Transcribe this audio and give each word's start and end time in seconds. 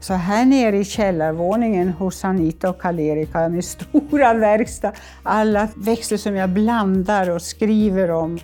Så 0.00 0.14
här 0.14 0.44
nere 0.44 0.78
i 0.78 0.84
källarvåningen 0.84 1.88
hos 1.88 2.24
Anita 2.24 2.70
och 2.70 2.80
Karl-Erik 2.80 3.32
har 3.32 3.42
jag 3.42 3.52
min 3.52 3.62
stora 3.62 4.34
verkstad. 4.34 4.92
Alla 5.22 5.68
växter 5.76 6.16
som 6.16 6.36
jag 6.36 6.50
blandar 6.50 7.30
och 7.30 7.42
skriver 7.42 8.10
om. 8.10 8.38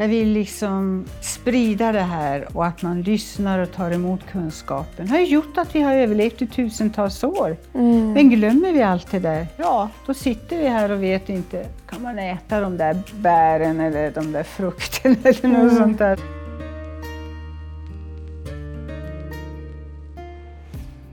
Jag 0.00 0.08
vill 0.08 0.28
liksom 0.28 1.04
sprida 1.20 1.92
det 1.92 2.00
här 2.00 2.56
och 2.56 2.66
att 2.66 2.82
man 2.82 3.02
lyssnar 3.02 3.58
och 3.58 3.72
tar 3.72 3.90
emot 3.90 4.20
kunskapen. 4.32 5.06
Det 5.06 5.12
har 5.12 5.18
ju 5.18 5.26
gjort 5.26 5.58
att 5.58 5.74
vi 5.74 5.80
har 5.80 5.94
överlevt 5.94 6.42
i 6.42 6.46
tusentals 6.46 7.24
år. 7.24 7.56
Mm. 7.74 8.12
Men 8.12 8.30
glömmer 8.30 8.72
vi 8.72 8.82
allt 8.82 9.10
det 9.10 9.18
där, 9.18 9.46
ja, 9.56 9.88
då 10.06 10.14
sitter 10.14 10.58
vi 10.58 10.68
här 10.68 10.90
och 10.90 11.02
vet 11.02 11.28
inte, 11.28 11.66
kan 11.90 12.02
man 12.02 12.18
äta 12.18 12.60
de 12.60 12.76
där 12.76 12.96
bären 13.20 13.80
eller 13.80 14.10
de 14.10 14.32
där 14.32 14.42
frukterna 14.42 15.16
eller 15.24 15.48
något 15.48 15.72
mm. 15.72 15.76
sånt 15.76 15.98
där. 15.98 16.37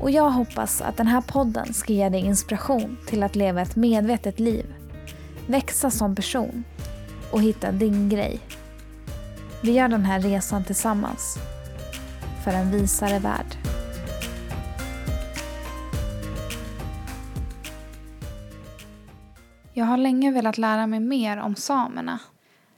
och 0.00 0.10
jag 0.10 0.30
hoppas 0.30 0.82
att 0.82 0.96
den 0.96 1.06
här 1.06 1.20
podden 1.20 1.74
ska 1.74 1.92
ge 1.92 2.08
dig 2.08 2.20
inspiration 2.20 2.96
till 3.06 3.22
att 3.22 3.36
leva 3.36 3.62
ett 3.62 3.76
medvetet 3.76 4.40
liv, 4.40 4.74
växa 5.46 5.90
som 5.90 6.14
person 6.14 6.64
och 7.30 7.42
hitta 7.42 7.72
din 7.72 8.08
grej. 8.08 8.40
Vi 9.62 9.72
gör 9.72 9.88
den 9.88 10.04
här 10.04 10.20
resan 10.20 10.64
tillsammans 10.64 11.38
för 12.44 12.50
en 12.50 12.70
visare 12.70 13.18
värld. 13.18 13.56
Jag 19.72 19.84
har 19.84 19.96
länge 19.96 20.32
velat 20.32 20.58
lära 20.58 20.86
mig 20.86 21.00
mer 21.00 21.36
om 21.36 21.54
samerna. 21.54 22.18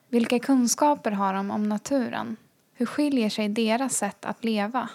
Vilka 0.08 0.38
kunskaper 0.38 1.10
har 1.10 1.34
de 1.34 1.50
om 1.50 1.68
naturen? 1.68 2.36
Hur 2.74 2.86
skiljer 2.86 3.30
sig 3.30 3.48
deras 3.48 3.94
sätt 3.94 4.24
att 4.24 4.44
leva 4.44 4.88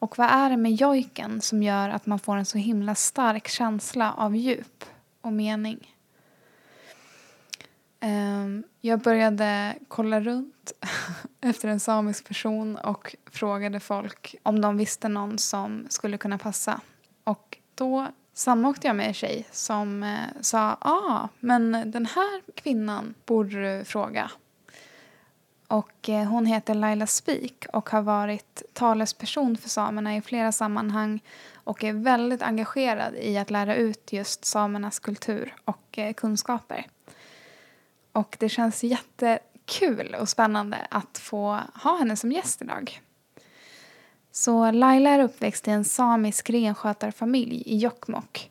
och 0.00 0.18
vad 0.18 0.30
är 0.30 0.50
det 0.50 0.56
med 0.56 0.74
jojken 0.74 1.40
som 1.40 1.62
gör 1.62 1.88
att 1.88 2.06
man 2.06 2.18
får 2.18 2.36
en 2.36 2.44
så 2.44 2.58
himla 2.58 2.94
stark 2.94 3.48
känsla 3.48 4.12
av 4.12 4.36
djup 4.36 4.84
och 5.20 5.32
mening? 5.32 5.96
Ehm, 8.00 8.64
jag 8.80 9.00
började 9.00 9.74
kolla 9.88 10.20
runt 10.20 10.72
efter 11.40 11.68
en 11.68 11.80
samisk 11.80 12.28
person 12.28 12.76
och 12.76 13.16
frågade 13.30 13.80
folk 13.80 14.34
om 14.42 14.60
de 14.60 14.76
visste 14.76 15.08
någon 15.08 15.38
som 15.38 15.86
skulle 15.88 16.18
kunna 16.18 16.38
passa. 16.38 16.80
Och 17.24 17.58
då 17.74 18.06
samåkte 18.34 18.86
jag 18.86 18.96
med 18.96 19.06
en 19.06 19.14
tjej 19.14 19.46
som 19.50 20.02
eh, 20.02 20.18
sa 20.40 20.58
ja, 20.58 20.76
ah, 20.80 21.28
men 21.40 21.90
den 21.90 22.06
här 22.06 22.42
kvinnan 22.54 23.14
borde 23.26 23.78
du 23.78 23.84
fråga. 23.84 24.30
Och 25.70 26.08
eh, 26.08 26.28
hon 26.28 26.46
heter 26.46 26.74
Laila 26.74 27.06
Spik 27.06 27.66
och 27.72 27.90
har 27.90 28.02
varit 28.02 28.62
talesperson 28.72 29.56
för 29.56 29.68
samerna 29.68 30.16
i 30.16 30.22
flera 30.22 30.52
sammanhang 30.52 31.20
och 31.54 31.84
är 31.84 31.92
väldigt 31.92 32.42
engagerad 32.42 33.14
i 33.14 33.38
att 33.38 33.50
lära 33.50 33.74
ut 33.74 34.12
just 34.12 34.44
samernas 34.44 34.98
kultur 34.98 35.54
och 35.64 35.98
eh, 35.98 36.12
kunskaper. 36.12 36.86
Och 38.12 38.36
det 38.40 38.48
känns 38.48 38.84
jättekul 38.84 40.16
och 40.20 40.28
spännande 40.28 40.86
att 40.90 41.18
få 41.18 41.58
ha 41.74 41.98
henne 41.98 42.16
som 42.16 42.32
gäst 42.32 42.62
idag. 42.62 43.00
Så 44.32 44.70
Laila 44.70 45.10
är 45.10 45.22
uppväxt 45.22 45.68
i 45.68 45.70
en 45.70 45.84
samisk 45.84 46.50
renskötarfamilj 46.50 47.62
i 47.66 47.78
Jokkmokk 47.78 48.49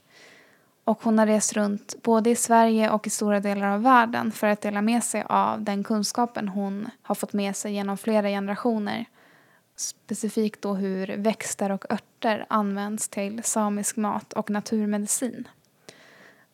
och 0.89 1.03
hon 1.03 1.19
har 1.19 1.25
rest 1.25 1.53
runt 1.53 1.95
både 2.03 2.29
i 2.29 2.35
Sverige 2.35 2.89
och 2.89 3.07
i 3.07 3.09
stora 3.09 3.39
delar 3.39 3.67
av 3.67 3.81
världen 3.81 4.31
för 4.31 4.47
att 4.47 4.61
dela 4.61 4.81
med 4.81 5.03
sig 5.03 5.23
av 5.29 5.61
den 5.61 5.83
kunskapen 5.83 6.47
hon 6.47 6.89
har 7.01 7.15
fått 7.15 7.33
med 7.33 7.55
sig 7.55 7.73
genom 7.73 7.97
flera 7.97 8.27
generationer. 8.27 9.05
Specifikt 9.75 10.61
då 10.61 10.73
hur 10.73 11.17
växter 11.17 11.71
och 11.71 11.91
örter 11.91 12.45
används 12.49 13.09
till 13.09 13.43
samisk 13.43 13.97
mat 13.97 14.33
och 14.33 14.49
naturmedicin. 14.49 15.47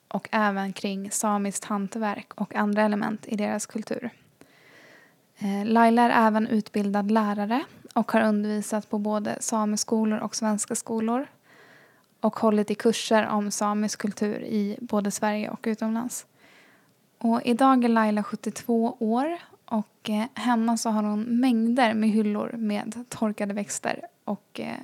Och 0.07 0.29
även 0.31 0.73
kring 0.73 1.11
samiskt 1.11 1.65
hantverk 1.65 2.33
och 2.35 2.55
andra 2.55 2.81
element 2.81 3.25
i 3.27 3.35
deras 3.35 3.65
kultur. 3.65 4.09
Eh, 5.37 5.65
Laila 5.65 6.01
är 6.01 6.27
även 6.27 6.47
utbildad 6.47 7.11
lärare 7.11 7.63
och 7.93 8.11
har 8.11 8.21
undervisat 8.21 8.89
på 8.89 8.97
både 8.97 9.37
sameskolor 9.41 10.19
och 10.19 10.35
svenska 10.35 10.75
skolor 10.75 11.27
och 12.19 12.39
hållit 12.39 12.71
i 12.71 12.75
kurser 12.75 13.27
om 13.27 13.51
samisk 13.51 13.99
kultur 13.99 14.39
i 14.43 14.77
både 14.81 15.11
Sverige 15.11 15.49
och 15.49 15.59
utomlands. 15.63 16.25
Och 17.17 17.41
idag 17.45 17.83
är 17.83 17.89
Laila 17.89 18.23
72 18.23 18.97
år 18.99 19.37
och 19.65 20.09
eh, 20.09 20.25
hemma 20.33 20.77
så 20.77 20.89
har 20.89 21.03
hon 21.03 21.23
mängder 21.23 21.93
med 21.93 22.09
hyllor 22.09 22.51
med 22.57 23.03
torkade 23.09 23.53
växter 23.53 24.01
och 24.23 24.59
eh, 24.59 24.77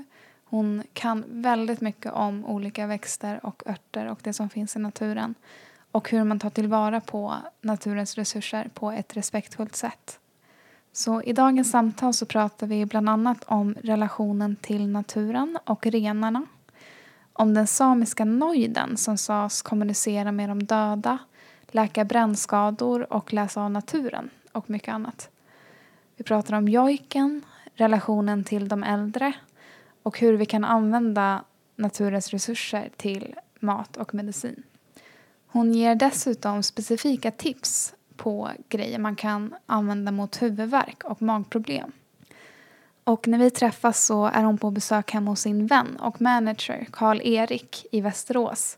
hon 0.46 0.84
kan 0.94 1.24
väldigt 1.28 1.82
mycket 1.82 2.12
om 2.12 2.46
olika 2.46 2.88
växter 2.88 3.46
och 3.46 3.64
örter 3.66 4.06
och 4.06 4.20
det 4.24 4.34
som 4.34 4.50
finns 4.50 4.76
i 4.76 4.80
naturen 4.80 5.36
och 5.92 6.10
hur 6.10 6.24
man 6.24 6.40
tar 6.40 6.50
tillvara 6.50 7.02
på 7.02 7.36
naturens 7.62 8.16
resurser 8.16 8.70
på 8.74 8.92
ett 8.92 9.18
respektfullt 9.18 9.76
sätt. 9.76 10.20
Så 10.94 11.22
i 11.22 11.34
dagens 11.34 11.72
samtal 11.72 12.14
så 12.14 12.26
pratar 12.26 12.68
vi 12.68 12.86
bland 12.86 13.10
annat 13.10 13.44
om 13.44 13.76
relationen 13.84 14.56
till 14.56 14.88
naturen 14.88 15.58
och 15.66 15.86
renarna 15.86 16.46
om 17.34 17.54
den 17.54 17.68
samiska 17.68 18.26
nojden 18.26 18.98
som 18.98 19.18
sades 19.18 19.62
kommunicera 19.62 20.32
med 20.32 20.50
de 20.50 20.64
döda, 20.64 21.18
läka 21.68 22.06
brännskador 22.06 23.14
och 23.14 23.34
läsa 23.34 23.62
av 23.62 23.72
naturen 23.72 24.30
och 24.52 24.70
mycket 24.70 24.94
annat. 24.94 25.30
Vi 26.16 26.24
pratar 26.24 26.58
om 26.58 26.68
jojken, 26.68 27.42
relationen 27.74 28.44
till 28.44 28.68
de 28.68 28.84
äldre 28.84 29.34
och 30.04 30.20
hur 30.20 30.34
vi 30.34 30.46
kan 30.46 30.66
använda 30.66 31.44
naturens 31.76 32.30
resurser 32.30 32.90
till 32.98 33.36
mat 33.60 33.98
och 33.98 34.14
medicin. 34.14 34.64
Hon 35.48 35.74
ger 35.74 35.96
dessutom 35.96 36.64
specifika 36.64 37.32
tips 37.32 37.94
på 38.16 38.50
grejer 38.70 39.00
man 39.00 39.16
kan 39.16 39.56
använda 39.66 40.12
mot 40.12 40.42
huvudvärk 40.42 41.04
och 41.04 41.22
magproblem. 41.22 41.92
Och 43.04 43.28
när 43.28 43.38
vi 43.38 43.50
träffas 43.50 44.06
så 44.06 44.26
är 44.26 44.44
hon 44.44 44.58
på 44.58 44.72
besök 44.72 45.12
hemma 45.12 45.32
hos 45.32 45.42
sin 45.42 45.68
vän 45.68 45.96
och 45.96 46.22
manager 46.22 46.88
Karl-Erik 46.92 47.86
i 47.92 48.02
Västerås 48.02 48.78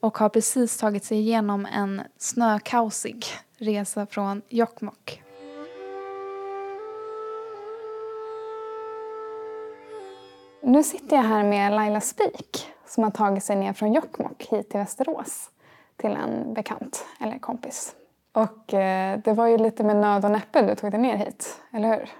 och 0.00 0.18
har 0.18 0.28
precis 0.28 0.78
tagit 0.78 1.04
sig 1.04 1.18
igenom 1.18 1.66
en 1.66 2.02
snökaosig 2.18 3.26
resa 3.56 4.06
från 4.06 4.42
Jokkmokk. 4.48 5.22
Nu 10.62 10.82
sitter 10.82 11.16
jag 11.16 11.22
här 11.22 11.44
med 11.44 11.72
Laila 11.72 12.00
Spik 12.00 12.66
som 12.86 13.04
har 13.04 13.10
tagit 13.10 13.44
sig 13.44 13.56
ner 13.56 13.72
från 13.72 13.92
Jokkmokk 13.92 14.46
hit 14.50 14.70
till 14.70 14.78
Västerås 14.78 15.50
till 15.96 16.10
en 16.10 16.54
bekant 16.54 17.06
eller 17.20 17.38
kompis. 17.38 17.94
Och 18.32 18.74
eh, 18.74 19.18
det 19.24 19.32
var 19.32 19.46
ju 19.46 19.58
lite 19.58 19.84
med 19.84 19.96
nöd 19.96 20.24
och 20.24 20.30
näppe 20.30 20.62
du 20.62 20.74
tog 20.74 20.90
dig 20.90 21.00
ner 21.00 21.16
hit, 21.16 21.60
eller 21.72 21.88
hur? 21.88 22.10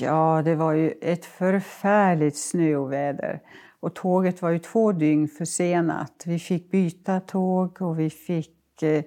Ja, 0.00 0.42
det 0.44 0.54
var 0.54 0.72
ju 0.72 0.90
ett 1.00 1.24
förfärligt 1.24 2.36
snöoväder. 2.36 3.40
Och 3.80 3.94
tåget 3.94 4.42
var 4.42 4.50
ju 4.50 4.58
två 4.58 4.92
dygn 4.92 5.28
försenat. 5.28 6.22
Vi 6.26 6.38
fick 6.38 6.70
byta 6.70 7.20
tåg 7.20 7.82
och 7.82 7.98
vi 7.98 8.10
fick 8.10 8.82
eh, 8.82 9.04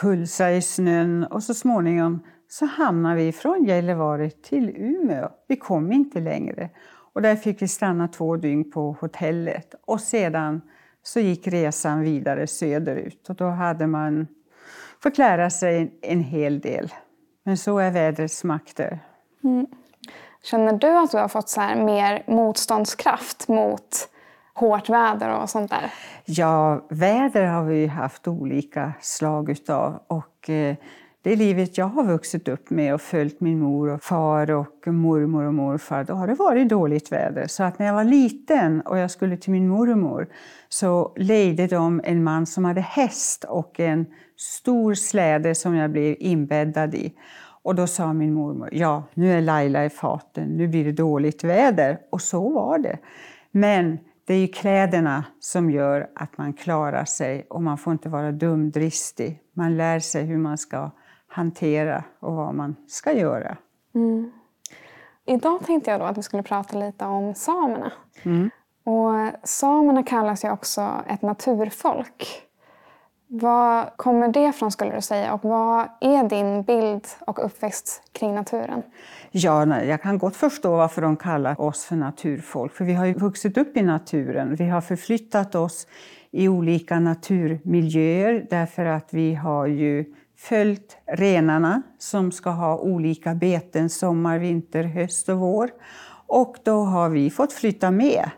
pulsa 0.00 0.52
i 0.52 0.62
snön. 0.62 1.24
Och 1.24 1.42
så 1.42 1.54
småningom 1.54 2.22
så 2.48 2.66
hamnade 2.66 3.16
vi 3.16 3.32
från 3.32 3.64
Gällivare 3.64 4.30
till 4.30 4.68
Umeå. 4.76 5.28
Vi 5.48 5.56
kom 5.56 5.92
inte 5.92 6.20
längre. 6.20 6.70
Och 7.12 7.22
där 7.22 7.36
fick 7.36 7.62
vi 7.62 7.68
stanna 7.68 8.08
två 8.08 8.36
dygn 8.36 8.70
på 8.70 8.96
hotellet. 9.00 9.74
Och 9.86 10.00
sedan 10.00 10.60
så 11.02 11.20
gick 11.20 11.46
resan 11.46 12.00
vidare 12.00 12.46
söderut. 12.46 13.28
Och 13.28 13.36
då 13.36 13.48
hade 13.48 13.86
man 13.86 14.26
fått 15.02 15.18
lära 15.18 15.50
sig 15.50 15.98
en 16.02 16.20
hel 16.20 16.60
del. 16.60 16.92
Men 17.44 17.56
så 17.56 17.78
är 17.78 17.90
vädrets 17.90 18.44
makter. 18.44 18.98
Mm. 19.44 19.66
Känner 20.44 20.72
du 20.72 20.98
att 20.98 21.10
du 21.10 21.16
har 21.16 21.28
fått 21.28 21.48
så 21.48 21.60
mer 21.60 22.24
motståndskraft 22.26 23.48
mot 23.48 24.08
hårt 24.54 24.88
väder 24.88 25.40
och 25.42 25.50
sånt 25.50 25.70
där? 25.70 25.92
Ja, 26.24 26.86
väder 26.90 27.44
har 27.46 27.64
vi 27.64 27.86
haft 27.86 28.28
olika 28.28 28.92
slag 29.00 29.50
utav. 29.50 30.02
Och, 30.06 30.50
eh, 30.50 30.76
det 31.22 31.36
livet 31.36 31.78
jag 31.78 31.86
har 31.86 32.04
vuxit 32.04 32.48
upp 32.48 32.70
med 32.70 32.94
och 32.94 33.00
följt 33.00 33.40
min 33.40 33.58
mor 33.58 33.88
och 33.88 34.02
far 34.02 34.50
och 34.50 34.86
mormor 34.86 35.44
och 35.44 35.54
morfar, 35.54 36.04
då 36.04 36.14
har 36.14 36.26
det 36.26 36.34
varit 36.34 36.68
dåligt 36.68 37.12
väder. 37.12 37.46
Så 37.46 37.62
att 37.62 37.78
när 37.78 37.86
jag 37.86 37.94
var 37.94 38.04
liten 38.04 38.80
och 38.80 38.98
jag 38.98 39.10
skulle 39.10 39.36
till 39.36 39.52
min 39.52 39.68
mormor 39.68 40.28
så 40.68 41.12
lejde 41.16 41.66
de 41.66 42.00
en 42.04 42.24
man 42.24 42.46
som 42.46 42.64
hade 42.64 42.80
häst 42.80 43.44
och 43.44 43.80
en 43.80 44.06
stor 44.36 44.94
släde 44.94 45.54
som 45.54 45.74
jag 45.74 45.90
blev 45.90 46.16
inbäddad 46.18 46.94
i. 46.94 47.14
Och 47.64 47.74
då 47.74 47.86
sa 47.86 48.12
min 48.12 48.34
mormor, 48.34 48.68
ja 48.72 49.02
nu 49.14 49.32
är 49.32 49.40
Laila 49.40 49.84
i 49.84 49.90
faten, 49.90 50.48
nu 50.48 50.68
blir 50.68 50.84
det 50.84 50.92
dåligt 50.92 51.44
väder. 51.44 51.98
Och 52.10 52.20
så 52.20 52.50
var 52.50 52.78
det. 52.78 52.98
Men 53.50 53.98
det 54.26 54.34
är 54.34 54.38
ju 54.38 54.48
kläderna 54.48 55.24
som 55.40 55.70
gör 55.70 56.10
att 56.14 56.38
man 56.38 56.52
klarar 56.52 57.04
sig 57.04 57.46
och 57.50 57.62
man 57.62 57.78
får 57.78 57.92
inte 57.92 58.08
vara 58.08 58.32
dumdristig. 58.32 59.40
Man 59.52 59.76
lär 59.76 60.00
sig 60.00 60.24
hur 60.24 60.38
man 60.38 60.58
ska 60.58 60.90
hantera 61.28 62.04
och 62.20 62.34
vad 62.34 62.54
man 62.54 62.76
ska 62.88 63.12
göra. 63.12 63.56
Mm. 63.94 64.32
Idag 65.26 65.66
tänkte 65.66 65.90
jag 65.90 66.00
då 66.00 66.04
att 66.04 66.18
vi 66.18 66.22
skulle 66.22 66.42
prata 66.42 66.78
lite 66.78 67.04
om 67.04 67.34
samerna. 67.34 67.92
Mm. 68.22 68.50
Och 68.84 69.48
samerna 69.48 70.02
kallas 70.02 70.44
ju 70.44 70.50
också 70.50 70.90
ett 71.08 71.22
naturfolk. 71.22 72.26
Vad 73.36 73.96
kommer 73.96 74.28
det 74.28 74.44
ifrån 74.48 74.70
skulle 74.70 74.94
du 74.94 75.00
säga 75.00 75.34
och 75.34 75.44
vad 75.44 75.88
är 76.00 76.28
din 76.28 76.62
bild 76.62 77.06
och 77.26 77.44
uppväxt 77.44 78.02
kring 78.12 78.34
naturen? 78.34 78.82
Ja, 79.30 79.82
jag 79.82 80.02
kan 80.02 80.18
gott 80.18 80.36
förstå 80.36 80.76
varför 80.76 81.02
de 81.02 81.16
kallar 81.16 81.60
oss 81.60 81.84
för 81.84 81.96
naturfolk. 81.96 82.72
För 82.72 82.84
vi 82.84 82.94
har 82.94 83.06
ju 83.06 83.14
vuxit 83.14 83.58
upp 83.58 83.76
i 83.76 83.82
naturen. 83.82 84.54
Vi 84.54 84.68
har 84.68 84.80
förflyttat 84.80 85.54
oss 85.54 85.86
i 86.30 86.48
olika 86.48 87.00
naturmiljöer 87.00 88.46
därför 88.50 88.84
att 88.84 89.08
vi 89.10 89.34
har 89.34 89.66
ju 89.66 90.04
följt 90.36 90.96
renarna 91.06 91.82
som 91.98 92.32
ska 92.32 92.50
ha 92.50 92.78
olika 92.78 93.34
beten 93.34 93.90
sommar, 93.90 94.38
vinter, 94.38 94.84
höst 94.84 95.28
och 95.28 95.38
vår. 95.38 95.70
Och 96.26 96.56
då 96.62 96.82
har 96.82 97.08
vi 97.08 97.30
fått 97.30 97.52
flytta 97.52 97.90
med. 97.90 98.30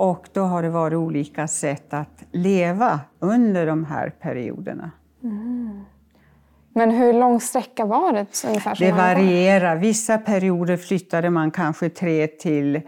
Och 0.00 0.28
då 0.32 0.40
har 0.40 0.62
det 0.62 0.68
varit 0.68 0.96
olika 0.96 1.48
sätt 1.48 1.94
att 1.94 2.24
leva 2.32 3.00
under 3.18 3.66
de 3.66 3.84
här 3.84 4.10
perioderna. 4.10 4.90
Mm. 5.22 5.84
Men 6.74 6.90
hur 6.90 7.12
lång 7.12 7.40
sträcka 7.40 7.84
var 7.84 8.12
det? 8.12 8.44
Ungefär 8.48 8.76
det 8.78 8.92
varierar. 8.92 9.76
Vissa 9.76 10.18
perioder 10.18 10.76
flyttade 10.76 11.30
man 11.30 11.50
kanske 11.50 11.88
tre 11.88 12.26
till 12.26 12.80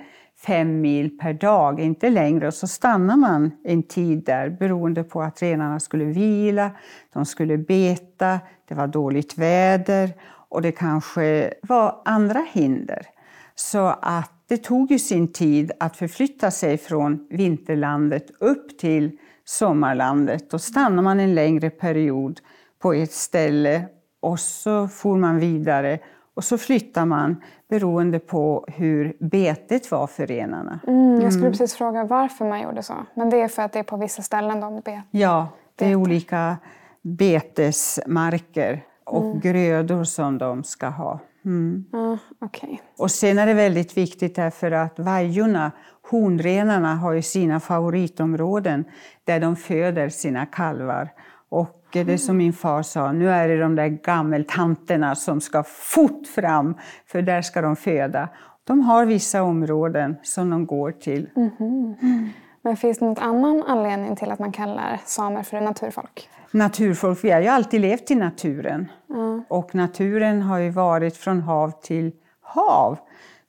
fem 0.46 0.80
mil 0.80 1.18
per 1.18 1.32
dag, 1.32 1.80
inte 1.80 2.10
längre. 2.10 2.46
Och 2.46 2.54
så 2.54 2.66
stannar 2.66 3.16
man 3.16 3.50
en 3.64 3.82
tid 3.82 4.24
där 4.24 4.50
beroende 4.50 5.04
på 5.04 5.22
att 5.22 5.42
renarna 5.42 5.80
skulle 5.80 6.04
vila, 6.04 6.70
de 7.12 7.26
skulle 7.26 7.58
beta, 7.58 8.40
det 8.68 8.74
var 8.74 8.86
dåligt 8.86 9.38
väder 9.38 10.12
och 10.48 10.62
det 10.62 10.72
kanske 10.72 11.54
var 11.62 12.02
andra 12.04 12.46
hinder. 12.52 13.06
Så 13.54 13.94
att 14.02 14.41
det 14.52 14.58
tog 14.58 14.90
ju 14.90 14.98
sin 14.98 15.32
tid 15.32 15.72
att 15.80 15.96
förflytta 15.96 16.50
sig 16.50 16.78
från 16.78 17.26
vinterlandet 17.30 18.30
upp 18.38 18.78
till 18.78 19.18
sommarlandet. 19.44 20.50
Då 20.50 20.58
stannar 20.58 21.02
man 21.02 21.20
en 21.20 21.34
längre 21.34 21.70
period 21.70 22.40
på 22.78 22.92
ett 22.92 23.12
ställe 23.12 23.84
och 24.20 24.40
så 24.40 24.88
for 24.88 25.16
man 25.16 25.38
vidare 25.38 25.98
och 26.34 26.44
så 26.44 26.58
flyttar 26.58 27.06
man 27.06 27.42
beroende 27.68 28.18
på 28.18 28.64
hur 28.68 29.16
betet 29.20 29.90
var 29.90 30.06
för 30.06 30.26
renarna. 30.26 30.80
Mm, 30.86 31.20
jag 31.20 31.32
skulle 31.32 31.46
mm. 31.46 31.52
precis 31.52 31.74
fråga 31.74 32.04
varför 32.04 32.44
man 32.44 32.62
gjorde 32.62 32.82
så. 32.82 32.94
Men 33.14 33.30
det 33.30 33.40
är 33.40 33.48
för 33.48 33.62
att 33.62 33.72
det 33.72 33.78
är 33.78 33.82
på 33.82 33.96
vissa 33.96 34.22
ställen 34.22 34.60
de 34.60 34.76
betar? 34.76 35.02
Ja, 35.10 35.48
det 35.76 35.86
är 35.86 35.94
olika 35.94 36.56
betesmarker 37.02 38.84
och 39.04 39.24
mm. 39.24 39.40
grödor 39.40 40.04
som 40.04 40.38
de 40.38 40.64
ska 40.64 40.88
ha. 40.88 41.20
Mm. 41.44 41.84
Ah, 41.92 42.16
okay. 42.46 42.78
Och 42.98 43.10
sen 43.10 43.38
är 43.38 43.46
det 43.46 43.54
väldigt 43.54 43.96
viktigt 43.96 44.34
därför 44.34 44.70
att 44.70 44.98
vajorna, 44.98 45.72
honrenarna, 46.10 46.94
har 46.94 47.12
ju 47.12 47.22
sina 47.22 47.60
favoritområden 47.60 48.84
där 49.24 49.40
de 49.40 49.56
föder 49.56 50.08
sina 50.08 50.46
kalvar. 50.46 51.08
Och 51.48 51.82
det 51.92 52.18
som 52.18 52.36
min 52.36 52.52
far 52.52 52.82
sa, 52.82 53.12
nu 53.12 53.30
är 53.30 53.48
det 53.48 53.60
de 53.60 53.76
där 53.76 53.88
gammeltanterna 53.88 55.14
som 55.14 55.40
ska 55.40 55.62
fort 55.62 56.26
fram, 56.26 56.74
för 57.06 57.22
där 57.22 57.42
ska 57.42 57.62
de 57.62 57.76
föda. 57.76 58.28
De 58.64 58.80
har 58.80 59.06
vissa 59.06 59.42
områden 59.42 60.16
som 60.22 60.50
de 60.50 60.66
går 60.66 60.92
till. 60.92 61.28
Mm 61.36 61.50
-hmm. 61.58 62.28
Men 62.62 62.76
finns 62.76 62.98
det 62.98 63.04
någon 63.04 63.18
annan 63.18 63.62
anledning 63.62 64.16
till 64.16 64.30
att 64.30 64.38
man 64.38 64.52
kallar 64.52 65.00
samer 65.04 65.42
för 65.42 65.60
naturfolk? 65.60 66.28
Naturfolk, 66.50 67.24
vi 67.24 67.30
har 67.30 67.40
ju 67.40 67.48
alltid 67.48 67.80
levt 67.80 68.10
i 68.10 68.14
naturen. 68.14 68.88
Mm. 69.10 69.44
Och 69.48 69.74
naturen 69.74 70.42
har 70.42 70.58
ju 70.58 70.70
varit 70.70 71.16
från 71.16 71.40
hav 71.40 71.70
till 71.82 72.12
hav. 72.40 72.98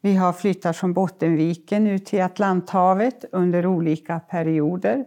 Vi 0.02 0.16
har 0.16 0.34
flyttat 0.34 0.78
från 0.78 0.94
Bottenviken 0.94 1.88
ut 1.88 2.06
till 2.06 2.22
Atlanthavet 2.22 3.26
under 3.32 3.66
olika 3.66 4.20
perioder. 4.20 5.06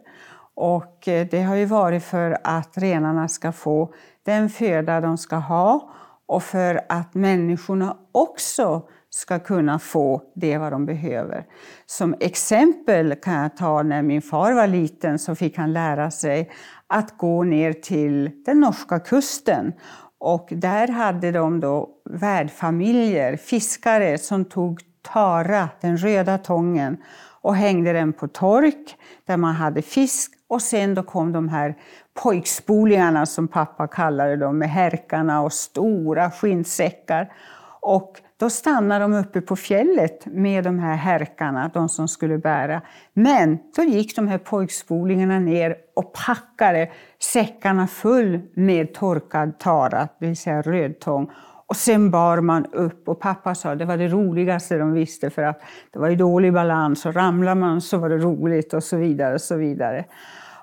Och 0.55 1.09
eh, 1.09 1.27
det 1.31 1.43
har 1.43 1.55
ju 1.55 1.65
varit 1.65 2.05
för 2.05 2.39
att 2.45 2.79
renarna 2.79 3.29
ska 3.29 3.53
få 3.53 3.93
den 4.23 4.51
föda 4.51 5.01
de 5.01 5.19
ska 5.19 5.37
ha 5.37 5.91
och 6.27 6.43
för 6.43 6.81
att 6.89 7.15
människorna 7.15 7.97
också 8.13 8.83
ska 9.17 9.39
kunna 9.39 9.79
få 9.79 10.23
det 10.35 10.59
vad 10.59 10.73
de 10.73 10.87
behöver. 10.87 11.45
Som 11.87 12.15
exempel 12.21 13.15
kan 13.15 13.35
jag 13.35 13.57
ta 13.57 13.83
när 13.83 14.03
min 14.03 14.23
far 14.23 14.53
var 14.53 14.67
liten 14.67 15.19
så 15.19 15.35
fick 15.35 15.59
han 15.59 15.73
lära 15.73 16.11
sig 16.11 16.51
att 16.87 17.19
gå 17.19 17.43
ner 17.43 17.73
till 17.73 18.31
den 18.45 18.61
norska 18.61 19.01
kusten. 19.01 19.73
Och 20.19 20.49
där 20.51 20.89
hade 20.89 21.33
de 21.33 21.61
då 21.61 21.89
värdfamiljer, 22.11 23.37
fiskare 23.37 24.19
som 24.19 24.45
tog 24.45 24.81
tara, 25.03 25.69
den 25.81 25.97
röda 25.97 26.39
tången, 26.39 26.97
och 27.41 27.57
hängde 27.57 27.93
den 27.93 28.13
på 28.13 28.29
tork 28.29 28.97
där 29.27 29.37
man 29.37 29.55
hade 29.55 29.83
fisk. 29.83 30.33
Och 30.49 30.63
sen 30.63 30.95
då 30.95 31.03
kom 31.03 31.33
de 31.33 31.49
här 31.49 31.75
pojkspolingarna 32.23 33.27
som 33.27 33.49
pappa 33.49 33.87
kallade 33.87 34.37
dem 34.37 34.59
med 34.59 34.71
härkarna 34.71 35.43
och 35.43 35.53
stora 35.53 36.31
skinnsäckar. 36.31 37.33
Och 37.81 38.21
då 38.39 38.51
stannade 38.51 39.05
de 39.05 39.15
uppe 39.15 39.41
på 39.41 39.57
fjället 39.57 40.27
med 40.27 40.65
de 40.65 40.79
här 40.79 40.97
härkarna, 40.97 41.71
de 41.75 41.89
som 41.89 42.09
skulle 42.09 42.39
bära. 42.39 42.83
Men 43.13 43.59
då 43.77 43.83
gick 43.83 44.17
de 44.17 44.29
här 44.29 44.39
pojkspolingarna 44.39 45.39
ner 45.39 45.77
och 45.97 46.13
packade 46.13 46.91
säckarna 47.33 47.87
full 47.87 48.41
med 48.55 48.95
torkad 48.95 49.59
tara, 49.59 50.09
det 50.19 50.27
vill 50.27 50.37
säga 50.37 50.63
rödtång. 50.63 51.31
Och 51.69 51.77
sen 51.77 52.11
bar 52.11 52.41
man 52.41 52.67
upp 52.67 53.09
och 53.09 53.21
pappa 53.21 53.55
sa 53.55 53.73
att 53.73 53.79
det 53.79 53.85
var 53.85 53.97
det 53.97 54.09
roligaste 54.09 54.79
de 54.79 54.93
visste 54.93 55.31
för 55.31 55.43
att 55.43 55.61
det 55.93 55.99
var 55.99 56.09
ju 56.09 56.17
dålig 56.17 56.53
balans 56.53 57.07
och 57.07 57.15
ramlar 57.15 57.55
man 57.55 57.81
så 57.81 57.99
var 57.99 58.09
det 58.09 58.19
roligt 58.19 58.75
och 58.75 58.85
så 58.85 58.97
vidare. 58.97 59.35
Och 59.35 59.41
så 59.41 59.57
vidare. 59.57 60.05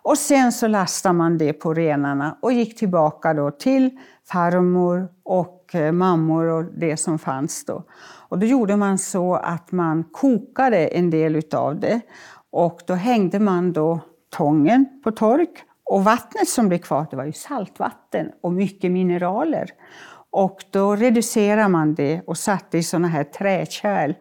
Och 0.02 0.18
sen 0.18 0.52
så 0.52 0.68
lastade 0.68 1.14
man 1.14 1.38
det 1.38 1.54
på 1.54 1.74
renarna 1.74 2.38
och 2.42 2.54
gick 2.54 2.78
tillbaka 2.78 3.34
då 3.34 3.52
till 3.52 3.90
farmor 4.32 5.08
och 5.24 5.63
Eh, 5.76 5.92
mammor 5.92 6.46
och 6.46 6.64
det 6.64 6.98
som 6.98 7.20
fanns 7.20 7.66
då. 7.66 7.84
Och 8.30 8.40
då 8.40 8.46
gjorde 8.46 8.76
man 8.76 8.98
så 8.98 9.36
att 9.36 9.72
man 9.72 10.04
kokade 10.04 10.88
en 10.88 11.10
del 11.10 11.36
utav 11.36 11.80
det 11.80 12.02
och 12.52 12.80
då 12.88 12.94
hängde 12.94 13.40
man 13.40 13.74
då 13.74 14.00
tången 14.30 15.02
på 15.04 15.12
tork 15.12 15.64
och 15.84 16.04
vattnet 16.04 16.48
som 16.48 16.68
blev 16.68 16.78
kvar 16.78 17.08
det 17.12 17.18
var 17.18 17.26
ju 17.26 17.34
saltvatten 17.34 18.32
och 18.42 18.54
mycket 18.54 18.92
mineraler. 18.92 19.70
Och 20.32 20.64
då 20.72 20.96
reducerade 20.96 21.68
man 21.68 21.96
det 21.96 22.22
och 22.28 22.38
satte 22.38 22.78
i 22.78 22.84
såna 22.84 23.08
här 23.08 23.24
träkärl. 23.24 24.14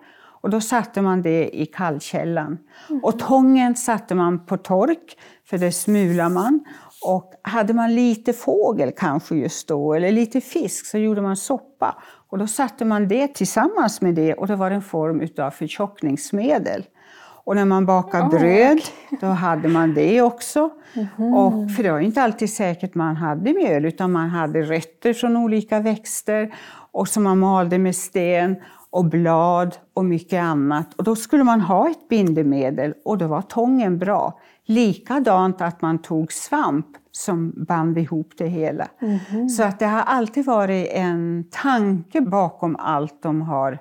Och 0.42 0.50
då 0.50 0.60
satte 0.60 1.02
man 1.02 1.22
det 1.22 1.60
i 1.60 1.66
kallkällan. 1.66 2.58
Mm. 2.90 3.04
Och 3.04 3.18
tången 3.18 3.74
satte 3.74 4.14
man 4.14 4.46
på 4.46 4.56
tork, 4.56 5.18
för 5.44 5.58
det 5.58 5.72
smular 5.72 6.28
man. 6.28 6.64
Och 7.04 7.32
hade 7.42 7.74
man 7.74 7.94
lite 7.94 8.32
fågel 8.32 8.92
kanske 8.96 9.34
just 9.34 9.68
då, 9.68 9.94
eller 9.94 10.12
lite 10.12 10.40
fisk, 10.40 10.86
så 10.86 10.98
gjorde 10.98 11.20
man 11.20 11.36
soppa. 11.36 11.96
Och 12.28 12.38
då 12.38 12.46
satte 12.46 12.84
man 12.84 13.08
det 13.08 13.28
tillsammans 13.28 14.00
med 14.00 14.14
det 14.14 14.34
och 14.34 14.46
det 14.46 14.56
var 14.56 14.70
en 14.70 14.82
form 14.82 15.28
av 15.38 15.50
förtjockningsmedel. 15.50 16.84
Och 17.44 17.56
när 17.56 17.64
man 17.64 17.86
bakade 17.86 18.24
oh, 18.24 18.30
bröd, 18.30 18.78
okay. 18.78 19.18
då 19.20 19.26
hade 19.26 19.68
man 19.68 19.94
det 19.94 20.22
också. 20.22 20.70
Mm 20.94 21.08
-hmm. 21.16 21.36
och, 21.36 21.70
för 21.76 21.82
det 21.82 21.92
var 21.92 22.00
inte 22.00 22.22
alltid 22.22 22.50
säkert 22.50 22.94
man 22.94 23.16
hade 23.16 23.52
mjöl, 23.52 23.84
utan 23.84 24.12
man 24.12 24.28
hade 24.28 24.62
rötter 24.62 25.12
från 25.12 25.36
olika 25.36 25.80
växter 25.80 26.54
och 26.92 27.08
som 27.08 27.22
man 27.22 27.38
malde 27.38 27.78
med 27.78 27.96
sten 27.96 28.56
och 28.90 29.04
blad 29.04 29.76
och 29.94 30.04
mycket 30.04 30.42
annat. 30.42 30.94
Och 30.94 31.04
då 31.04 31.16
skulle 31.16 31.44
man 31.44 31.60
ha 31.60 31.90
ett 31.90 32.08
bindemedel 32.08 32.94
och 33.04 33.18
då 33.18 33.26
var 33.26 33.42
tången 33.42 33.98
bra. 33.98 34.38
Likadant 34.66 35.60
att 35.60 35.82
man 35.82 35.98
tog 35.98 36.32
svamp 36.32 36.86
som 37.10 37.52
band 37.56 37.98
ihop 37.98 38.32
det 38.36 38.46
hela. 38.46 38.88
Mm. 39.00 39.48
Så 39.48 39.62
att 39.62 39.78
det 39.78 39.86
har 39.86 40.02
alltid 40.02 40.44
varit 40.44 40.88
en 40.92 41.44
tanke 41.50 42.20
bakom 42.20 42.76
allt 42.76 43.22
de 43.22 43.42
har 43.42 43.78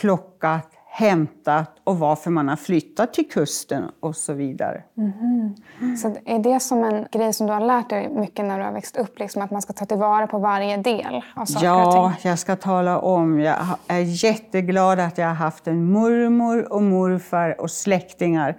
plockat, 0.00 0.72
hämtat 0.86 1.76
och 1.84 1.98
varför 1.98 2.30
man 2.30 2.48
har 2.48 2.56
flyttat 2.56 3.14
till 3.14 3.28
kusten 3.28 3.84
och 4.00 4.16
så 4.16 4.32
vidare. 4.32 4.82
Mm. 4.96 5.96
Så 5.96 6.16
är 6.24 6.38
det 6.38 6.60
som 6.60 6.84
en 6.84 7.06
grej 7.12 7.32
som 7.32 7.46
du 7.46 7.52
har 7.52 7.60
lärt 7.60 7.90
dig 7.90 8.08
mycket 8.08 8.44
när 8.44 8.58
du 8.58 8.64
har 8.64 8.72
växt 8.72 8.96
upp? 8.96 9.18
Liksom 9.18 9.42
att 9.42 9.50
man 9.50 9.62
ska 9.62 9.72
ta 9.72 9.84
tillvara 9.84 10.26
på 10.26 10.38
varje 10.38 10.76
del 10.76 11.22
av 11.36 11.44
saker 11.44 11.66
ja, 11.66 12.06
och 12.06 12.12
ting? 12.12 12.30
jag 12.30 12.38
ska 12.38 12.56
tala 12.56 12.98
om. 12.98 13.40
Jag 13.40 13.56
är 13.86 14.24
jätteglad 14.24 15.00
att 15.00 15.18
jag 15.18 15.26
har 15.26 15.34
haft 15.34 15.68
en 15.68 15.92
mormor 15.92 16.72
och 16.72 16.82
morfar 16.82 17.60
och 17.60 17.70
släktingar 17.70 18.56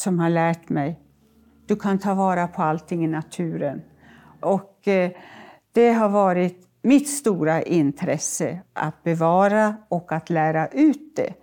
som 0.00 0.18
har 0.18 0.30
lärt 0.30 0.68
mig. 0.68 0.98
Du 1.66 1.76
kan 1.76 1.98
ta 1.98 2.14
vara 2.14 2.48
på 2.48 2.62
allting 2.62 3.04
i 3.04 3.08
naturen. 3.08 3.82
Och 4.40 4.88
eh, 4.88 5.10
det 5.72 5.92
har 5.92 6.08
varit 6.08 6.68
mitt 6.82 7.08
stora 7.08 7.62
intresse 7.62 8.60
att 8.72 9.02
bevara 9.02 9.74
och 9.88 10.12
att 10.12 10.30
lära 10.30 10.66
ut 10.68 11.16
det. 11.16 11.34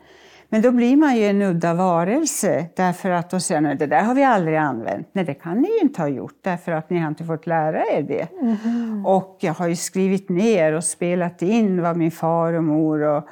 Men 0.50 0.62
då 0.62 0.72
blir 0.72 0.98
man 0.98 1.16
ju 1.16 1.26
en 1.26 1.42
udda 1.42 1.74
varelse 1.74 2.66
därför 2.76 3.10
att 3.10 3.30
då 3.30 3.40
säger 3.40 3.62
man 3.62 3.78
det 3.78 3.86
där 3.86 4.04
har 4.04 4.16
vi 4.16 4.24
aldrig 4.24 4.58
använt. 4.58 5.10
Nej, 5.12 5.26
det 5.26 5.34
kan 5.34 5.62
ni 5.62 5.70
ju 5.70 5.80
inte 5.80 6.02
ha 6.02 6.10
gjort 6.10 6.40
därför 6.42 6.72
att 6.72 6.90
ni 6.90 7.00
har 7.00 7.08
inte 7.08 7.24
fått 7.24 7.48
lära 7.48 7.84
er 7.86 8.04
det. 8.04 8.28
Mm. 8.42 9.06
Och 9.06 9.38
jag 9.40 9.54
har 9.54 9.68
ju 9.68 9.76
skrivit 9.76 10.30
ner 10.30 10.74
och 10.74 10.84
spelat 10.84 11.42
in 11.42 11.82
vad 11.82 11.98
min 11.98 12.12
far 12.12 12.54
och 12.54 12.64
mor 12.64 13.02
och 13.02 13.28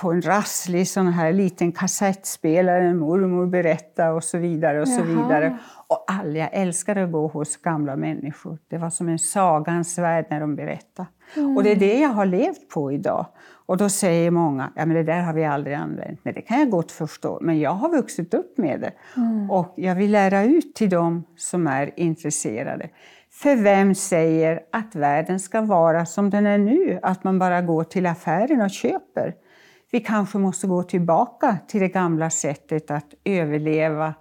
på 0.00 0.12
en 0.12 0.22
rasslig 0.22 0.88
sån 0.88 1.06
här 1.06 1.32
liten 1.32 1.72
kassettspelare, 1.72 2.94
mormor 2.94 3.46
berättade 3.46 4.10
och 4.10 4.24
så 4.24 4.38
vidare 4.38 4.80
och 4.80 4.88
så 4.88 5.02
vidare. 5.02 5.58
Och 5.86 6.04
alla, 6.08 6.38
jag 6.38 6.48
älskade 6.52 7.04
att 7.04 7.12
gå 7.12 7.26
hos 7.26 7.56
gamla 7.56 7.96
människor. 7.96 8.58
Det 8.68 8.78
var 8.78 8.90
som 8.90 9.08
en 9.08 9.18
sagans 9.18 9.98
värld 9.98 10.26
när 10.30 10.40
de 10.40 10.56
berättade. 10.56 11.08
Mm. 11.36 11.56
Och 11.56 11.62
det 11.62 11.70
är 11.70 11.76
det 11.76 11.98
jag 11.98 12.08
har 12.08 12.26
levt 12.26 12.68
på 12.68 12.92
idag. 12.92 13.26
Och 13.66 13.76
då 13.76 13.88
säger 13.88 14.30
många, 14.30 14.72
ja 14.76 14.86
men 14.86 14.96
det 14.96 15.02
där 15.02 15.20
har 15.20 15.32
vi 15.32 15.44
aldrig 15.44 15.76
använt. 15.76 16.20
Nej, 16.22 16.34
det 16.34 16.42
kan 16.42 16.58
jag 16.58 16.70
gott 16.70 16.92
förstå, 16.92 17.38
men 17.40 17.58
jag 17.58 17.70
har 17.70 17.88
vuxit 17.88 18.34
upp 18.34 18.58
med 18.58 18.80
det. 18.80 18.92
Mm. 19.16 19.50
Och 19.50 19.74
jag 19.76 19.94
vill 19.94 20.10
lära 20.10 20.44
ut 20.44 20.74
till 20.74 20.90
dem 20.90 21.24
som 21.36 21.66
är 21.66 21.90
intresserade. 21.96 22.90
För 23.30 23.56
vem 23.56 23.94
säger 23.94 24.60
att 24.72 24.94
världen 24.94 25.40
ska 25.40 25.60
vara 25.60 26.06
som 26.06 26.30
den 26.30 26.46
är 26.46 26.58
nu? 26.58 26.98
Att 27.02 27.24
man 27.24 27.38
bara 27.38 27.62
går 27.62 27.84
till 27.84 28.06
affären 28.06 28.60
och 28.60 28.70
köper? 28.70 29.34
Vi 29.90 30.00
kanske 30.00 30.38
måste 30.38 30.66
gå 30.66 30.82
tillbaka 30.82 31.58
till 31.68 31.80
det 31.80 31.88
gamla 31.88 32.30
sättet 32.30 32.90
att 32.90 33.14
överleva 33.24 34.14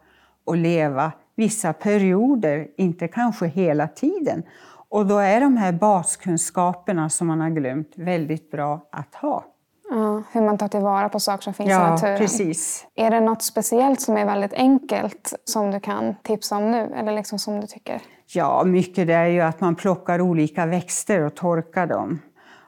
och 0.46 0.58
leva 0.58 1.12
vissa 1.36 1.74
perioder, 1.74 2.68
inte 2.78 3.08
kanske 3.08 3.48
hela 3.48 3.88
tiden. 3.88 4.44
Och 4.90 5.06
då 5.06 5.18
är 5.18 5.42
de 5.42 5.58
här 5.58 5.72
baskunskaperna 5.72 7.10
som 7.10 7.28
man 7.28 7.42
har 7.42 7.50
glömt 7.50 7.92
väldigt 7.96 8.52
bra 8.52 8.88
att 8.92 9.16
ha. 9.16 9.46
Ja, 9.90 10.24
hur 10.32 10.42
man 10.42 10.58
tar 10.58 10.68
tillvara 10.68 11.10
på 11.10 11.20
saker 11.20 11.44
som 11.44 11.54
finns 11.54 11.70
ja, 11.70 11.88
i 11.88 11.90
naturen. 11.90 12.18
Precis. 12.18 12.88
Är 12.96 13.12
det 13.12 13.20
något 13.20 13.44
speciellt 13.44 14.02
som 14.02 14.18
är 14.18 14.26
väldigt 14.26 14.54
enkelt 14.54 15.34
som 15.46 15.72
du 15.72 15.80
kan 15.80 16.16
tipsa 16.24 16.58
om 16.58 16.72
nu? 16.72 16.94
Eller 16.96 17.12
liksom 17.12 17.40
som 17.40 17.62
du 17.62 17.68
tycker? 17.68 18.02
Ja, 18.34 18.64
mycket 18.66 19.08
det 19.08 19.14
är 19.14 19.28
ju 19.28 19.42
att 19.42 19.62
man 19.62 19.76
plockar 19.76 20.22
olika 20.22 20.66
växter 20.66 21.22
och 21.22 21.36
torkar 21.36 21.88
dem. 21.88 22.20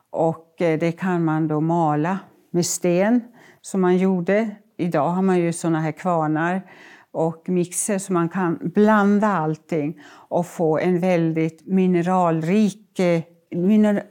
Och 0.10 0.62
eh, 0.62 0.80
det 0.80 0.92
kan 0.92 1.26
man 1.26 1.48
då 1.48 1.62
mala 1.62 2.20
med 2.52 2.66
sten 2.66 3.22
som 3.62 3.82
man 3.82 3.98
gjorde. 3.98 4.50
Idag 4.78 5.10
har 5.10 5.22
man 5.22 5.40
ju 5.40 5.54
såna 5.54 5.80
här 5.80 5.92
kvarnar 5.92 6.62
och 7.12 7.50
mixer 7.50 7.98
så 7.98 8.14
man 8.14 8.30
kan 8.30 8.60
blanda 8.62 9.28
allting 9.28 10.00
och 10.12 10.46
få 10.46 10.80
en 10.80 11.00
väldigt 11.00 11.68
mineralrik 11.68 13.00
eh, 13.00 13.22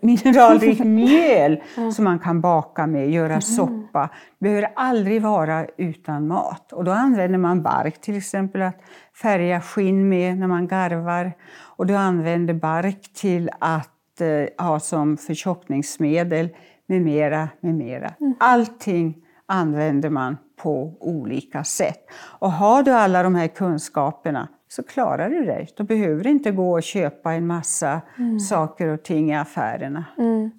mineralrik 0.00 0.78
mjöl 0.78 1.62
som 1.94 2.04
man 2.04 2.18
kan 2.18 2.40
baka 2.40 2.86
med, 2.86 3.10
göra 3.10 3.26
mm. 3.26 3.40
soppa. 3.40 4.10
behöver 4.38 4.68
aldrig 4.76 5.22
vara 5.22 5.66
utan 5.76 6.26
mat. 6.26 6.72
Och 6.72 6.84
då 6.84 6.92
använder 6.92 7.38
man 7.38 7.62
bark 7.62 8.00
till 8.00 8.16
exempel 8.16 8.62
att 8.62 8.80
färga 9.22 9.60
skinn 9.60 10.08
med 10.08 10.38
när 10.38 10.46
man 10.46 10.66
garvar. 10.66 11.32
Och 11.60 11.86
du 11.86 11.96
använder 11.96 12.54
bark 12.54 13.12
till 13.14 13.50
att 13.58 14.20
eh, 14.20 14.66
ha 14.66 14.80
som 14.80 15.16
förtjockningsmedel 15.16 16.48
med 16.88 17.02
mera, 17.02 17.48
med 17.60 17.74
mera. 17.74 18.14
Mm. 18.20 18.34
Allting 18.40 19.16
använder 19.46 20.10
man 20.10 20.36
på 20.56 20.96
olika 21.00 21.64
sätt. 21.64 22.06
Och 22.38 22.52
har 22.52 22.82
du 22.82 22.90
alla 22.90 23.22
de 23.22 23.34
här 23.34 23.48
kunskaperna 23.48 24.48
så 24.68 24.82
klarar 24.82 25.30
du 25.30 25.44
dig. 25.44 25.68
Då 25.76 25.84
behöver 25.84 26.26
inte 26.26 26.50
gå 26.50 26.72
och 26.72 26.82
köpa 26.82 27.32
en 27.32 27.46
massa 27.46 28.00
mm. 28.18 28.40
saker 28.40 28.88
och 28.88 29.02
ting 29.02 29.30
i 29.30 29.36
affärerna. 29.36 30.04
Mm. 30.18 30.50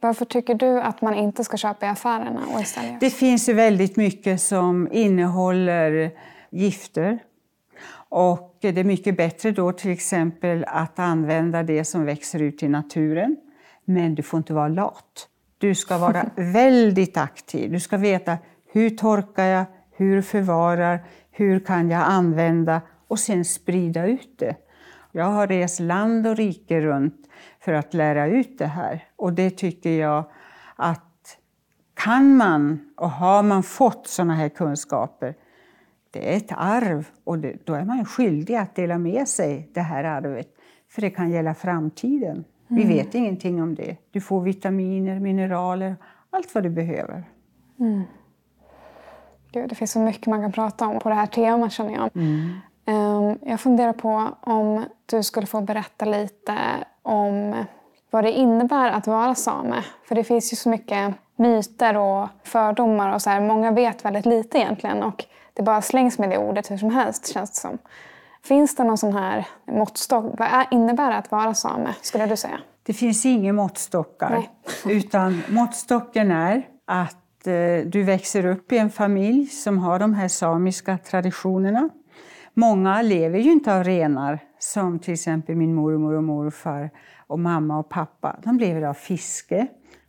Varför 0.00 0.24
tycker 0.24 0.54
du 0.54 0.80
att 0.80 1.02
man 1.02 1.14
inte 1.14 1.44
ska 1.44 1.56
köpa 1.56 1.86
i 1.86 1.88
affärerna? 1.88 2.40
Och 2.54 2.60
istället? 2.60 3.00
Det 3.00 3.10
finns 3.10 3.48
ju 3.48 3.52
väldigt 3.52 3.96
mycket 3.96 4.40
som 4.40 4.88
innehåller 4.92 6.10
gifter. 6.50 7.18
Och 8.08 8.58
det 8.60 8.78
är 8.78 8.84
mycket 8.84 9.16
bättre 9.16 9.50
då 9.50 9.72
till 9.72 9.90
exempel 9.90 10.64
att 10.68 10.98
använda 10.98 11.62
det 11.62 11.84
som 11.84 12.04
växer 12.04 12.42
ut 12.42 12.62
i 12.62 12.68
naturen. 12.68 13.36
Men 13.84 14.14
du 14.14 14.22
får 14.22 14.38
inte 14.38 14.54
vara 14.54 14.68
lat. 14.68 15.28
Du 15.58 15.74
ska 15.74 15.98
vara 15.98 16.30
väldigt 16.36 17.16
aktiv. 17.16 17.72
Du 17.72 17.80
ska 17.80 17.96
veta 17.96 18.38
hur 18.66 18.90
torkar 18.90 19.44
jag, 19.44 19.64
hur 19.90 20.22
förvarar, 20.22 21.04
hur 21.30 21.60
kan 21.60 21.90
jag 21.90 22.02
använda 22.02 22.80
och 23.08 23.18
sen 23.18 23.44
sprida 23.44 24.06
ut 24.06 24.38
det. 24.38 24.56
Jag 25.12 25.24
har 25.24 25.46
rest 25.46 25.80
land 25.80 26.26
och 26.26 26.36
rike 26.36 26.80
runt 26.80 27.28
för 27.60 27.72
att 27.72 27.94
lära 27.94 28.26
ut 28.26 28.58
det 28.58 28.66
här. 28.66 29.04
Och 29.16 29.32
det 29.32 29.50
tycker 29.50 29.90
jag 29.90 30.24
att 30.76 31.38
kan 31.94 32.36
man 32.36 32.90
och 32.96 33.10
har 33.10 33.42
man 33.42 33.62
fått 33.62 34.06
sådana 34.06 34.34
här 34.34 34.48
kunskaper, 34.48 35.34
det 36.10 36.32
är 36.32 36.36
ett 36.36 36.52
arv 36.56 37.08
och 37.24 37.38
det, 37.38 37.66
då 37.66 37.74
är 37.74 37.84
man 37.84 38.04
skyldig 38.04 38.54
att 38.54 38.74
dela 38.74 38.98
med 38.98 39.28
sig 39.28 39.70
det 39.74 39.80
här 39.80 40.04
arvet. 40.04 40.48
För 40.88 41.02
det 41.02 41.10
kan 41.10 41.30
gälla 41.30 41.54
framtiden. 41.54 42.44
Vi 42.68 42.82
mm. 42.82 42.96
vet 42.96 43.14
ingenting 43.14 43.62
om 43.62 43.74
det. 43.74 43.96
Du 44.10 44.20
får 44.20 44.40
vitaminer, 44.40 45.20
mineraler, 45.20 45.96
allt 46.30 46.54
vad 46.54 46.62
du 46.62 46.70
behöver. 46.70 47.24
Mm. 47.80 48.02
Gud, 49.52 49.68
det 49.68 49.74
finns 49.74 49.92
så 49.92 49.98
mycket 49.98 50.26
man 50.26 50.42
kan 50.42 50.52
prata 50.52 50.86
om 50.86 50.98
på 50.98 51.08
det 51.08 51.14
här 51.14 51.26
temat 51.26 51.72
känner 51.72 51.92
jag. 51.92 52.10
Mm. 52.14 52.50
Ehm, 52.86 53.38
jag 53.42 53.60
funderar 53.60 53.92
på 53.92 54.28
om 54.40 54.84
du 55.06 55.22
skulle 55.22 55.46
få 55.46 55.60
berätta 55.60 56.04
lite 56.04 56.54
om 57.02 57.64
vad 58.10 58.24
det 58.24 58.32
innebär 58.32 58.90
att 58.90 59.06
vara 59.06 59.34
same. 59.34 59.84
För 60.08 60.14
det 60.14 60.24
finns 60.24 60.52
ju 60.52 60.56
så 60.56 60.68
mycket 60.68 61.14
myter 61.36 61.96
och 61.96 62.28
fördomar 62.44 63.14
och 63.14 63.22
så 63.22 63.30
här. 63.30 63.40
Många 63.40 63.70
vet 63.70 64.04
väldigt 64.04 64.26
lite 64.26 64.58
egentligen 64.58 65.02
och 65.02 65.24
det 65.52 65.62
bara 65.62 65.82
slängs 65.82 66.18
med 66.18 66.30
det 66.30 66.38
ordet 66.38 66.70
hur 66.70 66.78
som 66.78 66.90
helst 66.90 67.32
känns 67.32 67.50
det 67.50 67.56
som. 67.56 67.78
Finns 68.48 68.74
det 68.74 68.84
någon 68.84 68.98
sån 68.98 69.12
här 69.12 69.46
måttstock? 69.66 70.34
Vad 70.38 70.66
innebär 70.70 71.10
det 71.10 71.16
att 71.16 71.30
vara 71.30 71.54
same, 71.54 71.94
skulle 72.02 72.26
du 72.26 72.36
säga? 72.36 72.60
Det 72.82 72.92
finns 72.92 73.26
inga 73.26 73.52
måttstockar. 73.52 74.30
Nej. 74.30 74.50
utan 74.96 75.42
måttstocken 75.48 76.30
är 76.30 76.68
att 76.84 77.46
eh, 77.46 77.86
du 77.86 78.02
växer 78.02 78.46
upp 78.46 78.72
i 78.72 78.78
en 78.78 78.90
familj 78.90 79.46
som 79.46 79.78
har 79.78 79.98
de 79.98 80.14
här 80.14 80.28
samiska 80.28 80.98
traditionerna. 80.98 81.88
Många 82.54 83.02
lever 83.02 83.38
ju 83.38 83.52
inte 83.52 83.76
av 83.76 83.84
renar, 83.84 84.38
som 84.58 84.98
till 84.98 85.14
exempel 85.14 85.56
min 85.56 85.74
mormor 85.74 86.14
och 86.14 86.24
morfar 86.24 86.90
och 87.26 87.38
mamma 87.38 87.78
och 87.78 87.88
pappa. 87.88 88.36
De 88.42 88.58
lever 88.58 88.82
av 88.82 88.94
fiske. 88.94 89.66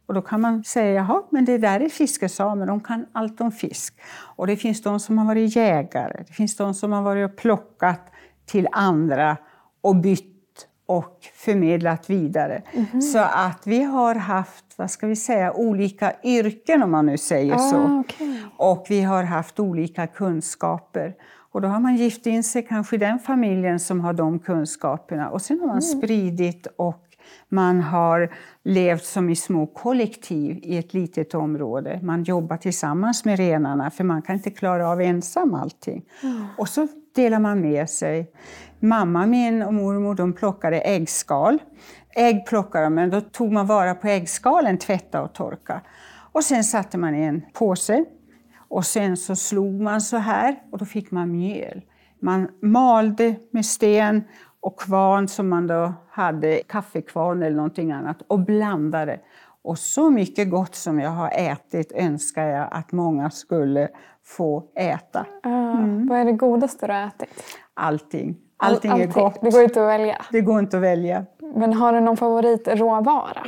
Och 0.08 0.14
då 0.14 0.22
kan 0.22 0.42
man 0.42 0.64
säga, 0.64 0.94
jaha, 0.94 1.24
men 1.30 1.46
det 1.46 1.58
där 1.58 1.80
är 1.80 1.90
fiskesamer, 1.90 2.66
de 2.66 2.80
kan 2.80 3.06
allt 3.12 3.42
om 3.42 3.52
fisk. 3.52 4.00
Och 4.36 4.48
det 4.48 4.56
finns 4.56 4.82
de 4.82 5.00
som 5.00 5.18
har 5.18 5.26
varit 5.26 5.56
jägare, 5.56 6.24
det 6.28 6.34
finns 6.34 6.56
de 6.56 6.74
som 6.74 6.92
har 6.92 7.02
varit 7.02 7.32
och 7.32 7.38
plockat 7.38 8.12
till 8.48 8.68
andra 8.72 9.38
och 9.82 9.96
bytt 9.96 10.34
och 10.86 11.20
förmedlat 11.34 12.10
vidare. 12.10 12.62
Mm 12.72 12.86
-hmm. 12.86 13.02
Så 13.02 13.20
att 13.20 13.68
vi 13.68 13.84
har 13.84 14.16
haft, 14.16 14.66
vad 14.76 14.92
ska 14.92 15.08
vi 15.08 15.16
säga, 15.16 15.54
olika 15.54 16.14
yrken 16.24 16.84
om 16.84 16.92
man 16.92 17.06
nu 17.06 17.18
säger 17.18 17.56
ah, 17.56 17.58
så. 17.58 18.00
Okay. 18.00 18.42
Och 18.58 18.86
vi 18.90 19.02
har 19.02 19.24
haft 19.24 19.60
olika 19.60 20.08
kunskaper. 20.08 21.16
Och 21.52 21.62
då 21.62 21.68
har 21.68 21.80
man 21.80 21.96
gift 21.96 22.26
in 22.26 22.44
sig 22.44 22.66
kanske 22.66 22.96
i 22.96 23.00
den 23.00 23.20
familjen 23.20 23.80
som 23.80 24.02
har 24.02 24.14
de 24.14 24.40
kunskaperna 24.40 25.30
och 25.30 25.42
sen 25.42 25.60
har 25.60 25.68
man 25.68 25.80
mm. 25.80 25.82
spridit 25.82 26.68
och 26.78 27.04
man 27.50 27.82
har 27.82 28.34
levt 28.64 29.06
som 29.06 29.30
i 29.30 29.36
små 29.36 29.68
kollektiv 29.68 30.60
i 30.64 30.78
ett 30.78 30.94
litet 30.94 31.34
område. 31.34 32.00
Man 32.04 32.24
jobbar 32.24 32.58
tillsammans 32.58 33.26
med 33.26 33.38
renarna 33.38 33.92
för 33.92 34.04
man 34.04 34.22
kan 34.22 34.36
inte 34.36 34.52
klara 34.52 34.90
av 34.90 35.02
ensam 35.02 35.54
allting. 35.54 36.06
Mm. 36.24 36.46
Och 36.58 36.70
så 36.70 36.88
delar 37.18 37.40
man 37.40 37.62
med 37.62 37.90
sig. 37.90 38.32
Mamma 38.80 39.26
min 39.26 39.64
och 39.64 39.74
mormor 39.74 40.16
de 40.16 40.34
plockade 40.34 40.80
äggskal. 40.80 41.60
Ägg 42.16 42.46
plockade 42.46 42.84
de, 42.84 42.94
men 42.94 43.10
då 43.10 43.22
tog 43.22 43.52
man 43.52 43.68
vara 43.68 43.96
på 43.96 44.08
äggskalen, 44.08 44.78
tvätta 44.78 45.22
och 45.22 45.34
torka. 45.34 45.82
Och 46.32 46.44
sen 46.44 46.64
satte 46.64 46.98
man 46.98 47.16
i 47.16 47.22
en 47.22 47.42
påse 47.54 48.06
och 48.70 48.86
sen 48.86 49.18
så 49.18 49.36
slog 49.36 49.82
man 49.82 50.02
så 50.02 50.18
här 50.18 50.56
och 50.72 50.78
då 50.78 50.86
fick 50.86 51.12
man 51.12 51.32
mjöl. 51.32 51.82
Man 52.22 52.48
malde 52.62 53.36
med 53.52 53.66
sten 53.66 54.24
och 54.60 54.80
kvarn 54.80 55.28
som 55.28 55.50
man 55.50 55.68
då 55.68 55.94
hade, 56.10 56.62
kaffekvarn 56.68 57.44
eller 57.44 57.56
någonting 57.56 57.92
annat, 57.92 58.22
och 58.28 58.40
blandade. 58.40 59.20
Och 59.68 59.80
så 59.80 60.10
mycket 60.10 60.50
gott 60.50 60.76
som 60.76 61.00
jag 61.00 61.10
har 61.10 61.32
ätit 61.32 61.92
önskar 61.92 62.48
jag 62.48 62.68
att 62.72 62.92
många 62.92 63.30
skulle 63.30 63.90
få 64.26 64.64
äta. 64.76 65.26
Mm. 65.46 66.08
Vad 66.08 66.20
är 66.20 66.26
det 66.26 66.32
godaste 66.32 66.88
du 66.88 66.94
har 66.94 67.08
ätit? 67.08 67.44
Allting. 67.74 68.38
Allting, 68.58 68.92
All, 68.92 69.02
är 69.02 69.08
gott. 69.08 69.42
Det 69.42 69.50
går 69.50 69.64
inte 69.64 69.82
att 69.82 69.88
välja. 69.88 70.26
Det 70.32 70.42
går 70.42 70.60
inte 70.60 70.78
att 70.78 70.84
välja. 70.84 71.26
Men 71.56 71.74
har 71.74 71.94
du 71.94 72.00
någon 72.00 72.18
favoritråvara? 72.18 73.48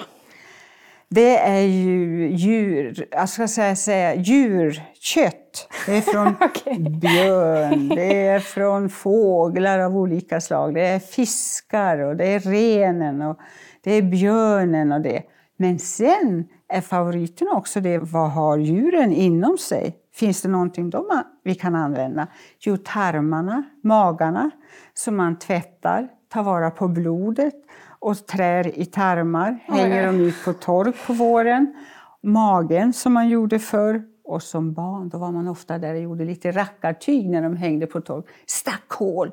Det 1.10 1.38
är 1.38 1.62
ju 1.62 2.30
djur, 2.32 3.08
jag 3.12 3.30
ska 3.30 3.48
säga, 3.48 3.76
säga 3.76 4.16
djurkött. 4.16 5.70
Det 5.86 5.98
är 5.98 6.02
från 6.02 6.28
okay. 6.50 6.80
björn, 6.80 7.90
det 7.90 8.28
är 8.28 8.40
från 8.40 8.90
fåglar 8.90 9.80
av 9.80 9.98
olika 9.98 10.42
slag. 10.42 10.74
Det 10.74 10.88
är 10.88 11.00
fiskar 11.00 11.98
och 11.98 12.16
det 12.16 12.26
är 12.26 12.40
renen 12.40 13.22
och 13.22 13.38
det 13.84 13.92
är 13.92 14.02
björnen 14.02 14.92
och 14.92 15.02
det. 15.02 15.24
Men 15.62 15.80
sen 15.80 16.48
är 16.68 16.82
favoriten 16.82 17.48
också 17.54 17.82
det, 17.82 17.98
vad 17.98 18.32
har 18.32 18.58
djuren 18.58 19.12
inom 19.14 19.58
sig? 19.58 19.98
Finns 20.14 20.42
det 20.42 20.50
någonting 20.50 20.90
de 20.90 21.24
vi 21.44 21.56
kan 21.56 21.76
använda? 21.76 22.28
Jo, 22.60 22.78
tarmarna, 22.78 23.64
magarna 23.84 24.52
som 24.94 25.16
man 25.16 25.40
tvättar, 25.40 26.08
tar 26.30 26.44
vara 26.44 26.72
på 26.72 26.88
blodet 26.88 27.54
och 28.00 28.28
trär 28.28 28.80
i 28.80 28.86
tarmar, 28.86 29.60
hänger 29.64 30.06
dem 30.06 30.20
ut 30.20 30.46
på 30.46 30.54
tork 30.54 30.96
på 31.08 31.14
våren. 31.14 31.76
Magen 32.24 32.94
som 32.94 33.14
man 33.14 33.30
gjorde 33.30 33.60
förr. 33.60 34.04
Och 34.24 34.44
som 34.44 34.74
barn 34.74 35.10
då 35.10 35.18
var 35.18 35.32
man 35.32 35.48
ofta 35.48 35.78
där 35.78 35.94
och 35.94 36.02
gjorde 36.02 36.26
lite 36.26 36.52
rackartyg 36.52 37.30
när 37.30 37.42
de 37.42 37.56
hängde 37.56 37.88
på 37.88 38.02
tork. 38.02 38.26
Stack 38.46 38.90
hål. 38.90 39.32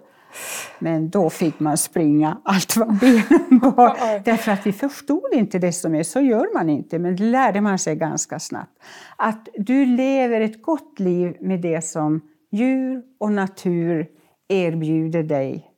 Men 0.78 1.11
då 1.11 1.31
fick 1.31 1.61
man 1.61 1.76
springa 1.76 2.38
allt 2.45 2.76
vad 2.76 2.99
benen 2.99 3.59
bar. 3.61 4.25
Därför 4.25 4.52
att 4.52 4.66
vi 4.66 4.73
förstod 4.73 5.33
inte 5.33 5.59
det 5.59 5.73
som 5.73 5.95
är. 5.95 6.02
Så 6.02 6.21
gör 6.21 6.55
man 6.55 6.71
inte, 6.71 6.99
men 6.99 7.16
det 7.16 7.25
lärde 7.25 7.61
man 7.61 7.78
sig 7.78 7.97
ganska 7.97 8.38
snabbt. 8.38 8.83
Att 9.16 9.49
du 9.55 9.87
lever 9.87 10.40
ett 10.40 10.62
gott 10.62 10.99
liv 10.99 11.37
med 11.40 11.61
det 11.61 11.85
som 11.85 12.21
djur 12.52 13.02
och 13.21 13.33
natur 13.33 14.07
erbjuder 14.49 15.23
dig. 15.23 15.71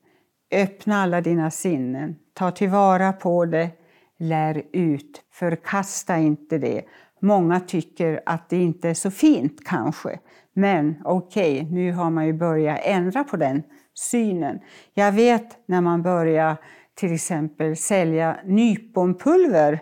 Öppna 0.52 1.02
alla 1.02 1.20
dina 1.20 1.50
sinnen. 1.50 2.16
Ta 2.34 2.50
tillvara 2.50 3.12
på 3.12 3.44
det. 3.44 3.70
Lär 4.18 4.62
ut. 4.72 5.22
Förkasta 5.32 6.18
inte 6.18 6.58
det. 6.58 6.82
Många 7.20 7.60
tycker 7.60 8.20
att 8.26 8.48
det 8.48 8.56
inte 8.56 8.88
är 8.88 8.94
så 8.94 9.10
fint 9.10 9.64
kanske. 9.64 10.18
Men 10.52 10.94
okej, 11.04 11.56
okay, 11.62 11.74
nu 11.74 11.92
har 11.92 12.10
man 12.10 12.26
ju 12.26 12.32
börjat 12.32 12.80
ändra 12.82 13.24
på 13.24 13.36
den 13.36 13.62
synen. 13.98 14.60
Jag 14.94 15.12
vet 15.12 15.58
när 15.66 15.80
man 15.80 16.02
börjar 16.02 16.56
till 16.94 17.14
exempel 17.14 17.76
sälja 17.76 18.36
nyponpulver 18.44 19.80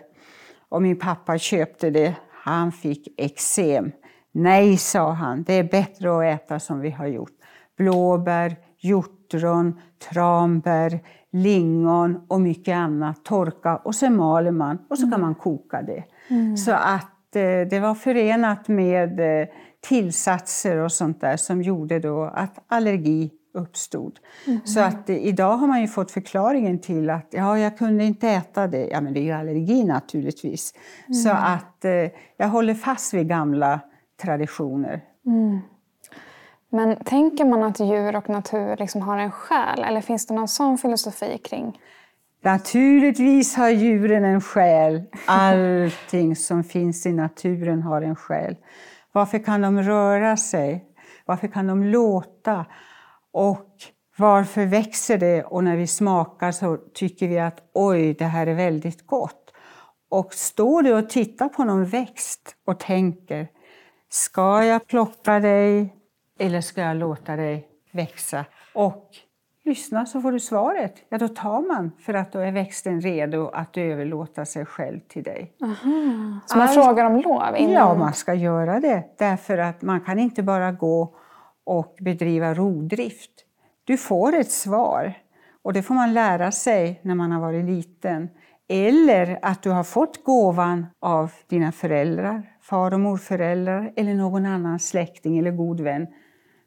och 0.69 0.81
min 0.81 0.99
pappa 0.99 1.37
köpte 1.37 1.89
det, 1.89 2.15
han 2.31 2.71
fick 2.71 3.19
eksem. 3.19 3.91
Nej, 4.31 4.77
sa 4.77 5.11
han, 5.11 5.43
det 5.43 5.53
är 5.53 5.63
bättre 5.63 6.17
att 6.17 6.41
äta 6.41 6.59
som 6.59 6.79
vi 6.79 6.89
har 6.89 7.07
gjort. 7.07 7.31
Blåbär, 7.77 8.55
hjortron, 8.79 9.79
tranbär, 10.13 10.99
lingon 11.31 12.25
och 12.27 12.41
mycket 12.41 12.75
annat. 12.75 13.25
Torka 13.25 13.77
och 13.77 13.95
sen 13.95 14.15
maler 14.15 14.51
man 14.51 14.77
och 14.89 14.97
så 14.97 15.03
kan 15.03 15.13
mm. 15.13 15.21
man 15.21 15.35
koka 15.35 15.81
det. 15.81 16.03
Mm. 16.29 16.57
Så 16.57 16.71
att 16.71 17.35
eh, 17.35 17.61
det 17.69 17.79
var 17.81 17.95
förenat 17.95 18.67
med 18.67 19.19
eh, 19.19 19.47
tillsatser 19.87 20.77
och 20.77 20.91
sånt 20.91 21.21
där 21.21 21.37
som 21.37 21.61
gjorde 21.61 21.99
då 21.99 22.23
att 22.23 22.63
allergi 22.67 23.31
uppstod. 23.53 24.19
Mm. 24.47 24.59
Så 24.65 24.79
att 24.79 25.09
eh, 25.09 25.17
idag 25.17 25.57
har 25.57 25.67
man 25.67 25.81
ju 25.81 25.87
fått 25.87 26.11
förklaringen 26.11 26.79
till 26.79 27.09
att 27.09 27.27
ja, 27.29 27.59
jag 27.59 27.77
kunde 27.77 28.03
inte 28.03 28.29
äta 28.29 28.67
det. 28.67 28.87
Ja, 28.87 29.01
men 29.01 29.13
det 29.13 29.19
är 29.19 29.23
ju 29.23 29.31
allergi 29.31 29.83
naturligtvis. 29.83 30.73
Mm. 31.07 31.13
Så 31.13 31.29
att 31.29 31.85
eh, 31.85 31.91
jag 32.37 32.47
håller 32.47 32.73
fast 32.73 33.13
vid 33.13 33.27
gamla 33.27 33.79
traditioner. 34.21 35.01
Mm. 35.25 35.59
Men 36.69 36.95
tänker 36.95 37.45
man 37.45 37.63
att 37.63 37.79
djur 37.79 38.15
och 38.15 38.29
natur 38.29 38.77
liksom 38.77 39.01
har 39.01 39.17
en 39.17 39.31
själ 39.31 39.83
eller 39.83 40.01
finns 40.01 40.25
det 40.25 40.33
någon 40.33 40.47
sån 40.47 40.77
filosofi 40.77 41.37
kring? 41.37 41.79
Naturligtvis 42.43 43.55
har 43.55 43.69
djuren 43.69 44.25
en 44.25 44.41
själ. 44.41 45.03
Allting 45.25 46.35
som 46.35 46.63
finns 46.63 47.05
i 47.05 47.13
naturen 47.13 47.81
har 47.81 48.01
en 48.01 48.15
själ. 48.15 48.55
Varför 49.11 49.39
kan 49.39 49.61
de 49.61 49.83
röra 49.83 50.37
sig? 50.37 50.85
Varför 51.25 51.47
kan 51.47 51.67
de 51.67 51.83
låta? 51.83 52.65
Och 53.37 53.67
varför 54.17 54.65
växer 54.65 55.17
det? 55.17 55.43
Och 55.43 55.63
när 55.63 55.75
vi 55.75 55.87
smakar 55.87 56.51
så 56.51 56.77
tycker 56.93 57.27
vi 57.27 57.39
att 57.39 57.61
oj, 57.73 58.13
det 58.13 58.25
här 58.25 58.47
är 58.47 58.53
väldigt 58.53 59.07
gott. 59.07 59.53
Och 60.09 60.33
står 60.33 60.81
du 60.83 60.93
och 60.93 61.09
tittar 61.09 61.49
på 61.49 61.63
någon 61.63 61.85
växt 61.85 62.55
och 62.65 62.79
tänker, 62.79 63.47
ska 64.09 64.63
jag 64.63 64.87
plocka 64.87 65.39
dig 65.39 65.93
eller 66.39 66.61
ska 66.61 66.81
jag 66.81 66.97
låta 66.97 67.35
dig 67.35 67.67
växa? 67.91 68.45
Och 68.73 69.09
lyssna 69.65 70.05
så 70.05 70.21
får 70.21 70.31
du 70.31 70.39
svaret. 70.39 70.95
Ja, 71.09 71.17
då 71.17 71.27
tar 71.27 71.61
man 71.61 71.91
för 71.99 72.13
att 72.13 72.31
då 72.31 72.39
är 72.39 72.51
växten 72.51 73.01
redo 73.01 73.47
att 73.47 73.77
överlåta 73.77 74.45
sig 74.45 74.65
själv 74.65 74.99
till 74.99 75.23
dig. 75.23 75.53
Aha. 75.63 76.39
Så 76.45 76.57
man 76.57 76.67
All... 76.67 76.73
frågar 76.73 77.05
om 77.05 77.21
lov? 77.21 77.55
Innan... 77.57 77.73
Ja, 77.73 77.95
man 77.95 78.13
ska 78.13 78.33
göra 78.33 78.79
det. 78.79 79.03
Därför 79.17 79.57
att 79.57 79.81
man 79.81 80.01
kan 80.01 80.19
inte 80.19 80.43
bara 80.43 80.71
gå 80.71 81.15
och 81.67 81.97
bedriva 81.99 82.53
rovdrift. 82.53 83.31
Du 83.83 83.97
får 83.97 84.35
ett 84.35 84.51
svar 84.51 85.13
och 85.61 85.73
det 85.73 85.83
får 85.83 85.93
man 85.93 86.13
lära 86.13 86.51
sig 86.51 86.99
när 87.03 87.15
man 87.15 87.31
har 87.31 87.41
varit 87.41 87.65
liten. 87.65 88.29
Eller 88.67 89.39
att 89.41 89.63
du 89.63 89.69
har 89.69 89.83
fått 89.83 90.23
gåvan 90.23 90.85
av 90.99 91.31
dina 91.47 91.71
föräldrar, 91.71 92.43
far 92.61 92.93
och 92.93 92.99
morföräldrar 92.99 93.93
eller 93.95 94.13
någon 94.13 94.45
annan 94.45 94.79
släkting 94.79 95.37
eller 95.37 95.51
god 95.51 95.79
vän 95.79 96.07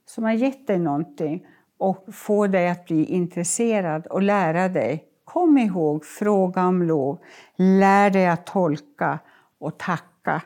som 0.06 0.24
har 0.24 0.32
gett 0.32 0.66
dig 0.66 0.78
någonting 0.78 1.46
och 1.78 2.14
få 2.14 2.46
dig 2.46 2.68
att 2.68 2.84
bli 2.84 3.04
intresserad 3.04 4.06
och 4.06 4.22
lära 4.22 4.68
dig. 4.68 5.04
Kom 5.24 5.58
ihåg, 5.58 6.04
fråga 6.04 6.66
om 6.66 6.82
lov, 6.82 7.18
lär 7.56 8.10
dig 8.10 8.26
att 8.26 8.46
tolka 8.46 9.18
och 9.58 9.78
tacka. 9.78 10.42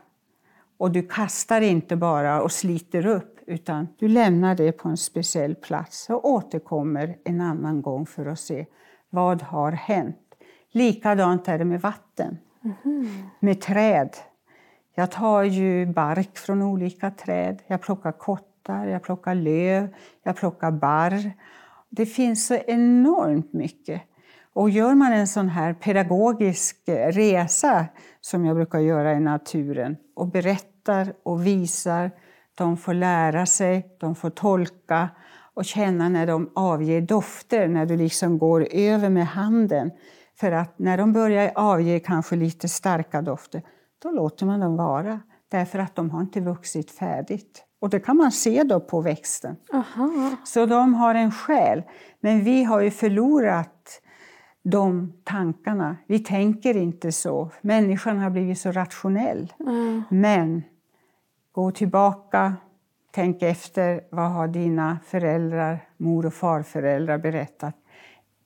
Och 0.79 0.91
du 0.91 1.03
kastar 1.03 1.61
inte 1.61 1.97
bara 1.97 2.43
och 2.43 2.53
sliter 2.53 3.07
upp, 3.07 3.34
utan 3.47 3.89
du 3.99 4.09
lämnar 4.09 4.55
det 4.55 4.73
på 4.73 4.89
en 4.89 4.97
speciell 4.97 5.55
plats 5.55 6.11
och 6.11 6.29
återkommer 6.29 7.17
en 7.25 7.41
annan 7.41 7.83
gång 7.83 8.07
för 8.07 8.27
att 8.27 8.41
se 8.41 8.67
vad 9.11 9.43
har 9.43 9.73
hänt. 9.73 10.17
Likadant 10.73 11.49
är 11.49 11.59
det 11.59 11.65
med 11.65 11.81
vatten, 11.81 12.39
mm. 12.85 13.09
med 13.41 13.61
träd. 13.61 14.17
Jag 14.95 15.11
tar 15.11 15.43
ju 15.43 15.87
bark 15.87 16.39
från 16.39 16.63
olika 16.63 17.11
träd, 17.11 17.63
jag 17.67 17.83
plockar 17.83 18.13
kott 18.13 18.51
kottar, 18.65 18.87
jag 18.87 19.03
plockar 19.03 19.35
löv, 19.35 19.95
jag 20.23 20.37
plockar 20.37 20.71
barr. 20.71 21.33
Det 21.91 22.07
finns 22.07 22.47
så 22.47 22.55
enormt 22.55 23.53
mycket. 23.53 24.03
Och 24.53 24.71
gör 24.71 24.95
man 24.95 25.13
en 25.13 25.27
sån 25.27 25.49
här 25.49 25.75
pedagogisk 25.75 26.77
resa 26.87 27.87
som 28.21 28.45
jag 28.45 28.57
brukar 28.57 28.79
göra 28.79 29.13
i 29.13 29.21
naturen 29.21 29.97
och 30.17 30.29
berättar 30.29 31.15
och 31.23 31.47
visar, 31.47 32.11
de 32.55 32.77
får 32.77 32.95
lära 32.95 33.47
sig, 33.47 33.97
de 34.01 34.15
får 34.15 34.31
tolka 34.31 35.09
och 35.55 35.65
känna 35.65 36.09
när 36.09 36.27
de 36.27 36.51
avger 36.55 37.01
dofter, 37.01 37.69
när 37.69 37.87
du 37.87 37.97
liksom 37.97 38.39
går 38.39 38.67
över 38.71 39.09
med 39.09 39.27
handen. 39.27 39.91
För 40.41 40.53
att 40.53 40.79
när 40.79 40.99
de 40.99 41.13
börjar 41.13 41.53
avge 41.55 42.01
kanske 42.01 42.37
lite 42.37 42.69
starka 42.69 43.23
dofter, 43.23 43.63
då 44.03 44.11
låter 44.11 44.47
man 44.47 44.61
dem 44.61 44.77
vara. 44.77 45.21
Därför 45.51 45.79
att 45.79 45.95
de 45.97 46.11
har 46.11 46.21
inte 46.21 46.41
vuxit 46.41 46.91
färdigt. 46.91 47.65
Och 47.81 47.91
det 47.91 48.01
kan 48.01 48.17
man 48.17 48.33
se 48.33 48.63
då 48.63 48.81
på 48.81 49.01
växten. 49.01 49.57
Aha. 49.73 50.37
Så 50.45 50.67
de 50.67 50.95
har 50.95 51.15
en 51.15 51.31
själ. 51.31 51.83
Men 52.21 52.45
vi 52.45 52.65
har 52.65 52.81
ju 52.81 52.91
förlorat 52.91 54.01
de 54.65 55.13
tankarna. 55.25 55.97
Vi 56.07 56.19
tänker 56.19 56.77
inte 56.77 57.13
så. 57.13 57.51
Människan 57.61 58.19
har 58.19 58.31
blivit 58.31 58.59
så 58.59 58.73
rationell. 58.73 59.53
Mm. 59.61 60.03
Men 60.11 60.63
gå 61.55 61.71
tillbaka, 61.71 62.55
tänk 63.11 63.43
efter. 63.43 64.01
Vad 64.11 64.31
har 64.31 64.49
dina 64.49 64.99
föräldrar, 65.07 65.89
mor 65.97 66.27
och 66.27 66.35
farföräldrar 66.35 67.19
berättat? 67.19 67.75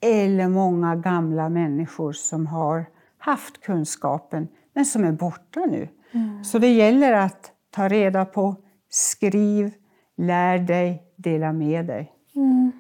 Eller 0.01 0.49
många 0.49 0.97
gamla 0.97 1.49
människor 1.49 2.12
som 2.12 2.47
har 2.47 2.85
haft 3.18 3.61
kunskapen 3.61 4.49
men 4.75 4.85
som 4.85 5.05
är 5.05 5.12
borta 5.12 5.61
nu. 5.61 5.88
Mm. 6.12 6.44
Så 6.44 6.59
det 6.59 6.73
gäller 6.73 7.12
att 7.12 7.53
ta 7.71 7.88
reda 7.88 8.25
på 8.25 8.57
Skriv, 8.90 9.73
lär 10.16 10.59
dig, 10.59 11.03
dela 11.16 11.53
med 11.53 11.87
dig. 11.87 12.12
Mm. 12.37 12.73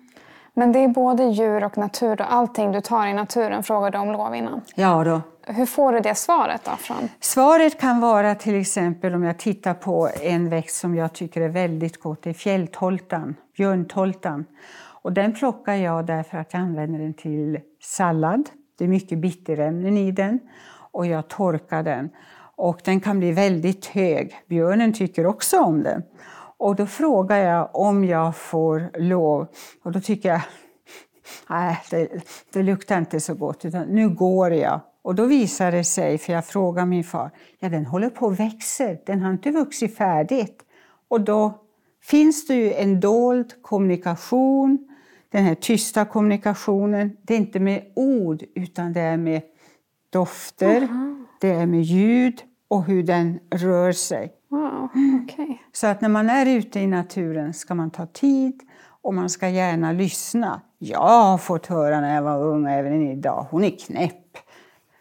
Men 0.54 0.72
det 0.72 0.78
är 0.78 0.88
både 0.88 1.24
djur 1.24 1.64
och 1.64 1.78
natur 1.78 2.20
och 2.20 2.32
allting 2.32 2.72
du 2.72 2.80
tar 2.80 3.06
i 3.06 3.14
naturen 3.14 3.62
frågade 3.62 3.98
om 3.98 4.12
lov 4.12 4.34
innan. 4.34 4.60
Ja 4.74 5.04
då. 5.04 5.20
Hur 5.50 5.66
får 5.66 5.92
du 5.92 6.00
det 6.00 6.14
svaret 6.14 6.64
då? 6.64 6.76
Från? 6.76 7.08
Svaret 7.20 7.80
kan 7.80 8.00
vara 8.00 8.34
till 8.34 8.60
exempel 8.60 9.14
om 9.14 9.22
jag 9.22 9.38
tittar 9.38 9.74
på 9.74 10.10
en 10.22 10.48
växt 10.48 10.76
som 10.76 10.94
jag 10.94 11.12
tycker 11.12 11.40
är 11.40 11.48
väldigt 11.48 12.00
gott, 12.00 12.22
det 12.22 12.30
är 12.30 12.34
fjälltoltan, 12.34 13.34
björntoltan. 13.56 14.44
Och 15.02 15.12
den 15.12 15.34
plockar 15.34 15.74
jag 15.74 16.06
därför 16.06 16.38
att 16.38 16.52
jag 16.52 16.62
använder 16.62 16.98
den 16.98 17.14
till 17.14 17.60
sallad. 17.82 18.50
Det 18.78 18.84
är 18.84 18.88
mycket 18.88 19.18
bitterämnen 19.18 19.96
i 19.96 20.12
den 20.12 20.40
och 20.92 21.06
jag 21.06 21.28
torkar 21.28 21.82
den. 21.82 22.10
Och 22.56 22.80
den 22.84 23.00
kan 23.00 23.18
bli 23.18 23.32
väldigt 23.32 23.86
hög. 23.86 24.34
Björnen 24.48 24.92
tycker 24.92 25.26
också 25.26 25.60
om 25.60 25.82
den. 25.82 26.02
Och 26.58 26.76
då 26.76 26.86
frågar 26.86 27.36
jag 27.36 27.70
om 27.72 28.04
jag 28.04 28.36
får 28.36 28.90
lov. 28.98 29.46
Och 29.84 29.92
då 29.92 30.00
tycker 30.00 30.28
jag, 30.28 30.40
nej, 31.48 31.78
det, 31.90 32.08
det 32.52 32.62
luktar 32.62 32.98
inte 32.98 33.20
så 33.20 33.34
gott, 33.34 33.64
utan 33.64 33.82
nu 33.82 34.08
går 34.08 34.52
jag. 34.52 34.80
Och 35.02 35.14
då 35.14 35.24
visar 35.24 35.72
det 35.72 35.84
sig, 35.84 36.18
för 36.18 36.32
jag 36.32 36.46
frågar 36.46 36.86
min 36.86 37.04
far, 37.04 37.30
ja 37.58 37.68
den 37.68 37.86
håller 37.86 38.10
på 38.10 38.26
att 38.26 38.40
växa, 38.40 38.84
den 39.06 39.22
har 39.22 39.30
inte 39.30 39.50
vuxit 39.50 39.96
färdigt. 39.96 40.62
Och 41.08 41.20
då 41.20 41.64
finns 42.02 42.46
det 42.46 42.54
ju 42.54 42.72
en 42.72 43.00
dold 43.00 43.62
kommunikation, 43.62 44.88
den 45.32 45.44
här 45.44 45.54
tysta 45.54 46.04
kommunikationen. 46.04 47.16
Det 47.22 47.34
är 47.34 47.38
inte 47.38 47.60
med 47.60 47.82
ord, 47.96 48.42
utan 48.54 48.92
det 48.92 49.00
är 49.00 49.16
med 49.16 49.42
dofter, 50.10 50.82
Aha. 50.82 51.16
det 51.40 51.50
är 51.50 51.66
med 51.66 51.82
ljud 51.82 52.42
och 52.68 52.84
hur 52.84 53.02
den 53.02 53.38
rör 53.50 53.92
sig. 53.92 54.32
Wow, 54.48 54.88
okay. 55.24 55.56
Så 55.72 55.86
att 55.86 56.00
när 56.00 56.08
man 56.08 56.30
är 56.30 56.46
ute 56.46 56.80
i 56.80 56.86
naturen 56.86 57.54
ska 57.54 57.74
man 57.74 57.90
ta 57.90 58.06
tid 58.06 58.60
och 59.02 59.14
man 59.14 59.30
ska 59.30 59.48
gärna 59.48 59.92
lyssna. 59.92 60.60
Jag 60.78 60.98
har 61.00 61.38
fått 61.38 61.66
höra 61.66 62.00
när 62.00 62.14
jag 62.14 62.22
var 62.22 62.44
ung, 62.44 62.66
även 62.66 63.10
idag, 63.10 63.46
hon 63.50 63.64
är 63.64 63.70
knäpp. 63.70 64.27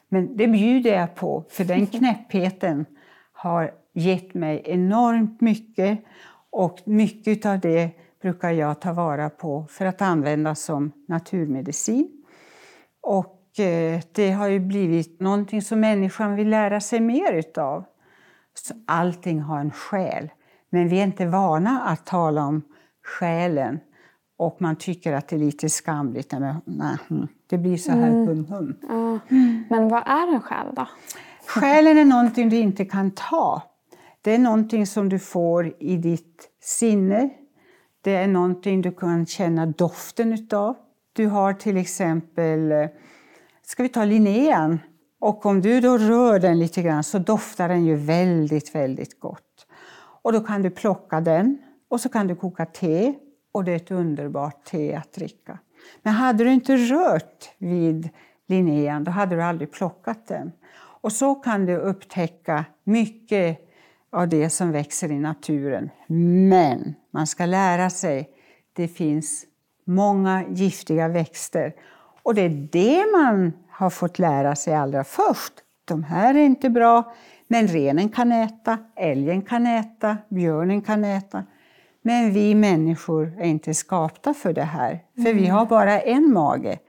Men 0.09 0.37
det 0.37 0.47
bjuder 0.47 0.95
jag 0.95 1.15
på, 1.15 1.43
för 1.49 1.63
den 1.63 1.87
knäppheten 1.97 2.85
har 3.31 3.71
gett 3.93 4.33
mig 4.33 4.61
enormt 4.65 5.41
mycket 5.41 6.03
och 6.49 6.79
mycket 6.85 7.45
av 7.45 7.59
det 7.59 7.91
brukar 8.21 8.51
jag 8.51 8.81
ta 8.81 8.93
vara 8.93 9.29
på 9.29 9.65
för 9.69 9.85
att 9.85 10.01
använda 10.01 10.55
som 10.55 10.91
naturmedicin. 11.07 12.23
Och 13.01 13.59
eh, 13.59 14.01
det 14.11 14.31
har 14.31 14.47
ju 14.47 14.59
blivit 14.59 15.19
någonting 15.19 15.61
som 15.61 15.79
människan 15.79 16.35
vill 16.35 16.49
lära 16.49 16.81
sig 16.81 16.99
mer 16.99 17.33
utav. 17.33 17.85
Så 18.53 18.73
allting 18.87 19.41
har 19.41 19.59
en 19.59 19.71
själ, 19.71 20.29
men 20.69 20.87
vi 20.87 20.99
är 20.99 21.03
inte 21.03 21.25
vana 21.25 21.81
att 21.81 22.05
tala 22.05 22.45
om 22.45 22.61
själen 23.03 23.79
och 24.37 24.61
man 24.61 24.75
tycker 24.75 25.13
att 25.13 25.27
det 25.27 25.35
är 25.35 25.39
lite 25.39 25.69
skamligt. 25.69 26.31
Men, 26.31 26.61
nej, 26.65 26.97
hm, 27.07 27.27
det 27.49 27.57
blir 27.57 27.77
så 27.77 27.91
här 27.91 28.07
mm. 28.07 28.27
hum 28.27 28.45
hum. 28.45 28.75
Ja. 28.89 29.19
Men 29.69 29.89
vad 29.89 30.03
är 30.05 30.33
en 30.33 30.41
själ 30.41 30.67
då? 30.75 30.87
Själen 31.47 31.97
är 31.97 32.05
någonting 32.05 32.49
du 32.49 32.57
inte 32.57 32.85
kan 32.85 33.11
ta. 33.11 33.61
Det 34.21 34.35
är 34.35 34.39
någonting 34.39 34.87
som 34.87 35.09
du 35.09 35.19
får 35.19 35.73
i 35.79 35.97
ditt 35.97 36.49
sinne. 36.61 37.29
Det 38.01 38.15
är 38.15 38.27
någonting 38.27 38.81
du 38.81 38.91
kan 38.91 39.25
känna 39.25 39.65
doften 39.65 40.33
utav. 40.33 40.75
Du 41.13 41.27
har 41.27 41.53
till 41.53 41.77
exempel, 41.77 42.73
ska 43.63 43.83
vi 43.83 43.89
ta 43.89 44.05
Linnean? 44.05 44.79
Och 45.19 45.45
om 45.45 45.61
du 45.61 45.81
då 45.81 45.97
rör 45.97 46.39
den 46.39 46.59
lite 46.59 46.81
grann 46.81 47.03
så 47.03 47.19
doftar 47.19 47.69
den 47.69 47.85
ju 47.85 47.95
väldigt, 47.95 48.75
väldigt 48.75 49.19
gott. 49.19 49.67
Och 50.21 50.33
då 50.33 50.39
kan 50.39 50.61
du 50.61 50.69
plocka 50.69 51.21
den 51.21 51.57
och 51.89 52.01
så 52.01 52.09
kan 52.09 52.27
du 52.27 52.35
koka 52.35 52.65
te 52.65 53.13
och 53.51 53.63
det 53.63 53.71
är 53.71 53.75
ett 53.75 53.91
underbart 53.91 54.65
te 54.65 54.95
att 54.95 55.13
dricka. 55.13 55.59
Men 56.01 56.13
hade 56.13 56.43
du 56.43 56.53
inte 56.53 56.77
rört 56.77 57.49
vid 57.57 58.09
Linnean, 58.47 59.03
då 59.03 59.11
hade 59.11 59.35
du 59.35 59.43
aldrig 59.43 59.71
plockat 59.71 60.27
den. 60.27 60.51
Och 61.01 61.11
så 61.11 61.35
kan 61.35 61.65
du 61.65 61.75
upptäcka 61.75 62.65
mycket 62.83 63.59
av 64.11 64.29
det 64.29 64.49
som 64.49 64.71
växer 64.71 65.11
i 65.11 65.19
naturen. 65.19 65.89
Men 66.49 66.95
man 67.11 67.27
ska 67.27 67.45
lära 67.45 67.89
sig, 67.89 68.29
det 68.73 68.87
finns 68.87 69.45
många 69.85 70.43
giftiga 70.49 71.07
växter. 71.07 71.73
Och 72.23 72.35
det 72.35 72.41
är 72.41 72.67
det 72.71 73.05
man 73.17 73.53
har 73.69 73.89
fått 73.89 74.19
lära 74.19 74.55
sig 74.55 74.75
allra 74.75 75.03
först. 75.03 75.53
De 75.85 76.03
här 76.03 76.33
är 76.35 76.39
inte 76.39 76.69
bra, 76.69 77.13
men 77.47 77.67
renen 77.67 78.09
kan 78.09 78.31
äta, 78.31 78.77
älgen 78.95 79.41
kan 79.41 79.67
äta, 79.67 80.17
björnen 80.29 80.81
kan 80.81 81.03
äta. 81.03 81.43
Men 82.01 82.33
vi 82.33 82.55
människor 82.55 83.33
är 83.39 83.45
inte 83.45 83.73
skapta 83.73 84.33
för 84.33 84.53
det 84.53 84.63
här, 84.63 84.99
för 85.15 85.29
mm. 85.29 85.37
vi 85.37 85.47
har 85.47 85.65
bara 85.65 86.01
en 86.01 86.33
mage. 86.33 86.79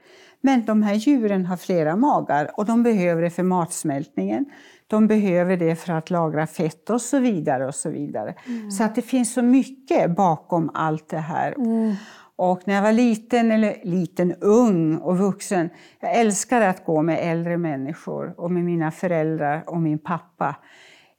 Men 0.41 0.65
de 0.65 0.83
här 0.83 0.93
djuren 0.93 1.45
har 1.45 1.57
flera 1.57 1.95
magar 1.95 2.51
och 2.53 2.65
de 2.65 2.83
behöver 2.83 3.21
det 3.21 3.29
för 3.29 3.43
matsmältningen. 3.43 4.45
De 4.87 5.07
behöver 5.07 5.57
det 5.57 5.75
för 5.75 5.93
att 5.93 6.09
lagra 6.09 6.47
fett 6.47 6.89
och 6.89 7.01
så 7.01 7.19
vidare. 7.19 7.67
och 7.67 7.75
Så 7.75 7.89
vidare. 7.89 8.35
Mm. 8.47 8.71
Så 8.71 8.83
att 8.83 8.95
det 8.95 9.01
finns 9.01 9.33
så 9.33 9.41
mycket 9.41 10.15
bakom 10.15 10.71
allt 10.73 11.09
det 11.09 11.17
här. 11.17 11.51
Mm. 11.57 11.95
Och 12.35 12.61
när 12.65 12.75
jag 12.75 12.81
var 12.81 12.91
liten, 12.91 13.51
eller 13.51 13.75
liten, 13.83 14.33
ung 14.41 14.97
och 14.97 15.17
vuxen, 15.17 15.69
jag 15.99 16.15
älskade 16.15 16.69
att 16.69 16.85
gå 16.85 17.01
med 17.01 17.19
äldre 17.21 17.57
människor 17.57 18.33
och 18.37 18.51
med 18.51 18.63
mina 18.63 18.91
föräldrar 18.91 19.63
och 19.67 19.81
min 19.81 19.99
pappa. 19.99 20.55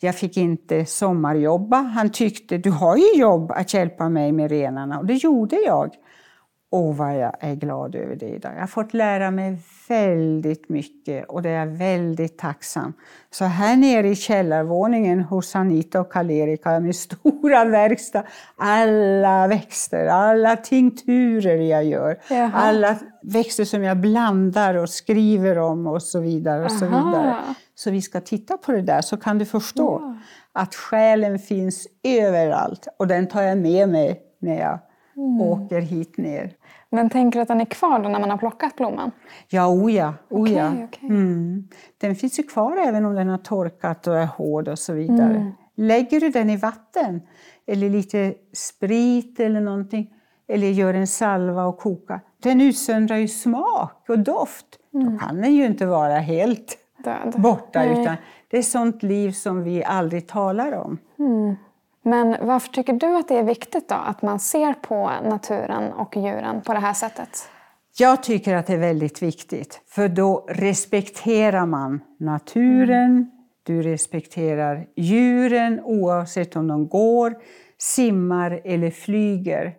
Jag 0.03 0.15
fick 0.15 0.37
inte 0.37 0.87
sommarjobba. 0.87 1.77
Han 1.77 2.11
tyckte, 2.11 2.59
du 2.59 2.71
har 2.71 2.97
ju 2.97 3.21
jobb 3.21 3.53
att 3.53 3.75
hjälpa 3.75 4.09
mig 4.09 4.33
med 4.33 4.51
renarna. 4.51 4.99
Och 4.99 5.07
det 5.07 5.15
gjorde 5.15 5.57
jag. 5.57 5.95
Åh, 6.73 6.97
vad 6.97 7.19
jag 7.19 7.33
är 7.41 7.55
glad 7.55 7.95
över 7.95 8.17
det 8.17 8.29
idag. 8.29 8.53
Jag 8.55 8.61
har 8.61 8.67
fått 8.67 8.95
lära 8.95 9.31
mig 9.31 9.59
väldigt 9.89 10.69
mycket 10.69 11.29
och 11.29 11.43
det 11.43 11.49
är 11.51 11.59
jag 11.59 11.67
väldigt 11.67 12.39
tacksam. 12.39 12.93
Så 13.31 13.45
här 13.45 13.77
nere 13.77 14.09
i 14.09 14.17
källarvåningen 14.17 15.21
hos 15.21 15.57
Anita 15.57 16.01
och 16.01 16.13
Karl-Erik 16.13 16.65
har 16.65 16.73
jag 16.73 16.83
min 16.83 16.95
stora 17.07 17.65
verkstad 17.65 18.23
alla 18.57 19.49
växter, 19.49 20.07
alla 20.07 20.57
tinkturer 20.57 21.57
jag 21.57 21.85
gör, 21.85 22.21
Jaha. 22.31 22.51
alla 22.55 22.97
växter 23.23 23.65
som 23.65 23.83
jag 23.83 23.97
blandar 24.01 24.75
och 24.75 24.91
skriver 24.91 25.59
om 25.59 25.87
och 25.87 26.03
så 26.03 26.21
vidare. 26.21 26.65
och 26.65 26.73
så 26.73 26.85
vidare. 26.85 27.37
Så 27.81 27.91
vi 27.91 28.03
ska 28.03 28.21
titta 28.21 28.57
på 28.57 28.73
det 28.73 28.83
där 28.83 29.01
så 29.01 29.17
kan 29.17 29.39
du 29.39 29.45
förstå 29.45 30.01
ja. 30.03 30.17
att 30.53 30.75
själen 30.75 31.39
finns 31.39 31.87
överallt 32.03 32.89
och 32.99 33.07
den 33.07 33.27
tar 33.27 33.43
jag 33.43 33.59
med 33.59 33.89
mig 33.89 34.21
när 34.39 34.61
jag 34.61 34.79
mm. 35.17 35.41
åker 35.41 35.81
hit 35.81 36.17
ner. 36.17 36.53
Men 36.91 37.11
tänker 37.11 37.39
du 37.39 37.43
att 37.43 37.49
den 37.49 37.61
är 37.61 37.65
kvar 37.65 37.99
då 37.99 38.09
när 38.09 38.21
man 38.21 38.31
har 38.31 38.39
plockat 38.39 38.77
blomman? 38.77 39.11
Ja, 39.49 39.69
oja. 39.69 40.15
oja. 40.31 40.71
Okay, 40.73 40.85
okay. 40.85 41.09
Mm. 41.09 41.69
Den 42.01 42.17
finns 42.17 42.39
ju 42.39 42.43
kvar 42.43 42.77
även 42.77 43.05
om 43.05 43.15
den 43.15 43.29
har 43.29 43.39
torkat 43.39 44.07
och 44.07 44.17
är 44.17 44.27
hård 44.27 44.69
och 44.69 44.79
så 44.79 44.93
vidare. 44.93 45.37
Mm. 45.37 45.53
Lägger 45.77 46.21
du 46.21 46.29
den 46.29 46.51
i 46.51 46.57
vatten 46.57 47.23
eller 47.67 47.89
lite 47.89 48.35
sprit 48.53 49.41
eller 49.41 49.61
någonting 49.61 50.11
eller 50.49 50.67
gör 50.67 50.95
en 50.95 51.07
salva 51.07 51.65
och 51.65 51.79
koka, 51.79 52.21
den 52.43 52.61
utsöndrar 52.61 53.17
ju 53.17 53.29
smak 53.29 54.05
och 54.09 54.19
doft. 54.19 54.67
Mm. 54.95 55.13
Då 55.13 55.19
kan 55.19 55.37
den 55.37 55.55
ju 55.55 55.67
inte 55.67 55.87
vara 55.87 56.19
helt 56.19 56.77
Död. 57.05 57.35
borta. 57.37 57.85
Utan 57.85 58.17
det 58.51 58.59
är 58.59 58.63
sånt 58.63 59.03
liv 59.03 59.31
som 59.31 59.65
vi 59.65 59.85
aldrig 59.85 60.29
talar 60.29 60.73
om. 60.73 60.99
Mm. 61.19 61.57
Men 62.03 62.37
varför 62.47 62.69
tycker 62.69 62.93
du 62.93 63.17
att 63.17 63.29
det 63.29 63.39
är 63.39 63.43
viktigt 63.43 63.89
då 63.89 63.95
att 63.95 64.23
man 64.23 64.39
ser 64.39 64.73
på 64.73 65.11
naturen 65.25 65.93
och 65.93 66.17
djuren 66.17 66.61
på 66.61 66.73
det 66.73 66.79
här 66.79 66.95
sättet? 66.95 67.49
Jag 67.99 68.23
tycker 68.23 68.57
att 68.57 68.67
det 68.67 68.73
är 68.73 68.79
väldigt 68.79 69.23
viktigt, 69.23 69.81
för 69.87 70.09
då 70.09 70.47
respekterar 70.49 71.67
man 71.67 72.01
naturen, 72.19 73.11
mm. 73.11 73.31
du 73.63 73.83
respekterar 73.83 74.87
djuren 74.97 75.81
oavsett 75.81 76.57
om 76.57 76.69
de 76.69 76.89
går, 76.89 77.35
simmar 77.79 78.61
eller 78.65 78.91
flyger. 78.91 79.75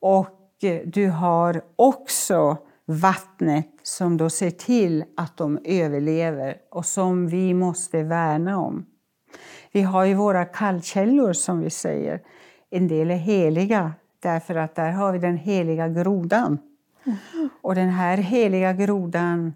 Och 0.00 0.64
eh, 0.64 0.80
du 0.84 1.10
har 1.10 1.62
också 1.76 2.56
vattnet 2.94 3.68
som 3.82 4.16
då 4.16 4.30
ser 4.30 4.50
till 4.50 5.04
att 5.16 5.36
de 5.36 5.58
överlever 5.64 6.56
och 6.70 6.86
som 6.86 7.28
vi 7.28 7.54
måste 7.54 8.02
värna 8.02 8.58
om. 8.58 8.86
Vi 9.72 9.82
har 9.82 10.04
ju 10.04 10.14
våra 10.14 10.44
kallkällor 10.44 11.32
som 11.32 11.60
vi 11.60 11.70
säger. 11.70 12.22
En 12.70 12.88
del 12.88 13.10
är 13.10 13.16
heliga 13.16 13.92
därför 14.22 14.54
att 14.54 14.74
där 14.74 14.90
har 14.90 15.12
vi 15.12 15.18
den 15.18 15.36
heliga 15.36 15.88
grodan. 15.88 16.58
Mm. 17.04 17.48
Och 17.62 17.74
den 17.74 17.88
här 17.88 18.16
heliga 18.16 18.72
grodan, 18.72 19.54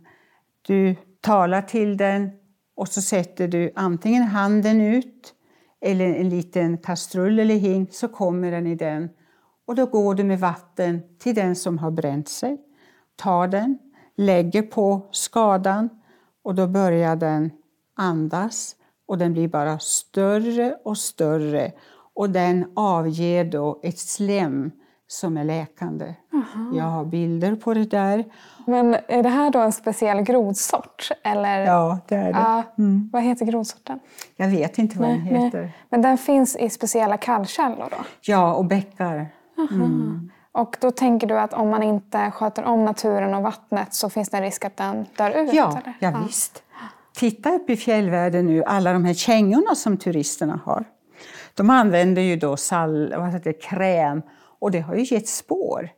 du 0.62 0.96
talar 1.20 1.62
till 1.62 1.96
den 1.96 2.30
och 2.76 2.88
så 2.88 3.02
sätter 3.02 3.48
du 3.48 3.72
antingen 3.74 4.22
handen 4.22 4.80
ut 4.80 5.34
eller 5.80 6.14
en 6.14 6.28
liten 6.28 6.78
kastrull 6.78 7.38
eller 7.38 7.54
hink 7.54 7.94
så 7.94 8.08
kommer 8.08 8.50
den 8.50 8.66
i 8.66 8.74
den. 8.74 9.08
Och 9.66 9.74
då 9.74 9.86
går 9.86 10.14
du 10.14 10.24
med 10.24 10.40
vatten 10.40 11.02
till 11.18 11.34
den 11.34 11.56
som 11.56 11.78
har 11.78 11.90
bränt 11.90 12.28
sig, 12.28 12.58
tar 13.16 13.48
den, 13.48 13.78
lägger 14.16 14.62
på 14.62 15.00
skadan 15.10 15.88
och 16.44 16.54
då 16.54 16.66
börjar 16.66 17.16
den 17.16 17.50
andas 17.96 18.76
och 19.06 19.18
den 19.18 19.32
blir 19.32 19.48
bara 19.48 19.78
större 19.78 20.76
och 20.84 20.98
större 20.98 21.72
och 22.14 22.30
den 22.30 22.72
avger 22.76 23.44
då 23.44 23.80
ett 23.82 23.98
slem 23.98 24.70
som 25.06 25.36
är 25.36 25.44
läkande. 25.44 26.14
Aha. 26.32 26.72
Jag 26.74 26.84
har 26.84 27.04
bilder 27.04 27.56
på 27.56 27.74
det 27.74 27.84
där. 27.84 28.24
Men 28.66 28.96
är 29.08 29.22
det 29.22 29.28
här 29.28 29.50
då 29.50 29.58
en 29.58 29.72
speciell 29.72 30.22
grodsort? 30.22 31.08
Eller? 31.24 31.60
Ja, 31.60 31.98
det 32.08 32.14
är 32.14 32.32
det. 32.32 32.82
Mm. 32.82 33.10
Vad 33.12 33.22
heter 33.22 33.46
grodsorten? 33.46 34.00
Jag 34.36 34.48
vet 34.48 34.78
inte 34.78 34.98
vad 34.98 35.08
nej, 35.08 35.18
den 35.18 35.42
heter. 35.42 35.60
Nej. 35.60 35.76
Men 35.88 36.02
den 36.02 36.18
finns 36.18 36.56
i 36.56 36.70
speciella 36.70 37.16
kallkällor 37.16 37.88
då? 37.90 38.04
Ja, 38.20 38.54
och 38.54 38.64
bäckar. 38.64 39.28
Mm. 39.58 40.30
Och 40.54 40.76
då 40.80 40.90
tänker 40.90 41.26
du 41.26 41.38
att 41.38 41.52
om 41.52 41.68
man 41.68 41.82
inte 41.82 42.30
sköter 42.30 42.64
om 42.64 42.84
naturen 42.84 43.34
och 43.34 43.42
vattnet 43.42 43.94
så 43.94 44.10
finns 44.10 44.28
det 44.28 44.36
en 44.36 44.42
risk 44.42 44.64
att 44.64 44.76
den 44.76 45.06
dör 45.16 45.30
ut? 45.30 45.54
Ja, 45.54 45.70
eller? 45.70 45.94
ja, 46.00 46.10
ja. 46.10 46.22
visst. 46.26 46.62
titta 47.12 47.54
upp 47.54 47.70
i 47.70 47.76
fjällvärlden 47.76 48.46
nu, 48.46 48.64
alla 48.64 48.92
de 48.92 49.04
här 49.04 49.14
kängorna 49.14 49.74
som 49.74 49.96
turisterna 49.96 50.60
har. 50.64 50.84
De 51.54 51.70
använder 51.70 52.22
ju 52.22 52.36
då 52.36 52.56
sal, 52.56 53.14
vad 53.16 53.32
heter 53.32 53.52
det, 53.52 53.62
kräm 53.62 54.22
och 54.60 54.70
det 54.70 54.80
har 54.80 54.94
ju 54.94 55.14
gett 55.14 55.28
spår. 55.28 55.90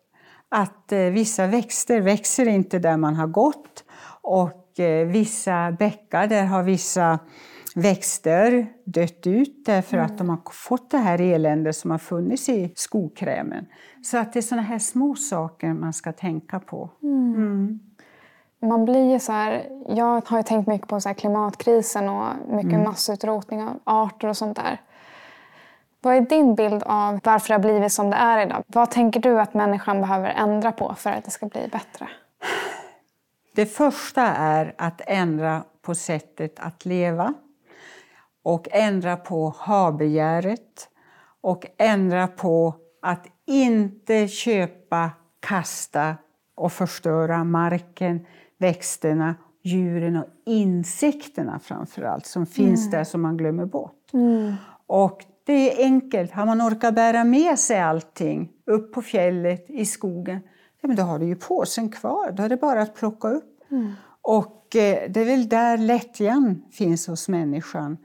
Att 0.49 0.93
eh, 0.93 0.99
vissa 0.99 1.47
växter 1.47 2.01
växer 2.01 2.49
inte 2.49 2.79
där 2.79 2.97
man 2.97 3.15
har 3.15 3.27
gått 3.27 3.85
och 4.21 4.81
eh, 4.81 5.07
vissa 5.07 5.73
bäckar, 5.73 6.27
där 6.27 6.45
har 6.45 6.63
vissa 6.63 7.19
växter 7.77 8.67
dött 8.85 9.27
ut 9.27 9.65
därför 9.67 9.97
mm. 9.97 10.07
att 10.07 10.19
de 10.19 10.29
har 10.29 10.39
fått 10.53 10.91
det 10.91 10.99
här 10.99 11.21
eländet 11.21 11.77
som 11.77 11.91
har 11.91 11.99
funnits 11.99 12.49
i 12.49 12.73
skokrämen. 12.75 13.67
Så 14.03 14.19
att 14.19 14.33
det 14.33 14.39
är 14.39 14.43
sådana 14.43 14.63
här 14.63 14.79
små 14.79 15.15
saker 15.15 15.73
man 15.73 15.93
ska 15.93 16.13
tänka 16.13 16.61
på. 16.61 16.91
Mm. 17.03 17.35
Mm. 17.35 17.81
Man 18.61 18.85
blir 18.85 19.13
ju 19.13 19.19
så 19.19 19.33
här, 19.33 19.67
jag 19.89 20.29
har 20.29 20.43
tänkt 20.43 20.67
mycket 20.67 20.89
på 20.89 21.01
så 21.01 21.15
klimatkrisen 21.15 22.09
och 22.09 22.27
mycket 22.49 22.73
mm. 22.73 22.85
massutrotning 22.85 23.63
av 23.63 23.81
arter 23.85 24.29
och 24.29 24.37
sånt 24.37 24.57
där. 24.57 24.81
Vad 26.01 26.15
är 26.15 26.21
din 26.21 26.55
bild 26.55 26.83
av 26.83 27.21
varför 27.25 27.49
det 27.49 27.55
har 27.55 27.61
blivit 27.61 27.93
som 27.93 28.11
det 28.11 28.17
är 28.17 28.47
idag? 28.47 28.65
Vad 28.67 28.91
tänker 28.91 29.21
du 29.21 29.41
att 29.41 29.55
människan 29.55 30.01
behöver 30.01 30.29
ändra 30.29 30.73
på 30.73 30.95
för 30.95 31.11
att 31.11 31.25
det 31.25 31.31
ska 31.31 31.47
bli 31.47 31.69
bättre? 31.73 32.09
Det 33.55 33.67
första 33.67 34.23
är 34.27 34.75
att 34.79 35.01
ändra 35.07 35.65
på 35.83 35.95
sättet 35.95 36.61
att 36.61 36.85
leva 36.85 37.35
och 38.47 38.69
ändra 38.71 39.17
på 39.17 39.55
habegäret 39.59 40.89
och 41.41 41.67
ändra 41.79 42.27
på 42.27 42.75
att 43.03 43.27
inte 43.47 44.29
köpa, 44.29 45.11
kasta 45.41 46.17
och 46.55 46.73
förstöra 46.73 47.45
marken, 47.45 48.27
växterna, 48.59 49.35
djuren 49.63 50.17
och 50.17 50.27
insekterna 50.47 51.59
framför 51.59 52.03
allt 52.03 52.27
som 52.27 52.47
finns 52.47 52.81
mm. 52.81 52.91
där 52.91 53.05
som 53.05 53.23
man 53.23 53.37
glömmer 53.37 53.65
bort. 53.65 54.13
Mm. 54.13 54.55
Och 54.87 55.25
det 55.45 55.53
är 55.73 55.85
enkelt. 55.85 56.33
Har 56.33 56.47
man 56.47 56.63
orkat 56.63 56.95
bära 56.95 57.25
med 57.25 57.59
sig 57.59 57.81
allting 57.81 58.53
upp 58.67 58.93
på 58.93 59.03
fjället, 59.03 59.71
i 59.71 59.85
skogen, 59.85 60.41
ja, 60.81 60.89
men 60.89 60.97
då 60.97 61.03
har 61.03 61.19
du 61.19 61.27
ju 61.27 61.37
påsen 61.37 61.89
kvar. 61.89 62.33
Då 62.33 62.43
är 62.43 62.49
det 62.49 62.57
bara 62.57 62.83
att 62.83 62.95
plocka 62.95 63.29
upp. 63.29 63.71
Mm. 63.71 63.93
Och 64.23 64.77
eh, 64.77 65.11
det 65.11 65.21
är 65.21 65.25
väl 65.25 65.49
där 65.49 65.79
lättjan 65.79 66.63
finns 66.73 67.07
hos 67.07 67.29
människan. 67.29 67.97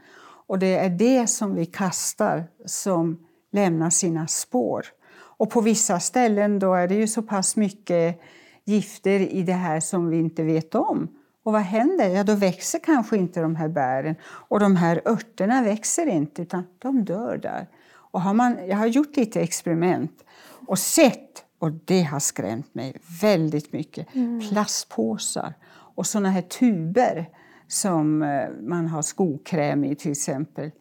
Och 0.52 0.60
det 0.60 0.78
är 0.78 0.90
det 0.90 1.28
som 1.28 1.56
vi 1.56 1.66
kastar 1.66 2.44
som 2.66 3.20
lämnar 3.52 3.90
sina 3.90 4.28
spår. 4.28 4.86
Och 5.14 5.50
på 5.50 5.62
vissa 5.62 6.00
ställen 6.00 6.60
då 6.60 6.74
är 6.74 6.88
det 6.88 6.96
ju 6.96 7.08
så 7.08 7.22
pass 7.22 7.56
mycket 7.56 8.22
gifter 8.66 9.20
i 9.20 9.44
det 9.44 9.54
här 9.54 9.80
som 9.80 10.10
vi 10.10 10.20
inte 10.20 10.44
vet 10.44 10.76
om. 10.76 11.08
Och 11.44 11.54
vad 11.54 11.62
händer? 11.62 12.10
Ja, 12.10 12.24
då 12.24 12.36
växer 12.36 12.80
kanske 12.80 13.18
inte 13.18 13.42
de 13.42 13.56
här 13.56 13.68
bären 13.68 14.16
och 14.24 14.60
de 14.60 14.76
här 14.76 15.02
örterna 15.06 15.62
växer 15.62 16.08
inte 16.08 16.42
utan 16.42 16.64
de 16.80 17.06
dör 17.06 17.38
där. 17.38 17.68
Och 17.92 18.22
har 18.22 18.34
man, 18.34 18.58
jag 18.68 18.78
har 18.78 18.88
gjort 18.88 19.18
lite 19.18 19.42
experiment 19.42 20.24
och 20.68 20.80
sett, 20.80 21.44
och 21.60 21.72
det 21.72 22.02
har 22.02 22.20
skrämt 22.20 22.76
mig 22.76 22.94
väldigt 23.22 23.74
mycket, 23.74 24.16
mm. 24.16 24.42
plastpåsar 24.50 25.54
och 25.72 26.08
såna 26.08 26.30
här 26.30 26.42
tuber 26.42 27.30
som 27.72 28.22
eh, 28.22 28.50
man 28.62 28.88
har 28.88 29.02
skokräm 29.02 29.84
i 29.84 29.96
till 29.96 30.12
exempel. 30.12 30.72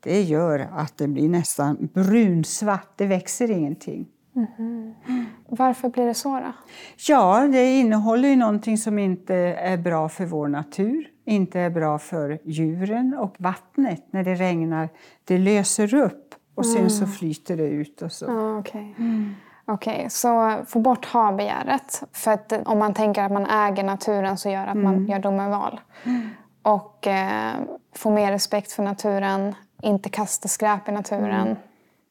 Det 0.00 0.22
gör 0.22 0.68
att 0.72 0.98
det 0.98 1.08
blir 1.08 1.28
nästan 1.28 1.88
brunsvart, 1.94 2.92
det 2.96 3.06
växer 3.06 3.50
ingenting. 3.50 4.06
Mm. 4.58 4.94
Varför 5.48 5.88
blir 5.88 6.06
det 6.06 6.14
så 6.14 6.40
då? 6.40 6.52
Ja, 7.08 7.48
det 7.52 7.78
innehåller 7.78 8.28
ju 8.28 8.36
någonting 8.36 8.78
som 8.78 8.98
inte 8.98 9.34
är 9.34 9.76
bra 9.76 10.08
för 10.08 10.26
vår 10.26 10.48
natur, 10.48 11.06
inte 11.24 11.60
är 11.60 11.70
bra 11.70 11.98
för 11.98 12.38
djuren 12.44 13.14
och 13.18 13.34
vattnet 13.38 14.06
när 14.10 14.24
det 14.24 14.34
regnar. 14.34 14.88
Det 15.24 15.38
löser 15.38 15.94
upp 15.94 16.34
och 16.54 16.66
sen 16.66 16.90
så 16.90 17.04
mm. 17.04 17.12
flyter 17.16 17.56
det 17.56 17.68
ut 17.68 18.02
och 18.02 18.12
så. 18.12 18.30
Ah, 18.30 18.58
okay. 18.58 18.94
Mm. 18.98 19.34
Okej, 19.66 19.96
okay, 19.96 20.10
så 20.10 20.58
få 20.66 20.78
bort 20.78 21.04
ha-begäret. 21.04 22.02
För 22.12 22.30
att 22.30 22.52
om 22.64 22.78
man 22.78 22.94
tänker 22.94 23.22
att 23.22 23.32
man 23.32 23.46
äger 23.46 23.82
naturen 23.82 24.38
så 24.38 24.48
gör 24.48 24.66
att 24.66 24.74
mm. 24.74 24.84
man 24.84 25.06
gör 25.06 25.18
dumma 25.18 25.48
val. 25.48 25.80
Mm. 26.04 26.28
Och 26.62 27.06
eh, 27.06 27.52
få 27.92 28.10
mer 28.10 28.32
respekt 28.32 28.72
för 28.72 28.82
naturen, 28.82 29.54
inte 29.82 30.08
kasta 30.08 30.48
skräp 30.48 30.88
i 30.88 30.92
naturen. 30.92 31.46
Mm. 31.46 31.56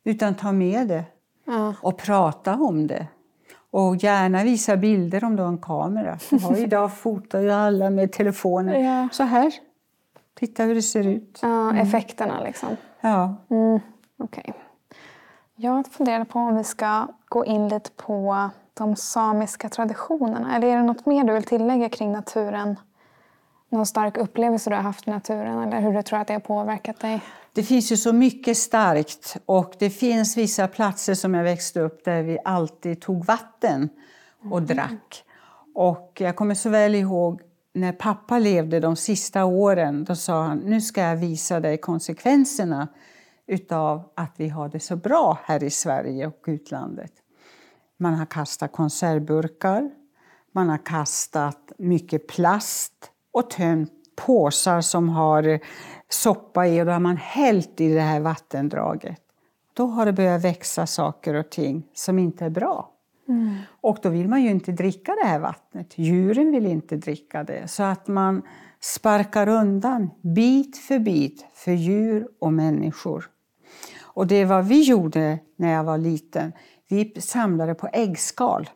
Utan 0.03 0.35
ta 0.35 0.51
med 0.51 0.87
det 0.87 1.03
ja. 1.45 1.73
och 1.81 1.97
prata 1.97 2.53
om 2.53 2.87
det. 2.87 3.07
Och 3.71 3.95
gärna 3.95 4.43
visa 4.43 4.77
bilder 4.77 5.23
om 5.23 5.35
du 5.35 5.43
har 5.43 5.49
en 5.49 5.57
kamera. 5.57 6.17
Ja, 6.29 6.57
idag 6.57 6.97
fotar 6.97 7.39
ju 7.39 7.51
alla 7.51 7.89
med 7.89 8.11
telefonen. 8.11 8.83
Ja. 8.83 9.07
Så 9.11 9.23
här. 9.23 9.53
Titta 10.39 10.63
hur 10.63 10.75
det 10.75 10.81
ser 10.81 11.07
ut. 11.07 11.39
Ja, 11.41 11.69
mm. 11.69 11.77
effekterna 11.77 12.39
liksom. 12.43 12.69
Ja. 13.01 13.35
Mm, 13.49 13.79
Okej. 14.17 14.43
Okay. 14.47 14.62
Jag 15.55 15.87
funderar 15.87 16.23
på 16.23 16.39
om 16.39 16.57
vi 16.57 16.63
ska 16.63 17.07
gå 17.25 17.45
in 17.45 17.67
lite 17.67 17.89
på 17.91 18.49
de 18.73 18.95
samiska 18.95 19.69
traditionerna. 19.69 20.55
Eller 20.55 20.67
är 20.67 20.77
det 20.77 20.83
något 20.83 21.05
mer 21.05 21.23
du 21.23 21.33
vill 21.33 21.43
tillägga 21.43 21.89
kring 21.89 22.11
naturen? 22.11 22.75
Någon 23.69 23.85
stark 23.85 24.17
upplevelse 24.17 24.69
du 24.69 24.75
har 24.75 24.83
haft 24.83 25.05
med 25.05 25.15
naturen 25.15 25.59
eller 25.59 25.81
hur 25.81 25.93
du 25.93 26.01
tror 26.01 26.19
att 26.19 26.27
det 26.27 26.33
har 26.33 26.39
påverkat 26.39 26.99
dig? 26.99 27.21
Det 27.53 27.63
finns 27.63 27.91
ju 27.91 27.97
så 27.97 28.13
mycket 28.13 28.57
starkt 28.57 29.37
och 29.45 29.73
det 29.79 29.89
finns 29.89 30.37
vissa 30.37 30.67
platser 30.67 31.15
som 31.15 31.33
jag 31.33 31.43
växte 31.43 31.79
upp 31.79 32.05
där 32.05 32.23
vi 32.23 32.37
alltid 32.45 33.01
tog 33.01 33.25
vatten 33.25 33.89
och 34.51 34.57
mm. 34.57 34.75
drack. 34.75 35.23
Och 35.75 36.17
jag 36.19 36.35
kommer 36.35 36.55
så 36.55 36.69
väl 36.69 36.95
ihåg 36.95 37.41
när 37.73 37.91
pappa 37.91 38.39
levde 38.39 38.79
de 38.79 38.95
sista 38.95 39.45
åren, 39.45 40.03
då 40.03 40.15
sa 40.15 40.43
han 40.43 40.57
nu 40.57 40.81
ska 40.81 41.01
jag 41.01 41.15
visa 41.15 41.59
dig 41.59 41.77
konsekvenserna 41.77 42.87
utav 43.47 44.11
att 44.15 44.33
vi 44.37 44.49
har 44.49 44.69
det 44.69 44.79
så 44.79 44.95
bra 44.95 45.39
här 45.43 45.63
i 45.63 45.69
Sverige 45.69 46.27
och 46.27 46.43
utlandet. 46.47 47.11
Man 47.97 48.13
har 48.13 48.25
kastat 48.25 48.71
konservburkar, 48.71 49.91
man 50.51 50.69
har 50.69 50.85
kastat 50.85 51.71
mycket 51.77 52.27
plast 52.27 52.93
och 53.31 53.49
tömt 53.49 53.91
påsar 54.15 54.81
som 54.81 55.09
har 55.09 55.59
soppa 56.09 56.67
i 56.67 56.81
och 56.81 56.85
då 56.85 56.91
har 56.91 56.99
man 56.99 57.17
hällt 57.17 57.81
i 57.81 57.93
det 57.93 58.01
här 58.01 58.19
vattendraget. 58.19 59.21
Då 59.73 59.85
har 59.85 60.05
det 60.05 60.13
börjat 60.13 60.43
växa 60.43 60.87
saker 60.87 61.33
och 61.33 61.49
ting 61.49 61.87
som 61.93 62.19
inte 62.19 62.45
är 62.45 62.49
bra. 62.49 62.89
Mm. 63.27 63.57
Och 63.81 63.97
då 64.01 64.09
vill 64.09 64.27
man 64.27 64.43
ju 64.43 64.49
inte 64.49 64.71
dricka 64.71 65.15
det 65.21 65.27
här 65.27 65.39
vattnet. 65.39 65.97
Djuren 65.97 66.51
vill 66.51 66.65
inte 66.65 66.95
dricka 66.95 67.43
det. 67.43 67.67
Så 67.67 67.83
att 67.83 68.07
man 68.07 68.41
sparkar 68.79 69.49
undan 69.49 70.09
bit 70.21 70.77
för 70.77 70.99
bit 70.99 71.45
för 71.53 71.71
djur 71.71 72.27
och 72.39 72.53
människor. 72.53 73.29
Och 74.13 74.27
det 74.27 74.45
var 74.45 74.61
vi 74.61 74.81
gjorde 74.81 75.39
när 75.55 75.73
jag 75.73 75.83
var 75.83 75.97
liten. 75.97 76.53
Vi 76.89 77.21
samlade 77.21 77.75
på 77.75 77.89
äggskal. 77.93 78.69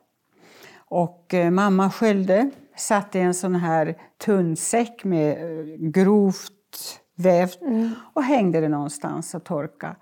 Och 0.89 1.33
eh, 1.33 1.51
mamma 1.51 1.91
sköljde, 1.91 2.49
satte 2.75 3.19
i 3.19 3.21
en 3.21 3.33
sån 3.33 3.55
här 3.55 3.97
tunn 4.25 4.55
säck 4.55 5.03
med 5.03 5.31
eh, 5.31 5.65
grovt 5.79 6.51
vävt 7.15 7.61
mm. 7.61 7.91
och 8.13 8.23
hängde 8.23 8.61
det 8.61 8.69
någonstans 8.69 9.35
och 9.35 9.43
torka. 9.43 9.95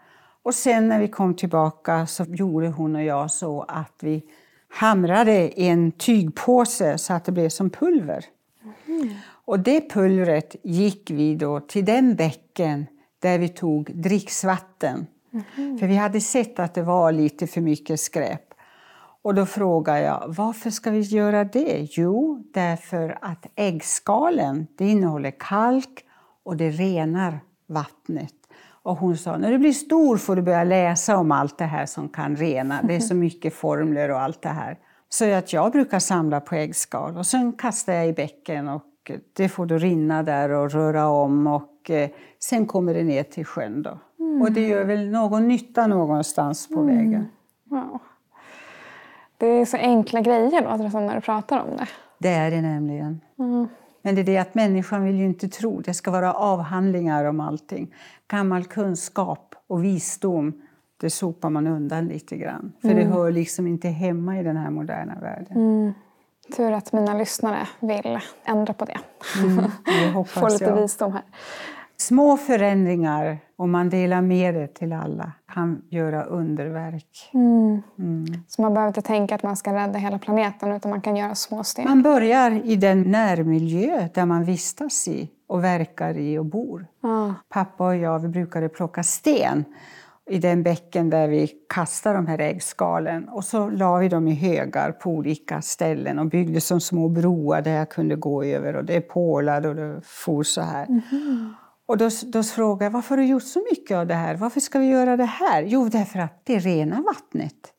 Och 0.43 0.55
sen 0.55 0.87
när 0.87 0.99
vi 0.99 1.07
kom 1.07 1.35
tillbaka 1.35 2.07
så 2.07 2.23
gjorde 2.23 2.67
hon 2.67 2.95
och 2.95 3.03
jag 3.03 3.31
så 3.31 3.61
att 3.61 3.95
vi 4.01 4.23
hamrade 4.69 5.61
i 5.61 5.67
en 5.67 5.91
tygpåse 5.91 6.97
så 6.97 7.13
att 7.13 7.25
det 7.25 7.31
blev 7.31 7.49
som 7.49 7.69
pulver. 7.69 8.25
Mm. 8.87 9.09
Och 9.45 9.59
det 9.59 9.89
pulvret 9.89 10.55
gick 10.63 11.11
vi 11.11 11.35
då 11.35 11.59
till 11.59 11.85
den 11.85 12.15
bäcken 12.15 12.85
där 13.19 13.39
vi 13.39 13.49
tog 13.49 13.91
dricksvatten. 13.95 15.07
Mm. 15.57 15.77
För 15.77 15.87
vi 15.87 15.95
hade 15.95 16.21
sett 16.21 16.59
att 16.59 16.73
det 16.73 16.83
var 16.83 17.11
lite 17.11 17.47
för 17.47 17.61
mycket 17.61 17.99
skräp. 17.99 18.41
Och 19.21 19.35
då 19.35 19.45
frågade 19.45 20.01
jag, 20.01 20.23
varför 20.37 20.69
ska 20.69 20.91
vi 20.91 20.99
göra 20.99 21.43
det? 21.43 21.87
Jo, 21.91 22.43
därför 22.53 23.17
att 23.21 23.45
äggskalen 23.55 24.67
det 24.77 24.85
innehåller 24.89 25.33
kalk 25.39 26.05
och 26.43 26.57
det 26.57 26.69
renar 26.69 27.39
vattnet. 27.67 28.33
Och 28.67 28.97
hon 28.97 29.17
sa, 29.17 29.37
när 29.37 29.51
du 29.51 29.57
blir 29.57 29.73
stor 29.73 30.17
får 30.17 30.35
du 30.35 30.41
börja 30.41 30.63
läsa 30.63 31.17
om 31.17 31.31
allt 31.31 31.57
det 31.57 31.65
här 31.65 31.85
som 31.85 32.09
kan 32.09 32.35
rena. 32.35 32.81
Det 32.83 32.95
är 32.95 32.99
så 32.99 33.15
mycket 33.25 33.53
formler 33.53 34.11
och 34.11 34.21
allt 34.21 34.41
det 34.41 34.49
här. 34.49 34.77
Så 35.09 35.33
att 35.33 35.53
jag 35.53 35.71
brukar 35.71 35.99
samla 35.99 36.41
på 36.41 36.55
äggskal 36.55 37.17
och 37.17 37.25
sen 37.25 37.53
kastar 37.53 37.93
jag 37.93 38.07
i 38.07 38.13
bäcken 38.13 38.67
och 38.67 39.11
det 39.33 39.49
får 39.49 39.65
då 39.65 39.77
rinna 39.77 40.23
där 40.23 40.49
och 40.49 40.71
röra 40.71 41.07
om 41.07 41.47
och 41.47 41.89
eh, 41.89 42.09
sen 42.39 42.65
kommer 42.65 42.93
det 42.93 43.03
ner 43.03 43.23
till 43.23 43.45
sjön 43.45 43.81
då. 43.81 43.99
Mm. 44.19 44.41
Och 44.41 44.51
det 44.51 44.67
gör 44.67 44.83
väl 44.83 45.09
någon 45.09 45.47
nytta 45.47 45.87
någonstans 45.87 46.67
på 46.67 46.79
mm. 46.79 46.97
vägen. 46.97 47.27
Wow. 47.63 47.99
Det 49.37 49.47
är 49.47 49.65
så 49.65 49.77
enkla 49.77 50.21
grejer 50.21 50.61
låter 50.61 50.83
det 50.83 50.91
som 50.91 51.05
när 51.05 51.15
du 51.15 51.21
pratar 51.21 51.59
om 51.59 51.77
det. 51.77 51.87
Det 52.17 52.29
är 52.29 52.51
det 52.51 52.61
nämligen. 52.61 53.21
Mm. 53.39 53.67
Men 54.01 54.15
det 54.15 54.21
är 54.21 54.25
det 54.25 54.37
att 54.37 54.55
människan 54.55 55.03
vill 55.03 55.15
ju 55.15 55.25
inte 55.25 55.47
tro. 55.47 55.81
Det 55.81 55.93
ska 55.93 56.11
vara 56.11 56.33
avhandlingar 56.33 57.25
om 57.25 57.39
allting. 57.39 57.93
Gammal 58.27 58.63
kunskap 58.63 59.55
och 59.67 59.83
visdom, 59.83 60.61
det 60.97 61.09
sopar 61.09 61.49
man 61.49 61.67
undan 61.67 62.07
lite 62.07 62.37
grann. 62.37 62.73
För 62.81 62.89
mm. 62.89 62.99
det 62.99 63.13
hör 63.13 63.31
liksom 63.31 63.67
inte 63.67 63.87
hemma 63.87 64.39
i 64.39 64.43
den 64.43 64.57
här 64.57 64.69
moderna 64.69 65.15
världen. 65.21 65.57
Mm. 65.57 65.93
Tur 66.55 66.71
att 66.71 66.93
mina 66.93 67.13
lyssnare 67.13 67.67
vill 67.79 68.19
ändra 68.45 68.73
på 68.73 68.85
det. 68.85 68.97
Mm, 69.43 69.71
det 69.85 70.23
Få 70.27 70.47
lite 70.47 70.65
jag. 70.65 70.81
visdom 70.81 71.11
här. 71.11 71.23
Små 71.97 72.37
förändringar, 72.37 73.39
om 73.55 73.71
man 73.71 73.89
delar 73.89 74.21
med 74.21 74.53
det 74.55 74.67
till 74.67 74.93
alla, 74.93 75.31
kan 75.53 75.81
göra 75.89 76.23
underverk. 76.23 77.29
Mm. 77.33 77.81
Mm. 77.99 78.25
Så 78.47 78.61
man 78.61 78.73
behöver 78.73 78.87
inte 78.87 79.01
tänka 79.01 79.35
att 79.35 79.43
man 79.43 79.55
ska 79.55 79.73
rädda 79.73 79.99
hela 79.99 80.19
planeten 80.19 80.71
utan 80.71 80.91
man 80.91 81.01
kan 81.01 81.15
göra 81.15 81.35
små 81.35 81.63
steg. 81.63 81.85
Man 81.85 82.01
börjar 82.01 82.61
i 82.65 82.75
den 82.75 83.01
närmiljö 83.01 84.07
där 84.13 84.25
man 84.25 84.43
vistas 84.43 85.07
i 85.07 85.29
och 85.47 85.63
verkar 85.63 86.17
i 86.17 86.37
och 86.37 86.45
bor. 86.45 86.87
Ja. 87.01 87.33
Pappa 87.49 87.87
och 87.87 87.95
jag 87.95 88.19
vi 88.19 88.27
brukade 88.27 88.69
plocka 88.69 89.03
sten 89.03 89.65
i 90.29 90.37
den 90.37 90.63
bäcken 90.63 91.09
där 91.09 91.27
vi 91.27 91.51
kastade 91.69 92.15
de 92.15 92.27
här 92.27 92.39
äggskalen. 92.39 93.29
Och 93.29 93.43
så 93.43 93.69
la 93.69 93.97
vi 93.97 94.09
dem 94.09 94.27
i 94.27 94.33
högar 94.33 94.91
på 94.91 95.09
olika 95.09 95.61
ställen 95.61 96.19
och 96.19 96.25
byggde 96.25 96.61
som 96.61 96.81
små 96.81 97.09
broar 97.09 97.61
där 97.61 97.71
jag 97.71 97.89
kunde 97.89 98.15
gå 98.15 98.43
över. 98.43 98.75
Och 98.75 98.85
det 98.85 99.01
pålade 99.01 99.69
och 99.69 99.75
det 99.75 100.01
for 100.03 100.43
så 100.43 100.61
här. 100.61 100.87
Och 101.85 101.97
då, 101.97 102.09
då 102.25 102.43
frågade 102.43 102.85
jag 102.85 102.91
varför 102.91 103.09
har 103.09 103.17
du 103.17 103.25
gjort 103.25 103.43
så 103.43 103.63
mycket 103.71 103.97
av 103.97 104.07
det 104.07 104.13
här? 104.13 104.35
Varför 104.35 104.59
ska 104.59 104.79
vi 104.79 104.85
göra 104.85 105.17
det 105.17 105.25
här? 105.25 105.63
Jo, 105.63 105.89
därför 105.89 106.19
att 106.19 106.41
det 106.45 106.59
renar 106.59 107.01
vattnet. 107.01 107.73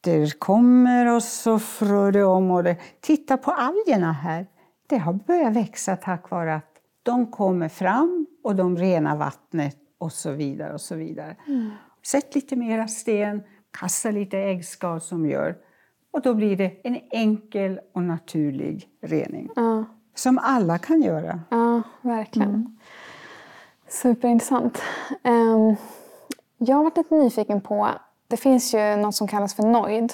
Det 0.00 0.38
kommer 0.38 1.14
och 1.14 1.22
så 1.22 1.58
frör 1.58 2.12
det 2.12 2.24
om. 2.24 2.50
Och 2.50 2.64
det, 2.64 2.76
titta 3.00 3.36
på 3.36 3.50
algerna 3.50 4.12
här. 4.12 4.46
Det 4.86 4.98
har 4.98 5.12
börjat 5.12 5.56
växa 5.56 5.96
tack 5.96 6.30
vare 6.30 6.54
att 6.54 6.72
de 7.02 7.30
kommer 7.30 7.68
fram 7.68 8.26
och 8.42 8.56
de 8.56 8.76
renar 8.76 9.16
vattnet 9.16 9.76
och 9.98 10.12
så 10.12 10.32
vidare. 10.32 10.72
och 10.72 10.80
så 10.80 10.94
vidare. 10.94 11.36
Sätt 12.06 12.34
lite 12.34 12.56
mera 12.56 12.88
sten, 12.88 13.42
kasta 13.80 14.10
lite 14.10 14.38
äggskal 14.38 15.00
som 15.00 15.26
gör. 15.26 15.56
Och 16.10 16.22
då 16.22 16.34
blir 16.34 16.56
det 16.56 16.80
en 16.84 16.98
enkel 17.10 17.80
och 17.94 18.02
naturlig 18.02 18.88
rening. 19.02 19.50
Ja. 19.56 19.84
Som 20.14 20.38
alla 20.38 20.78
kan 20.78 21.02
göra. 21.02 21.40
Ja, 21.50 21.82
verkligen. 22.02 22.78
Superintressant. 23.88 24.82
Ehm, 25.22 25.76
jag 26.58 26.76
har 26.76 26.84
varit 26.84 26.96
lite 26.96 27.14
nyfiken 27.14 27.60
på, 27.60 27.88
det 28.28 28.36
finns 28.36 28.74
ju 28.74 28.96
något 28.96 29.14
som 29.14 29.28
kallas 29.28 29.54
för 29.54 29.62
noid. 29.62 30.12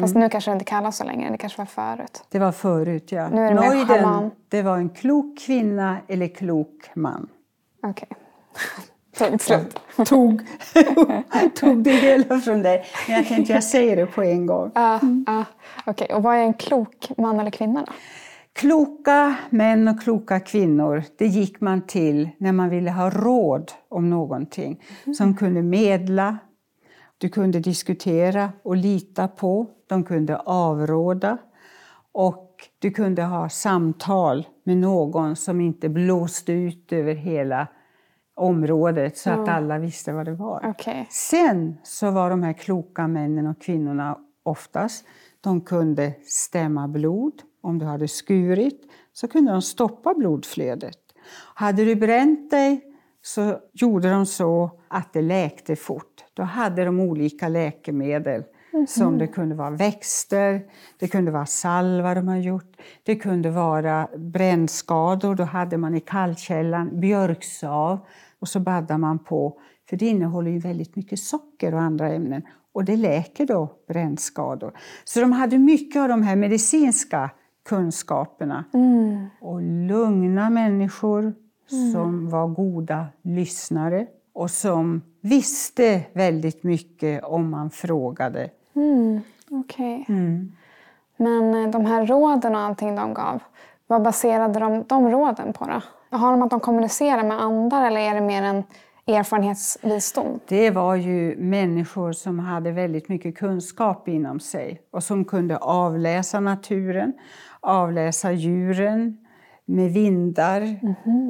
Fast 0.00 0.14
nu 0.14 0.28
kanske 0.28 0.50
det 0.50 0.52
inte 0.52 0.64
kallas 0.64 0.96
så 0.96 1.04
längre, 1.04 1.30
det 1.30 1.38
kanske 1.38 1.58
var 1.58 1.66
förut. 1.66 2.24
Det 2.30 2.38
var 2.38 2.52
förut, 2.52 3.12
ja. 3.12 3.28
Nu 3.28 3.40
är 3.40 3.48
det 3.48 3.54
Noiden, 3.54 3.86
schaman. 3.86 4.30
det 4.48 4.62
var 4.62 4.76
en 4.76 4.88
klok 4.88 5.38
kvinna 5.38 5.96
eller 6.08 6.28
klok 6.28 6.90
man. 6.94 7.28
Okej. 7.82 8.08
Punkt 9.18 9.42
slut. 9.42 9.78
Tog, 10.06 10.42
tog 11.54 11.82
det 11.82 11.90
hela 11.90 12.40
från 12.40 12.62
dig. 12.62 12.84
Men 13.08 13.16
jag 13.16 13.26
tänkte 13.28 13.52
jag 13.52 13.64
säger 13.64 13.96
det 13.96 14.06
på 14.06 14.22
en 14.22 14.46
gång. 14.46 14.70
Ja, 14.74 15.00
ja. 15.26 15.44
Okej, 15.86 16.14
och 16.14 16.22
vad 16.22 16.34
är 16.36 16.40
en 16.40 16.54
klok 16.54 17.10
man 17.16 17.40
eller 17.40 17.50
kvinna 17.50 17.84
då? 17.86 17.92
Kloka 18.56 19.36
män 19.50 19.88
och 19.88 20.00
kloka 20.00 20.40
kvinnor, 20.40 21.02
det 21.18 21.26
gick 21.26 21.60
man 21.60 21.86
till 21.86 22.28
när 22.38 22.52
man 22.52 22.70
ville 22.70 22.90
ha 22.90 23.10
råd 23.10 23.72
om 23.88 24.10
någonting. 24.10 24.82
Som 25.16 25.36
kunde 25.36 25.62
medla, 25.62 26.38
du 27.18 27.28
kunde 27.28 27.60
diskutera 27.60 28.52
och 28.62 28.76
lita 28.76 29.28
på. 29.28 29.66
De 29.88 30.04
kunde 30.04 30.36
avråda. 30.36 31.38
Och 32.12 32.54
du 32.78 32.90
kunde 32.90 33.22
ha 33.22 33.48
samtal 33.48 34.46
med 34.64 34.76
någon 34.76 35.36
som 35.36 35.60
inte 35.60 35.88
blåste 35.88 36.52
ut 36.52 36.92
över 36.92 37.14
hela 37.14 37.68
området 38.34 39.18
så 39.18 39.30
att 39.30 39.48
alla 39.48 39.78
visste 39.78 40.12
vad 40.12 40.26
det 40.26 40.34
var. 40.34 40.60
Okej. 40.64 41.06
Sen 41.10 41.76
så 41.82 42.10
var 42.10 42.30
de 42.30 42.42
här 42.42 42.52
kloka 42.52 43.08
männen 43.08 43.46
och 43.46 43.62
kvinnorna 43.62 44.18
oftast, 44.42 45.04
de 45.40 45.60
kunde 45.60 46.12
stämma 46.24 46.88
blod. 46.88 47.42
Om 47.66 47.78
du 47.78 47.86
hade 47.86 48.08
skurit 48.08 48.80
så 49.12 49.28
kunde 49.28 49.52
de 49.52 49.62
stoppa 49.62 50.14
blodflödet. 50.14 50.98
Hade 51.54 51.84
du 51.84 51.94
bränt 51.94 52.50
dig 52.50 52.80
så 53.22 53.58
gjorde 53.72 54.10
de 54.10 54.26
så 54.26 54.70
att 54.88 55.12
det 55.12 55.22
läkte 55.22 55.76
fort. 55.76 56.24
Då 56.34 56.42
hade 56.42 56.84
de 56.84 57.00
olika 57.00 57.48
läkemedel. 57.48 58.42
Som 58.88 59.18
det 59.18 59.26
kunde 59.26 59.54
vara 59.54 59.70
växter, 59.70 60.62
det 60.98 61.08
kunde 61.08 61.30
vara 61.30 61.46
salva 61.46 62.14
de 62.14 62.28
har 62.28 62.36
gjort, 62.36 62.76
det 63.02 63.16
kunde 63.16 63.50
vara 63.50 64.08
brännskador. 64.16 65.34
Då 65.34 65.44
hade 65.44 65.76
man 65.76 65.94
i 65.94 66.00
kallkällan 66.00 67.00
björksav 67.00 67.98
och 68.38 68.48
så 68.48 68.60
baddade 68.60 68.98
man 68.98 69.18
på. 69.18 69.60
För 69.88 69.96
det 69.96 70.06
innehåller 70.06 70.50
ju 70.50 70.58
väldigt 70.58 70.96
mycket 70.96 71.18
socker 71.18 71.74
och 71.74 71.80
andra 71.80 72.08
ämnen 72.08 72.42
och 72.72 72.84
det 72.84 72.96
läker 72.96 73.46
då 73.46 73.72
brännskador. 73.88 74.72
Så 75.04 75.20
de 75.20 75.32
hade 75.32 75.58
mycket 75.58 76.02
av 76.02 76.08
de 76.08 76.22
här 76.22 76.36
medicinska 76.36 77.30
kunskaperna. 77.66 78.64
Och 79.40 79.62
lugna 79.62 80.50
människor 80.50 81.34
som 81.92 82.30
var 82.30 82.46
goda 82.48 83.06
lyssnare 83.22 84.06
och 84.32 84.50
som 84.50 85.02
visste 85.20 86.02
väldigt 86.12 86.62
mycket 86.62 87.24
om 87.24 87.50
man 87.50 87.70
frågade. 87.70 88.50
Mm, 88.74 89.20
Okej. 89.50 90.04
Men 91.16 91.64
eh, 91.64 91.70
de 91.70 91.86
här 91.86 92.06
råden 92.06 92.54
och 92.54 92.60
allting 92.60 92.96
de 92.96 93.14
gav, 93.14 93.42
vad 93.86 94.02
baserade 94.02 94.60
de, 94.60 94.84
de 94.86 95.10
råden 95.10 95.52
på 95.52 95.64
då? 95.64 95.82
Har 96.16 96.30
de 96.30 96.42
att 96.42 96.50
de 96.50 96.60
kommunicerar 96.60 97.24
med 97.24 97.42
andra 97.42 97.86
eller 97.86 98.00
är 98.00 98.14
det 98.14 98.20
mer 98.20 98.42
en 98.42 98.64
erfarenhetsvisdom? 99.06 100.40
Det 100.48 100.70
var 100.70 100.94
ju 100.94 101.36
människor 101.36 102.12
som 102.12 102.38
hade 102.38 102.72
väldigt 102.72 103.08
mycket 103.08 103.38
kunskap 103.38 104.08
inom 104.08 104.40
sig 104.40 104.80
och 104.90 105.02
som 105.02 105.24
kunde 105.24 105.56
avläsa 105.56 106.40
naturen, 106.40 107.12
avläsa 107.60 108.32
djuren 108.32 109.18
med 109.64 109.92
vindar 109.92 110.80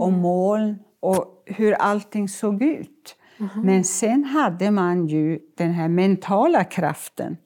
och 0.00 0.12
moln 0.12 0.78
och 1.00 1.42
hur 1.46 1.72
allting 1.72 2.28
såg 2.28 2.62
ut. 2.62 3.16
Men 3.54 3.84
sen 3.84 4.24
hade 4.24 4.70
man 4.70 5.06
ju 5.06 5.38
den 5.56 5.72
här 5.72 5.88
mentala 5.88 6.64
kraften. 6.64 7.36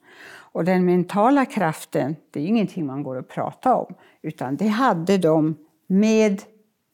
Och 0.53 0.65
den 0.65 0.85
mentala 0.85 1.45
kraften, 1.45 2.17
det 2.31 2.41
är 2.41 2.47
ingenting 2.47 2.87
man 2.87 3.03
går 3.03 3.17
och 3.17 3.29
pratar 3.29 3.75
om, 3.75 3.95
utan 4.23 4.57
det 4.57 4.69
hade 4.69 5.19
de 5.19 5.57
med 5.87 6.43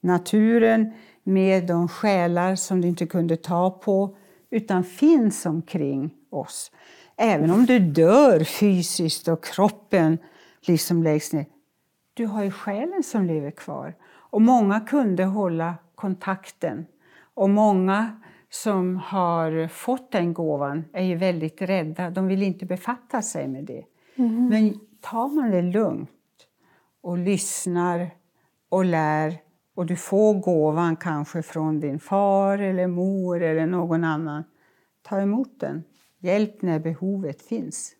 naturen, 0.00 0.92
med 1.26 1.66
de 1.66 1.88
själar 1.88 2.54
som 2.54 2.80
du 2.80 2.88
inte 2.88 3.06
kunde 3.06 3.36
ta 3.36 3.70
på, 3.70 4.16
utan 4.50 4.84
finns 4.84 5.46
omkring 5.46 6.10
oss. 6.30 6.72
Även 7.16 7.50
om 7.50 7.66
du 7.66 7.78
dör 7.78 8.44
fysiskt 8.44 9.28
och 9.28 9.44
kroppen 9.44 10.18
liksom 10.60 11.02
läggs 11.02 11.32
ner, 11.32 11.46
du 12.14 12.26
har 12.26 12.44
ju 12.44 12.50
själen 12.50 13.02
som 13.02 13.24
lever 13.24 13.50
kvar. 13.50 13.94
Och 14.06 14.42
många 14.42 14.80
kunde 14.80 15.24
hålla 15.24 15.74
kontakten. 15.94 16.86
Och 17.34 17.50
många 17.50 18.20
som 18.50 18.96
har 18.96 19.68
fått 19.68 20.12
den 20.12 20.34
gåvan 20.34 20.84
är 20.92 21.04
ju 21.04 21.16
väldigt 21.16 21.62
rädda. 21.62 22.10
De 22.10 22.26
vill 22.26 22.42
inte 22.42 22.66
befatta 22.66 23.22
sig 23.22 23.48
med 23.48 23.64
det. 23.64 23.84
Men 24.50 24.80
tar 25.00 25.28
man 25.28 25.50
det 25.50 25.62
lugnt 25.62 26.10
och 27.00 27.18
lyssnar 27.18 28.10
och 28.68 28.84
lär 28.84 29.45
och 29.76 29.86
du 29.86 29.96
får 29.96 30.34
gåvan 30.34 30.96
kanske 30.96 31.42
från 31.42 31.80
din 31.80 32.00
far 32.00 32.58
eller 32.58 32.86
mor 32.86 33.42
eller 33.42 33.66
någon 33.66 34.04
annan, 34.04 34.44
ta 35.02 35.20
emot 35.20 35.60
den. 35.60 35.84
Hjälp 36.18 36.62
när 36.62 36.78
behovet 36.78 37.42
finns. 37.42 37.92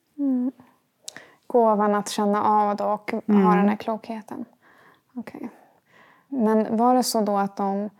Gåvan 1.47 1.95
att 1.95 2.09
känna 2.09 2.43
av 2.45 2.77
då 2.77 2.85
och 2.85 3.11
ha 3.13 3.55
den 3.55 3.69
här 3.69 3.77
klokheten. 3.77 4.45
Okej. 5.15 5.51
Men 6.29 6.77
var 6.77 6.95
det 6.95 7.03
så 7.03 7.21
då 7.21 7.37
att 7.37 7.57
de 7.57 7.91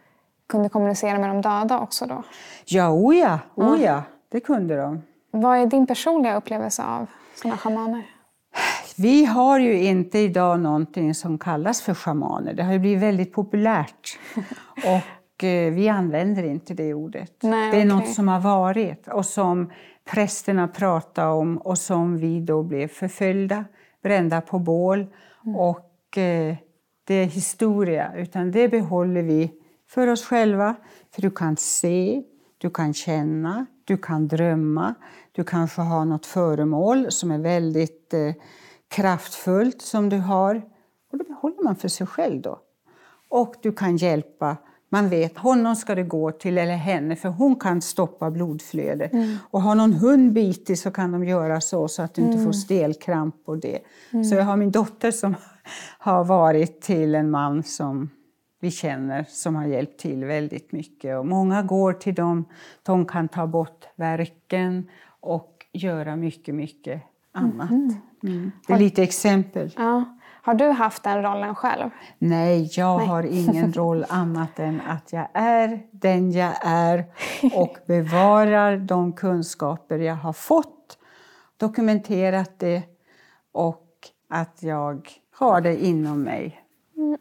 kunde 0.47 0.69
kommunicera 0.69 1.19
med 1.19 1.31
de 1.31 1.43
döda 1.43 1.81
också 1.81 2.07
då? 2.07 2.23
Ja, 2.65 2.91
oja, 2.91 3.41
oja, 3.55 4.03
det 4.29 4.41
kunde 4.41 4.77
de. 4.77 5.03
Vad 5.31 5.59
är 5.59 5.67
din 5.67 5.87
personliga 5.87 6.37
upplevelse 6.37 6.85
av 6.85 7.07
sådana 7.35 7.57
schamaner? 7.57 8.16
Vi 8.99 9.25
har 9.25 9.59
ju 9.59 9.83
inte 9.83 10.19
idag 10.19 10.61
någonting 10.61 11.15
som 11.15 11.39
kallas 11.39 11.83
för 11.83 11.95
schamaner. 11.95 12.55
Det 12.55 12.63
har 12.63 12.73
ju 12.73 12.79
blivit 12.79 13.03
väldigt 13.03 13.33
populärt. 13.33 14.19
Och 14.77 15.45
eh, 15.45 15.73
vi 15.73 15.89
använder 15.89 16.43
inte 16.43 16.75
det 16.75 16.95
ordet. 16.95 17.33
Nej, 17.43 17.71
det 17.71 17.81
är 17.81 17.85
något 17.85 18.03
okej. 18.03 18.15
som 18.15 18.29
har 18.29 18.41
varit 18.41 19.09
och 19.09 19.27
som 19.27 19.71
prästerna 20.11 20.69
pratade 20.69 21.29
om 21.33 21.59
och 21.59 21.79
som 21.79 22.19
vi 22.19 22.41
då 22.41 22.63
blev 22.63 22.89
förföljda, 22.89 23.65
brända 24.03 24.41
på 24.41 24.59
bål. 24.59 25.07
Och 25.57 26.19
eh, 26.19 26.57
det 27.05 27.15
är 27.15 27.25
historia, 27.25 28.13
utan 28.17 28.51
det 28.51 28.69
behåller 28.69 29.23
vi 29.23 29.53
för 29.89 30.07
oss 30.07 30.25
själva. 30.25 30.75
För 31.15 31.23
du 31.23 31.31
kan 31.31 31.57
se, 31.57 32.23
du 32.59 32.71
kan 32.71 32.95
känna, 32.95 33.67
du 33.85 33.97
kan 33.97 34.29
drömma. 34.29 34.95
Du 35.33 35.45
kanske 35.45 35.81
har 35.81 36.05
något 36.05 36.27
föremål 36.27 37.07
som 37.11 37.31
är 37.31 37.39
väldigt 37.39 38.15
eh, 38.15 38.33
kraftfullt 38.97 39.83
som 39.83 40.09
du 40.09 40.19
har. 40.19 40.63
Och 41.13 41.19
det 41.19 41.25
behåller 41.25 41.65
man 41.65 41.77
för 41.77 41.89
sig 41.89 42.07
själv 42.07 42.43
då. 42.43 42.59
Och 43.29 43.55
du 43.63 43.73
kan 43.73 43.97
hjälpa 43.97 44.57
Man 44.89 45.09
vet, 45.09 45.39
honom 45.39 45.77
ska 45.77 45.95
det 45.95 46.03
gå 46.03 46.33
till, 46.33 46.59
eller 46.59 46.77
henne, 46.77 47.17
för 47.17 47.29
hon 47.29 47.57
kan 47.57 47.83
stoppa 47.83 48.31
blodflödet. 48.31 49.13
Mm. 49.13 49.37
Och 49.51 49.63
har 49.63 49.75
någon 49.75 49.93
hund 49.93 50.33
bitit 50.33 50.79
så 50.79 50.91
kan 50.91 51.13
de 51.13 51.25
göra 51.25 51.61
så, 51.61 51.89
så 51.89 52.03
att 52.03 52.15
du 52.15 52.23
inte 52.23 52.35
mm. 52.35 52.45
får 52.45 52.53
stelkramp 52.53 53.35
och 53.45 53.59
det. 53.59 53.79
Mm. 54.11 54.25
Så 54.25 54.35
jag 54.35 54.45
har 54.45 54.57
min 54.57 54.71
dotter 54.71 55.11
som 55.11 55.35
har 55.99 56.25
varit 56.25 56.81
till 56.81 57.15
en 57.15 57.31
man 57.31 57.63
som 57.63 58.11
vi 58.61 58.71
känner 58.71 59.25
som 59.29 59.57
har 59.57 59.67
hjälpt 59.67 60.01
till 60.01 60.25
väldigt 60.25 60.73
mycket. 60.73 61.19
Och 61.19 61.27
många 61.27 61.63
går 61.63 61.93
till 61.93 62.15
dem, 62.15 62.45
de 62.83 63.07
kan 63.07 63.29
ta 63.29 63.47
bort 63.47 63.85
verken 63.97 64.89
och 65.21 65.67
göra 65.73 66.17
mycket, 66.17 66.55
mycket 66.55 67.03
annat. 67.37 67.71
Mm. 67.71 67.95
Mm. 68.23 68.53
Det 68.67 68.73
är 68.73 68.79
lite 68.79 69.03
exempel. 69.03 69.75
Ja. 69.77 70.05
Har 70.43 70.55
du 70.55 70.71
haft 70.71 71.03
den 71.03 71.23
rollen 71.23 71.55
själv? 71.55 71.91
Nej, 72.19 72.71
jag 72.73 72.99
Nej. 72.99 73.07
har 73.07 73.23
ingen 73.23 73.73
roll 73.73 74.05
annat 74.09 74.59
än 74.59 74.81
att 74.81 75.13
jag 75.13 75.29
är 75.33 75.83
den 75.91 76.33
jag 76.33 76.53
är 76.61 77.05
och 77.55 77.77
bevarar 77.87 78.77
de 78.77 79.13
kunskaper 79.13 79.99
jag 79.99 80.15
har 80.15 80.33
fått, 80.33 80.99
dokumenterat 81.57 82.59
det 82.59 82.83
och 83.53 83.87
att 84.31 84.63
jag 84.63 85.09
har 85.39 85.61
det 85.61 85.85
inom 85.85 86.23
mig. 86.23 86.63
Mm. 86.97 87.19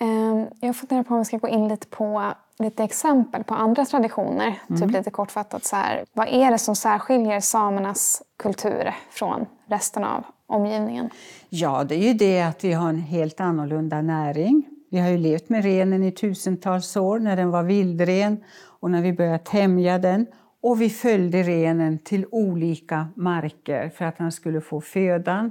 Ehm, 0.00 0.46
jag 0.60 0.76
funderar 0.76 1.02
på 1.02 1.14
om 1.14 1.18
vi 1.18 1.24
ska 1.24 1.36
gå 1.38 1.48
in 1.48 1.68
lite 1.68 1.86
på 1.86 2.32
lite 2.58 2.84
exempel 2.84 3.44
på 3.44 3.54
andra 3.54 3.84
traditioner. 3.84 4.50
Typ 4.50 4.70
mm. 4.70 4.82
Typ 4.82 4.96
lite 4.96 5.10
kortfattat 5.10 5.64
så 5.64 5.76
här. 5.76 6.04
Vad 6.12 6.28
är 6.28 6.50
det 6.50 6.58
som 6.58 6.76
särskiljer 6.76 7.40
samernas 7.40 8.22
kultur 8.36 8.94
från 9.10 9.46
resten 9.66 10.04
av 10.04 10.24
omgivningen? 10.46 11.10
Ja, 11.48 11.84
det 11.84 11.94
är 11.94 12.08
ju 12.08 12.14
det 12.14 12.42
att 12.42 12.64
vi 12.64 12.72
har 12.72 12.88
en 12.88 12.98
helt 12.98 13.40
annorlunda 13.40 14.02
näring. 14.02 14.68
Vi 14.90 14.98
har 14.98 15.08
ju 15.08 15.18
levt 15.18 15.48
med 15.48 15.64
renen 15.64 16.02
i 16.02 16.12
tusentals 16.12 16.96
år 16.96 17.18
när 17.18 17.36
den 17.36 17.50
var 17.50 17.62
vildren 17.62 18.44
och 18.80 18.90
när 18.90 19.02
vi 19.02 19.12
började 19.12 19.38
tämja 19.38 19.98
den. 19.98 20.26
Och 20.60 20.82
vi 20.82 20.90
följde 20.90 21.42
renen 21.42 21.98
till 21.98 22.26
olika 22.30 23.06
marker 23.16 23.88
för 23.88 24.04
att 24.04 24.18
den 24.18 24.32
skulle 24.32 24.60
få 24.60 24.80
födan. 24.80 25.50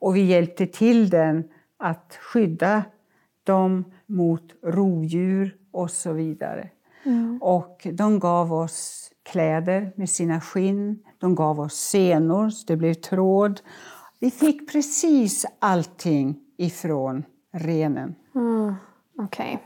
Och 0.00 0.16
vi 0.16 0.20
hjälpte 0.20 0.66
till 0.66 1.10
den 1.10 1.44
att 1.78 2.18
skydda 2.20 2.82
dem 3.44 3.84
mot 4.06 4.44
rovdjur 4.62 5.57
och 5.72 5.90
så 5.90 6.12
vidare. 6.12 6.68
Mm. 7.04 7.38
Och 7.42 7.86
de 7.92 8.18
gav 8.18 8.52
oss 8.52 9.10
kläder 9.22 9.92
med 9.96 10.10
sina 10.10 10.40
skinn, 10.40 10.98
de 11.18 11.34
gav 11.34 11.60
oss 11.60 11.74
senor 11.74 12.50
så 12.50 12.64
det 12.66 12.76
blev 12.76 12.94
tråd. 12.94 13.60
Vi 14.20 14.30
fick 14.30 14.72
precis 14.72 15.46
allting 15.58 16.38
ifrån 16.56 17.24
renen. 17.52 18.14
Mm. 18.34 18.74
Okej. 19.18 19.54
Okay. 19.54 19.58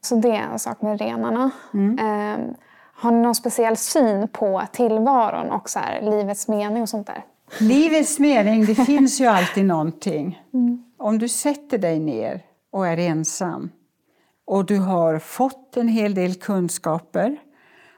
Så 0.00 0.16
det 0.16 0.28
är 0.28 0.42
en 0.52 0.58
sak 0.58 0.82
med 0.82 1.00
renarna. 1.00 1.50
Mm. 1.74 1.98
Eh, 1.98 2.56
har 2.92 3.10
ni 3.10 3.20
någon 3.22 3.34
speciell 3.34 3.76
syn 3.76 4.28
på 4.28 4.62
tillvaron 4.72 5.50
och 5.50 5.70
så 5.70 5.78
här, 5.78 6.02
livets 6.02 6.48
mening 6.48 6.82
och 6.82 6.88
sånt 6.88 7.06
där? 7.06 7.24
Livets 7.60 8.18
mening, 8.18 8.64
det 8.64 8.74
finns 8.86 9.20
ju 9.20 9.26
alltid 9.26 9.64
någonting. 9.64 10.42
Mm. 10.54 10.84
Om 10.98 11.18
du 11.18 11.28
sätter 11.28 11.78
dig 11.78 12.00
ner 12.00 12.42
och 12.72 12.86
är 12.86 12.96
ensam 12.96 13.70
och 14.46 14.66
du 14.66 14.78
har 14.78 15.18
fått 15.18 15.76
en 15.76 15.88
hel 15.88 16.14
del 16.14 16.34
kunskaper 16.34 17.36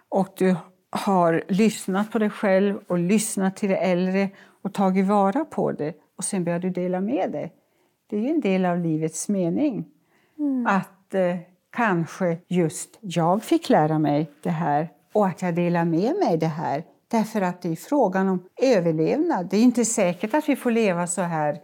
och 0.09 0.29
du 0.37 0.57
har 0.91 1.45
lyssnat 1.49 2.13
på 2.13 2.19
dig 2.19 2.31
själv 2.31 2.79
och 2.87 2.99
lyssnat 2.99 3.57
till 3.57 3.69
det 3.69 3.77
äldre 3.77 4.31
och 4.63 4.75
tagit 4.75 5.07
vara 5.07 5.45
på 5.45 5.73
det 5.73 5.95
och 6.17 6.25
sen 6.25 6.45
börjar 6.45 6.59
du 6.59 6.71
dela 6.71 7.01
med 7.01 7.33
dig. 7.33 7.53
Det 8.11 8.17
är 8.17 8.21
ju 8.21 8.29
en 8.29 8.41
del 8.41 8.65
av 8.65 8.79
livets 8.79 9.29
mening. 9.29 9.85
Mm. 10.39 10.67
Att 10.67 11.15
eh, 11.15 11.37
kanske 11.71 12.39
just 12.49 12.99
jag 13.01 13.43
fick 13.43 13.69
lära 13.69 13.99
mig 13.99 14.31
det 14.43 14.51
här 14.51 14.89
och 15.13 15.27
att 15.27 15.43
jag 15.43 15.55
delar 15.55 15.85
med 15.85 16.17
mig 16.17 16.39
det 16.39 16.47
här. 16.47 16.85
Därför 17.09 17.41
att 17.41 17.63
det 17.63 17.69
är 17.69 17.77
frågan 17.77 18.29
om 18.29 18.43
överlevnad. 18.63 19.49
Det 19.51 19.57
är 19.57 19.63
inte 19.63 19.85
säkert 19.85 20.35
att 20.35 20.49
vi 20.49 20.57
får 20.57 20.71
leva 20.71 21.07
så 21.07 21.23
här 21.23 21.61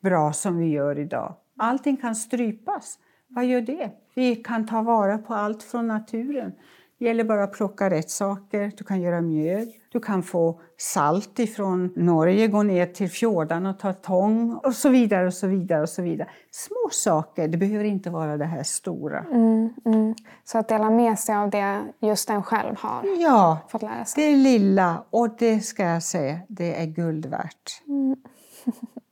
bra 0.00 0.32
som 0.32 0.58
vi 0.58 0.66
gör 0.66 0.98
idag. 0.98 1.34
Allting 1.56 1.96
kan 1.96 2.14
strypas. 2.14 2.98
Vad 3.28 3.44
gör 3.44 3.60
det? 3.60 3.90
Vi 4.18 4.36
kan 4.36 4.66
ta 4.66 4.82
vara 4.82 5.18
på 5.18 5.34
allt 5.34 5.62
från 5.62 5.88
naturen. 5.88 6.52
Det 6.98 7.04
gäller 7.04 7.24
bara 7.24 7.44
att 7.44 7.52
plocka 7.52 7.90
rätt 7.90 8.10
saker. 8.10 8.72
Du 8.76 8.84
kan 8.84 9.00
göra 9.00 9.20
mjöl. 9.20 9.66
Du 9.92 10.00
kan 10.00 10.22
få 10.22 10.60
salt 10.76 11.38
ifrån 11.38 11.92
Norge, 11.96 12.46
gå 12.46 12.62
ner 12.62 12.86
till 12.86 13.10
fjordarna 13.10 13.70
och 13.70 13.78
ta 13.78 13.92
tång 13.92 14.54
och 14.64 14.74
så 14.74 14.88
vidare. 14.88 15.26
och 15.26 15.34
så 15.34 15.46
vidare 15.46 15.82
och 15.82 15.88
så 15.88 16.02
vidare. 16.02 16.28
Små 16.50 16.90
saker, 16.92 17.48
det 17.48 17.58
behöver 17.58 17.84
inte 17.84 18.10
vara 18.10 18.36
det 18.36 18.44
här 18.44 18.62
stora. 18.62 19.18
Mm, 19.18 19.74
mm. 19.84 20.14
Så 20.44 20.58
att 20.58 20.68
dela 20.68 20.90
med 20.90 21.18
sig 21.18 21.34
av 21.34 21.50
det 21.50 21.82
just 22.00 22.28
den 22.28 22.42
själv 22.42 22.76
har 22.78 23.04
ja, 23.18 23.58
fått 23.68 23.82
lära 23.82 24.04
sig? 24.04 24.24
det 24.24 24.36
lilla. 24.36 25.04
Och 25.10 25.28
det 25.38 25.60
ska 25.60 25.82
jag 25.82 26.02
säga, 26.02 26.38
det 26.48 26.82
är 26.82 26.86
guld 26.86 27.26
värt. 27.26 27.82
Mm. 27.86 28.16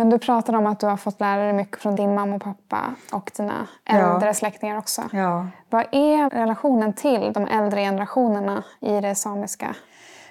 Men 0.00 0.10
du 0.10 0.18
pratade 0.18 0.58
om 0.58 0.66
att 0.66 0.80
du 0.80 0.86
har 0.86 0.96
fått 0.96 1.20
lära 1.20 1.44
dig 1.44 1.52
mycket 1.52 1.78
från 1.78 1.96
din 1.96 2.14
mamma 2.14 2.36
och 2.36 2.42
pappa 2.42 2.94
och 3.12 3.30
dina 3.36 3.68
äldre 3.84 4.26
ja. 4.26 4.34
släktingar 4.34 4.78
också. 4.78 5.02
Ja. 5.12 5.48
Vad 5.70 5.86
är 5.92 6.30
relationen 6.30 6.92
till 6.92 7.32
de 7.34 7.46
äldre 7.46 7.80
generationerna 7.80 8.64
i 8.80 9.00
det 9.00 9.14
samiska? 9.14 9.74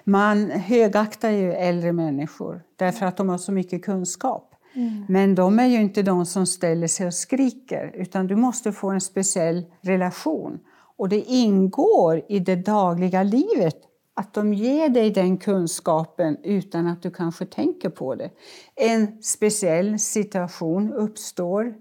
Man 0.04 0.52
högaktar 0.52 1.30
ju 1.30 1.54
äldre 1.54 1.92
människor 1.92 2.62
därför 2.76 3.06
att 3.06 3.18
de 3.18 3.30
har 3.30 3.38
så 3.38 3.52
mycket 3.52 3.86
kunskap. 3.86 4.56
Mm. 4.74 5.06
Men 5.10 5.36
de 5.36 5.60
är 5.60 5.66
ju 5.66 5.82
inte 5.82 6.02
de 6.02 6.26
som 6.26 6.46
ställer 6.46 6.88
sig 6.88 7.08
och 7.08 7.14
skriker 7.14 7.92
utan 7.94 8.28
du 8.28 8.36
måste 8.36 8.72
få 8.72 8.90
en 8.90 9.02
speciell 9.02 9.66
relation. 9.82 10.60
Och 10.98 11.10
det 11.10 11.20
ingår 11.20 12.22
i 12.30 12.40
det 12.40 12.56
dagliga 12.56 13.24
livet 13.24 13.76
att 14.20 14.34
de 14.34 14.54
ger 14.54 14.90
dig 14.90 15.12
den 15.12 15.38
kunskapen 15.38 16.38
utan 16.44 16.88
att 16.88 17.02
du 17.02 17.12
kanske 17.12 17.46
tänker 17.46 17.90
på 17.90 18.16
det. 18.16 18.30
En 18.76 19.24
speciell 19.24 20.00
situation 20.00 20.94
uppstår 20.94 21.74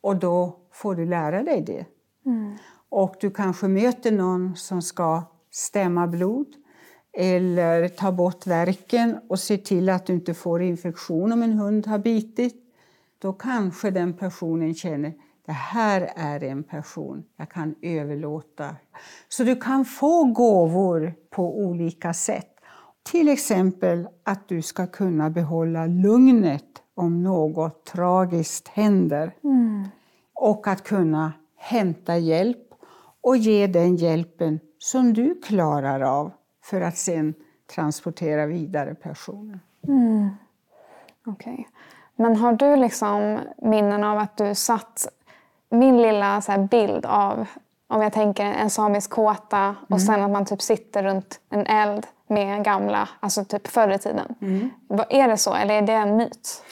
och 0.00 0.16
då 0.16 0.56
får 0.72 0.94
du 0.94 1.06
lära 1.06 1.42
dig 1.42 1.62
det. 1.66 1.86
Mm. 2.26 2.56
Och 2.88 3.16
du 3.20 3.30
kanske 3.30 3.68
möter 3.68 4.12
någon 4.12 4.56
som 4.56 4.82
ska 4.82 5.22
stämma 5.50 6.06
blod 6.06 6.46
eller 7.12 7.88
ta 7.88 8.12
bort 8.12 8.46
verken 8.46 9.18
och 9.28 9.38
se 9.38 9.56
till 9.56 9.88
att 9.88 10.06
du 10.06 10.12
inte 10.12 10.34
får 10.34 10.62
infektion 10.62 11.32
om 11.32 11.42
en 11.42 11.52
hund 11.52 11.86
har 11.86 11.98
bitit. 11.98 12.56
Då 13.18 13.32
kanske 13.32 13.90
den 13.90 14.12
personen 14.12 14.74
känner 14.74 15.14
det 15.46 15.52
här 15.52 16.12
är 16.16 16.44
en 16.44 16.62
person 16.62 17.24
jag 17.36 17.50
kan 17.50 17.74
överlåta. 17.82 18.76
Så 19.28 19.44
du 19.44 19.56
kan 19.56 19.84
få 19.84 20.24
gåvor 20.24 21.14
på 21.30 21.58
olika 21.58 22.14
sätt. 22.14 22.50
Till 23.02 23.28
exempel 23.28 24.08
att 24.22 24.48
du 24.48 24.62
ska 24.62 24.86
kunna 24.86 25.30
behålla 25.30 25.86
lugnet 25.86 26.64
om 26.94 27.22
något 27.22 27.86
tragiskt 27.86 28.68
händer. 28.68 29.34
Mm. 29.44 29.88
Och 30.34 30.68
att 30.68 30.84
kunna 30.84 31.32
hämta 31.56 32.16
hjälp 32.16 32.58
och 33.20 33.36
ge 33.36 33.66
den 33.66 33.96
hjälpen 33.96 34.60
som 34.78 35.12
du 35.12 35.40
klarar 35.40 36.00
av 36.00 36.32
för 36.64 36.80
att 36.80 36.96
sen 36.96 37.34
transportera 37.74 38.46
vidare 38.46 38.94
personen. 38.94 39.60
Mm. 39.88 40.30
Okej. 41.26 41.52
Okay. 41.52 41.64
Men 42.16 42.36
har 42.36 42.52
du 42.52 42.76
liksom 42.76 43.38
minnen 43.62 44.04
av 44.04 44.18
att 44.18 44.36
du 44.36 44.54
satt 44.54 45.08
min 45.74 46.02
lilla 46.02 46.40
så 46.40 46.68
bild 46.70 47.06
av, 47.06 47.46
om 47.88 48.02
jag 48.02 48.12
tänker 48.12 48.44
en 48.44 48.70
samisk 48.70 49.10
kåta 49.10 49.76
och 49.82 49.90
mm. 49.90 50.00
sen 50.00 50.22
att 50.22 50.30
man 50.30 50.44
typ 50.44 50.62
sitter 50.62 51.02
runt 51.02 51.40
en 51.50 51.66
eld 51.66 52.06
med 52.28 52.64
gamla, 52.64 53.08
alltså 53.20 53.44
typ 53.44 53.66
förr 53.66 53.88
i 53.88 53.98
tiden. 53.98 54.34
Mm. 54.40 54.70
Är 55.10 55.28
det 55.28 55.36
så 55.36 55.54
eller 55.54 55.74
är 55.74 55.82
det 55.82 55.92
en 55.92 56.16
myt? 56.16 56.62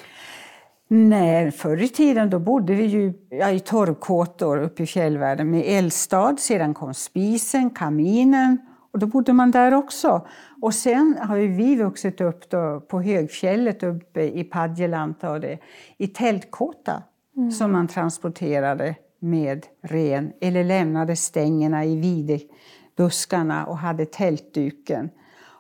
Nej, 0.89 1.51
förr 1.51 1.83
i 1.83 1.89
tiden 1.89 2.31
då 2.31 2.39
bodde 2.39 2.75
vi 2.75 2.85
ju 2.85 3.13
ja, 3.31 3.51
i 3.51 3.61
torvkåtor 3.61 4.59
uppe 4.59 4.83
i 4.83 4.87
fjällvärlden 4.87 5.51
med 5.51 5.65
eldstad. 5.67 6.37
Sedan 6.39 6.75
kom 6.75 6.95
spisen, 6.95 7.71
kaminen 7.71 8.59
och 8.93 8.99
då 8.99 9.07
bodde 9.07 9.33
man 9.33 9.51
där 9.51 9.75
också. 9.75 10.27
Och 10.63 10.75
sen 10.75 11.19
har 11.21 11.37
ju 11.37 11.49
vi 11.49 11.77
vuxit 11.77 12.21
upp 12.21 12.51
då 12.51 12.81
på 12.81 13.03
högfjället 13.03 13.83
uppe 13.83 14.23
i 14.23 14.45
Padjelanta 14.45 15.31
och 15.31 15.41
det, 15.41 15.59
i 15.97 16.07
tältkåta 16.07 17.03
mm. 17.37 17.51
som 17.51 17.73
man 17.73 17.89
transporterade 17.89 18.95
med 19.19 19.67
ren 19.83 20.33
eller 20.41 20.65
lämnade 20.65 21.17
stängerna 21.17 21.85
i 21.85 21.97
videbuskarna 21.97 23.67
och 23.67 23.79
hade 23.79 24.07
tältduken. 24.07 25.11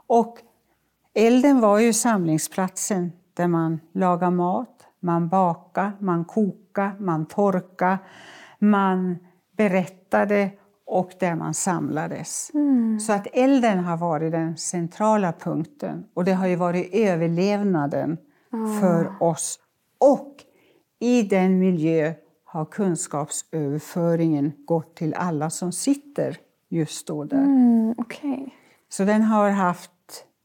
Och 0.06 0.38
elden 1.14 1.60
var 1.60 1.78
ju 1.78 1.92
samlingsplatsen 1.92 3.12
där 3.34 3.48
man 3.48 3.80
lagade 3.92 4.36
mat, 4.36 4.86
man 5.00 5.28
bakade, 5.28 5.92
man 5.98 6.24
kokade, 6.24 6.94
man 6.98 7.26
torkade, 7.26 7.98
man 8.58 9.18
berättade 9.56 10.50
och 10.86 11.10
där 11.20 11.34
man 11.34 11.54
samlades. 11.54 12.50
Mm. 12.54 13.00
Så 13.00 13.12
att 13.12 13.26
elden 13.32 13.78
har 13.78 13.96
varit 13.96 14.32
den 14.32 14.56
centrala 14.56 15.32
punkten 15.32 16.04
och 16.14 16.24
det 16.24 16.32
har 16.32 16.46
ju 16.46 16.56
varit 16.56 16.94
överlevnaden 16.94 18.18
mm. 18.52 18.80
för 18.80 19.22
oss. 19.22 19.58
Och 19.98 20.34
i 21.02 21.22
den 21.22 21.58
miljö 21.58 22.14
har 22.44 22.64
kunskapsöverföringen 22.64 24.52
gått 24.64 24.96
till 24.96 25.14
alla 25.14 25.50
som 25.50 25.72
sitter 25.72 26.36
just 26.68 27.06
då 27.06 27.24
där. 27.24 27.36
Mm, 27.36 27.94
okay. 27.98 28.46
Så 28.88 29.04
den 29.04 29.22
har 29.22 29.50
haft 29.50 29.90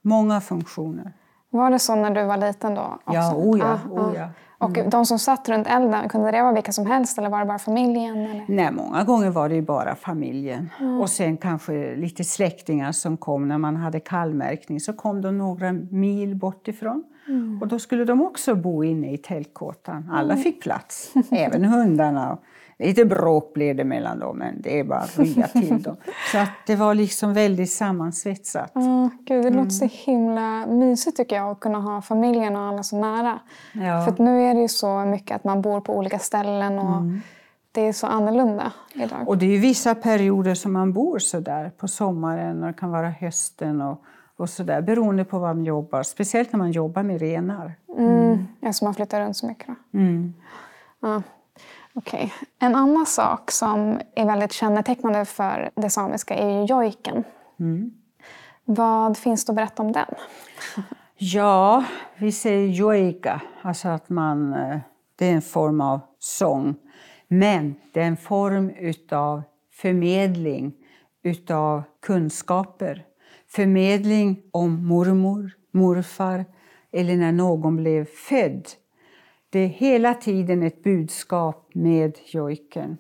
många 0.02 0.42
funktioner. 0.42 1.14
Var 1.50 1.72
det 1.72 1.80
så 1.80 1.96
när 1.96 2.12
du 2.12 2.24
var 2.24 2.38
liten 2.38 2.76
då? 2.76 2.82
Också? 2.82 3.14
Ja, 3.14 3.36
oh 3.36 3.60
ja, 3.60 3.80
ah, 3.86 3.90
oh 3.90 4.16
ja. 4.16 4.30
Och 4.60 4.78
de 4.90 5.06
som 5.06 5.20
satt 5.20 5.50
runt 5.50 5.68
elden, 5.68 6.10
kunde 6.10 6.32
det 6.32 6.42
vara 6.42 6.54
vilka 6.54 6.72
som 6.72 6.86
helst 6.86 7.18
eller 7.18 7.30
var 7.30 7.40
det 7.40 7.46
bara 7.46 7.60
familjen? 7.60 8.18
Eller? 8.18 8.46
Nej, 8.48 8.72
många 8.72 9.04
gånger 9.04 9.30
var 9.30 9.50
det 9.50 9.62
bara 9.62 9.96
familjen. 9.96 10.70
Mm. 10.80 11.02
Och 11.02 11.10
sen 11.10 11.38
kanske 11.38 11.96
lite 11.96 12.24
släktingar 12.24 12.92
som 12.92 13.18
kom 13.18 13.48
när 13.48 13.58
man 13.58 13.76
hade 13.76 14.00
kallmärkning. 14.00 14.80
Så 14.80 14.94
kom 14.94 15.22
de 15.22 15.38
några 15.38 15.74
mil 15.74 16.36
bort 16.36 16.68
ifrån. 16.68 17.04
Mm. 17.28 17.62
Och 17.62 17.68
då 17.68 17.80
skulle 17.80 18.06
de 18.06 18.22
också 18.22 18.56
bo 18.56 18.84
inne 18.84 19.14
i 19.14 19.18
tältkåtan. 19.18 20.10
Alla 20.14 20.38
fick 20.38 20.62
plats, 20.62 21.14
även 21.32 21.66
hundarna. 21.66 22.38
Lite 22.80 23.06
bråk 23.06 23.54
blev 23.54 23.76
det 23.76 23.84
mellan 23.84 24.20
dem, 24.20 24.38
men 24.38 24.62
det 24.62 24.80
är 24.80 24.84
bara 24.84 25.00
att 25.00 25.20
rya 25.20 25.48
till 25.48 25.82
dem. 25.84 25.96
Så 26.32 26.38
att 26.38 26.50
det 26.68 26.76
var 26.76 26.94
liksom 26.96 27.34
väldigt 27.34 27.72
sammansvetsat. 27.72 28.72
Oh, 28.76 29.08
Gud, 29.26 29.44
det 29.44 29.48
Mm. 29.48 29.60
låter 29.60 29.70
så 29.70 29.86
himla 29.92 30.66
mysigt 30.66 31.18
tycker 31.18 31.36
jag 31.36 31.52
att 31.52 31.60
kunna 31.60 31.80
ha 31.80 32.02
familjen 32.02 32.56
och 32.56 32.62
alla 32.62 32.84
så 32.84 33.00
nära. 33.00 33.40
Ja. 33.74 34.06
För 34.06 34.24
nu 34.24 34.42
är 34.42 34.54
det 34.54 34.62
ju 34.62 34.68
så 34.68 35.00
mycket 35.00 35.36
att 35.36 35.44
man 35.44 35.62
bor 35.62 35.82
på 35.82 35.98
olika 35.98 36.20
ställen 36.20 36.80
och 36.80 37.02
det 37.72 37.82
är 37.82 37.94
så 37.94 38.08
annorlunda 38.08 38.72
idag. 38.94 39.12
Mm. 39.12 39.28
Och 39.28 39.38
det 39.38 39.46
är 39.46 39.50
ju 39.50 39.58
vissa 39.60 39.96
perioder 39.96 40.54
som 40.56 40.74
man 40.74 40.94
bor 40.94 41.20
så 41.20 41.40
där 41.40 41.70
på 41.70 41.88
sommaren 41.88 42.62
och 42.64 42.68
det 42.68 42.74
kan 42.74 42.92
vara 42.92 43.10
hösten 43.10 43.82
och, 43.82 44.02
och 44.38 44.50
så 44.50 44.64
där 44.64 44.82
beroende 44.82 45.26
på 45.26 45.40
vad 45.40 45.56
man 45.56 45.66
jobbar. 45.66 46.04
Speciellt 46.04 46.52
när 46.52 46.58
man 46.58 46.72
jobbar 46.72 47.04
med 47.04 47.20
renar. 47.20 47.74
Mm. 47.98 48.48
Eftersom 48.62 48.86
man 48.86 48.94
flyttar 48.94 49.22
runt 49.22 49.38
så 49.38 49.48
mycket. 49.48 49.68
Då. 49.68 50.00
Mm. 50.00 50.34
Ja. 51.02 51.22
Okej. 51.98 52.34
En 52.60 52.76
annan 52.76 53.06
sak 53.06 53.52
som 53.52 54.00
är 54.16 54.26
väldigt 54.26 54.52
kännetecknande 54.52 55.26
för 55.26 55.70
det 55.76 55.90
samiska 55.90 56.36
är 56.36 56.50
ju 56.50 56.66
jojken. 56.66 57.24
Mm. 57.60 57.92
Vad 58.66 59.18
finns 59.18 59.46
det 59.46 59.52
att 59.52 59.56
berätta 59.56 59.84
om 59.84 59.92
den? 59.92 60.06
Ja, 61.18 61.84
vi 62.18 62.32
säger 62.32 62.68
joika, 62.68 63.42
alltså 63.62 63.88
att 63.88 64.10
man, 64.10 64.54
eh, 64.54 64.80
det 65.16 65.26
är 65.26 65.34
en 65.34 65.42
form 65.42 65.82
av 65.82 66.00
sång. 66.20 66.76
Men 67.28 67.76
det 67.94 68.02
är 68.02 68.08
en 68.08 68.18
form 68.18 68.70
utav 68.70 69.42
förmedling 69.74 70.74
utav 71.24 71.84
kunskaper. 72.02 73.06
Förmedling 73.48 74.42
om 74.52 74.88
mormor, 74.88 75.52
morfar 75.72 76.46
eller 76.92 77.16
när 77.16 77.32
någon 77.32 77.76
blev 77.76 78.06
född. 78.06 78.68
Det 79.50 79.60
är 79.60 79.68
hela 79.68 80.14
tiden 80.14 80.64
ett 80.64 80.84
budskap 80.84 81.70
med 81.74 82.18
jojken. 82.26 82.98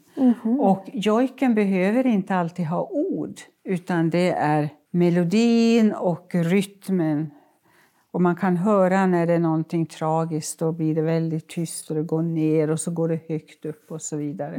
Och 0.59 0.85
jojken 0.93 1.55
behöver 1.55 2.07
inte 2.07 2.35
alltid 2.35 2.65
ha 2.65 2.89
ord, 2.91 3.39
utan 3.63 4.09
det 4.09 4.31
är 4.31 4.69
melodin 4.91 5.93
och 5.93 6.29
rytmen. 6.33 7.31
Och 8.11 8.21
man 8.21 8.35
kan 8.35 8.57
höra 8.57 9.05
när 9.05 9.27
det 9.27 9.33
är 9.33 9.39
någonting 9.39 9.85
tragiskt, 9.85 10.59
då 10.59 10.71
blir 10.71 10.95
det 10.95 11.01
väldigt 11.01 11.47
tyst 11.47 11.89
och 11.89 11.95
det 11.95 12.03
går 12.03 12.21
ner 12.21 12.69
och 12.69 12.79
så 12.79 12.91
går 12.91 13.09
det 13.09 13.19
högt 13.29 13.65
upp 13.65 13.91
och 13.91 14.01
så 14.01 14.17
vidare. 14.17 14.55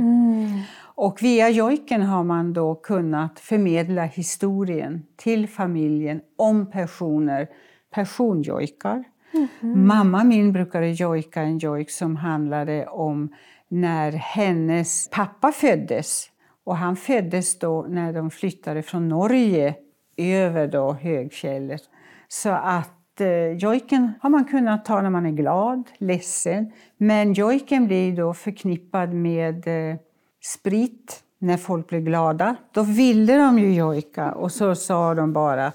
Och 0.81 1.23
via 1.23 1.49
jojken 1.49 2.03
har 2.03 2.25
man 2.25 2.53
då 2.53 2.75
kunnat 2.75 3.41
förmedla 3.41 4.03
historien 4.03 5.07
till 5.17 5.49
familjen 5.49 6.21
om 6.37 6.71
personer, 6.71 7.49
personjojkar. 7.91 9.05
Mm-hmm. 9.39 9.87
Mamma 9.87 10.25
min 10.25 10.53
brukade 10.53 10.91
jojka 10.91 11.43
en 11.43 11.59
jojk 11.59 11.91
som 11.91 12.17
handlade 12.17 12.87
om 12.87 13.35
när 13.69 14.13
hennes 14.13 15.11
pappa 15.11 15.53
föddes. 15.53 16.31
Och 16.65 16.77
han 16.77 16.97
föddes 16.97 17.59
då 17.59 17.87
när 17.89 18.13
de 18.13 18.31
flyttade 18.31 18.83
från 18.83 19.09
Norge 19.09 19.75
över 20.17 20.67
då 20.67 20.93
Högfjället. 20.93 21.83
Så 22.29 22.51
att 22.51 23.21
eh, 23.21 23.53
jojken 23.53 24.13
har 24.21 24.31
man 24.31 24.45
kunnat 24.45 24.85
ta 24.85 25.03
när 25.03 25.11
man 25.11 25.27
är 25.27 25.31
glad, 25.31 25.91
ledsen. 25.99 26.73
Men 26.97 27.33
jojken 27.33 27.87
blir 27.87 28.17
då 28.17 28.35
förknippad 28.35 29.13
med 29.13 29.67
eh, 29.67 29.97
sprit 30.45 31.23
när 31.39 31.57
folk 31.57 31.89
blir 31.89 32.01
glada. 32.01 32.57
Då 32.73 32.83
ville 32.83 33.39
de 33.39 33.59
ju 33.59 33.75
jojka 33.75 34.33
och 34.33 34.53
så 34.53 34.75
sa 34.75 35.15
de 35.15 35.33
bara 35.33 35.73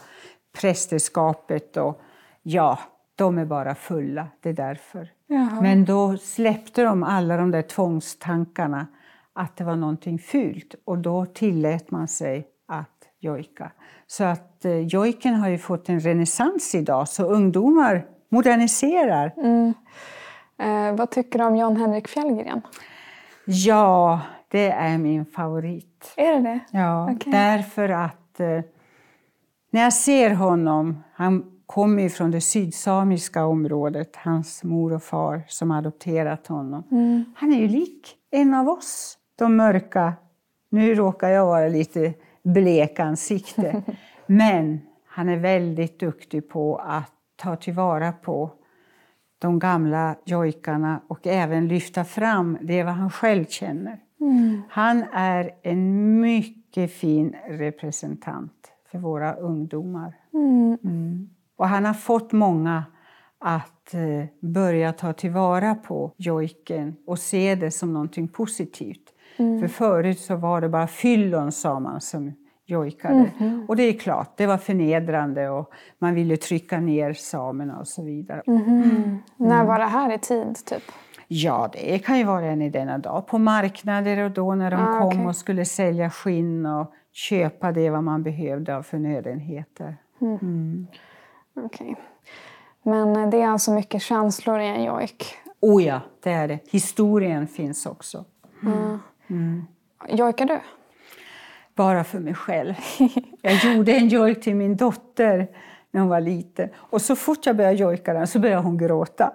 prästerskapet 0.62 1.78
och 1.78 2.02
ja, 2.44 2.80
de 3.16 3.38
är 3.38 3.46
bara 3.46 3.76
fulla, 3.76 4.28
det 4.42 4.50
är 4.50 4.54
därför. 4.54 5.10
Jaha. 5.28 5.62
Men 5.62 5.86
då 5.86 6.18
släppte 6.18 6.84
de 6.84 7.04
alla 7.04 7.38
de 7.38 7.52
där 7.52 7.62
tvångstankarna 7.62 8.88
att 9.34 9.58
det 9.58 9.64
var 9.64 9.76
någonting 9.76 10.20
fult 10.20 10.76
och 10.86 10.98
då 10.98 11.26
tillät 11.26 11.92
man 11.92 12.08
sig 12.08 12.48
att 12.68 12.90
jojka. 13.20 13.72
Så 14.08 14.24
att 14.24 14.66
eh, 14.66 14.80
jojken 14.80 15.36
har 15.36 15.50
ju 15.50 15.58
fått 15.58 15.90
en 15.90 16.00
renässans 16.00 16.76
idag, 16.76 17.08
så 17.08 17.24
ungdomar 17.24 18.06
moderniserar. 18.30 19.34
Eh, 20.58 20.96
vad 20.96 21.12
tycker 21.12 21.40
du 21.40 21.46
om 21.46 21.56
Jan 21.56 21.78
Henrik 21.78 22.08
Fjällgren? 22.08 22.62
Ja, 23.46 24.22
det 24.48 24.72
är 24.72 24.98
min 24.98 25.26
favorit. 25.26 26.14
Är 26.18 26.34
det 26.34 26.42
det? 26.42 26.60
Ja, 26.72 27.12
Okej. 27.12 27.32
därför 27.32 27.90
att 27.90 28.40
eh, 28.40 28.62
när 29.72 29.82
jag 29.82 29.94
ser 29.94 30.30
honom, 30.30 31.04
han 31.14 31.53
kommer 31.74 32.04
ju 32.04 32.10
från 32.10 32.32
det 32.32 32.42
sydsamiska 32.42 33.46
området, 33.46 34.16
hans 34.16 34.64
mor 34.64 34.94
och 34.94 35.04
far 35.04 35.44
som 35.48 35.72
adopterat 35.72 36.48
honom. 36.48 36.84
Han 37.36 37.54
är 37.54 37.58
ju 37.58 37.68
lik 37.68 38.16
en 38.32 38.54
av 38.54 38.70
oss, 38.70 39.18
de 39.36 39.56
mörka. 39.56 40.14
Nu 40.70 40.96
råkar 40.96 41.30
jag 41.30 41.46
vara 41.46 41.68
lite 41.68 42.14
blek 42.44 43.00
ansikte, 43.00 43.84
men 44.26 44.80
han 45.08 45.30
är 45.30 45.38
väldigt 45.38 46.00
duktig 46.00 46.50
på 46.50 46.78
att 46.78 47.12
ta 47.36 47.56
tillvara 47.56 48.12
på 48.12 48.52
de 49.40 49.60
gamla 49.60 50.16
jojkarna 50.26 51.02
och 51.08 51.28
även 51.28 51.68
lyfta 51.68 52.04
fram 52.04 52.58
det 52.62 52.84
vad 52.84 52.94
han 52.94 53.10
själv 53.10 53.46
känner. 53.46 54.00
Han 54.70 55.04
är 55.14 55.52
en 55.62 56.20
mycket 56.22 56.94
fin 56.94 57.36
representant 57.48 58.72
för 58.92 58.98
våra 58.98 59.34
ungdomar. 59.34 60.14
Mm. 60.34 61.30
Och 61.58 61.68
han 61.68 61.86
har 61.86 61.94
fått 61.94 62.32
många 62.32 62.84
att 63.40 63.94
eh, 63.94 64.50
börja 64.52 64.92
ta 64.94 65.14
tillvara 65.14 65.76
på 65.76 66.14
jojken 66.18 66.96
och 67.08 67.20
se 67.20 67.56
det 67.56 67.72
som 67.72 67.94
någonting 67.94 68.28
positivt. 68.28 69.10
För 69.38 69.68
förut 69.68 70.20
så 70.20 70.36
var 70.36 70.62
det 70.62 70.70
bara 70.70 70.88
fyllon, 70.88 71.52
sa 71.52 71.80
man, 71.80 72.02
som 72.02 72.34
jojkade. 72.66 73.32
Och 73.68 73.76
det 73.76 73.84
är 73.84 73.94
klart, 73.94 74.38
det 74.38 74.46
var 74.46 74.58
förnedrande 74.58 75.50
och 75.50 75.70
man 76.00 76.16
ville 76.16 76.38
trycka 76.38 76.80
ner 76.80 77.14
samerna 77.14 77.80
och 77.80 77.88
så 77.88 78.04
vidare. 78.04 78.42
När 79.38 79.66
var 79.66 79.80
det 79.80 79.86
här 79.86 80.14
i 80.14 80.20
tid? 80.20 80.56
Typ? 80.66 80.84
Ja, 81.28 81.70
det 81.74 82.00
kan 82.00 82.18
ju 82.18 82.24
vara 82.24 82.46
än 82.46 82.62
i 82.62 82.70
denna 82.70 82.98
dag. 82.98 83.28
På 83.28 83.38
marknader 83.38 84.18
och 84.26 84.32
då 84.32 84.56
när 84.56 84.72
de 84.72 84.78
Ah, 84.82 85.00
kom 85.00 85.08
okej. 85.08 85.26
och 85.28 85.36
skulle 85.36 85.66
sälja 85.66 86.10
skinn 86.10 86.66
och 86.66 86.94
köpa 87.14 87.72
det 87.72 87.90
vad 87.90 88.04
man 88.04 88.24
behövde 88.24 88.76
av 88.76 88.84
förnödenheter. 88.84 89.98
Okej. 91.56 91.96
Men 92.84 93.16
eh, 93.16 93.30
det 93.30 93.42
är 93.42 93.48
alltså 93.48 93.72
mycket 93.72 94.02
känslor 94.02 94.60
i 94.60 94.68
en 94.68 94.84
jojk. 94.84 95.38
Oh 95.60 95.84
ja, 95.84 96.02
det 96.24 96.32
är 96.32 96.48
det. 96.48 96.60
Historien 96.70 97.48
finns 97.48 97.86
också. 97.86 98.26
Jojkar 100.10 100.46
du? 100.46 100.60
Bara 101.76 102.04
för 102.04 102.20
mig 102.20 102.34
själv. 102.34 102.74
Jag 103.42 103.76
gjorde 103.76 103.92
en 103.92 104.08
jojk 104.08 104.42
till 104.42 104.56
min 104.56 104.76
dotter 104.76 105.48
när 105.92 106.02
hon 106.02 106.10
var 106.10 106.22
liten. 106.22 106.70
Och 106.76 107.02
så 107.02 107.16
fort 107.16 107.46
jag 107.46 107.58
började 107.58 107.76
jojka 107.76 108.14
den 108.14 108.28
så 108.28 108.40
började 108.40 108.62
hon 108.62 108.78
gråta. 108.78 109.32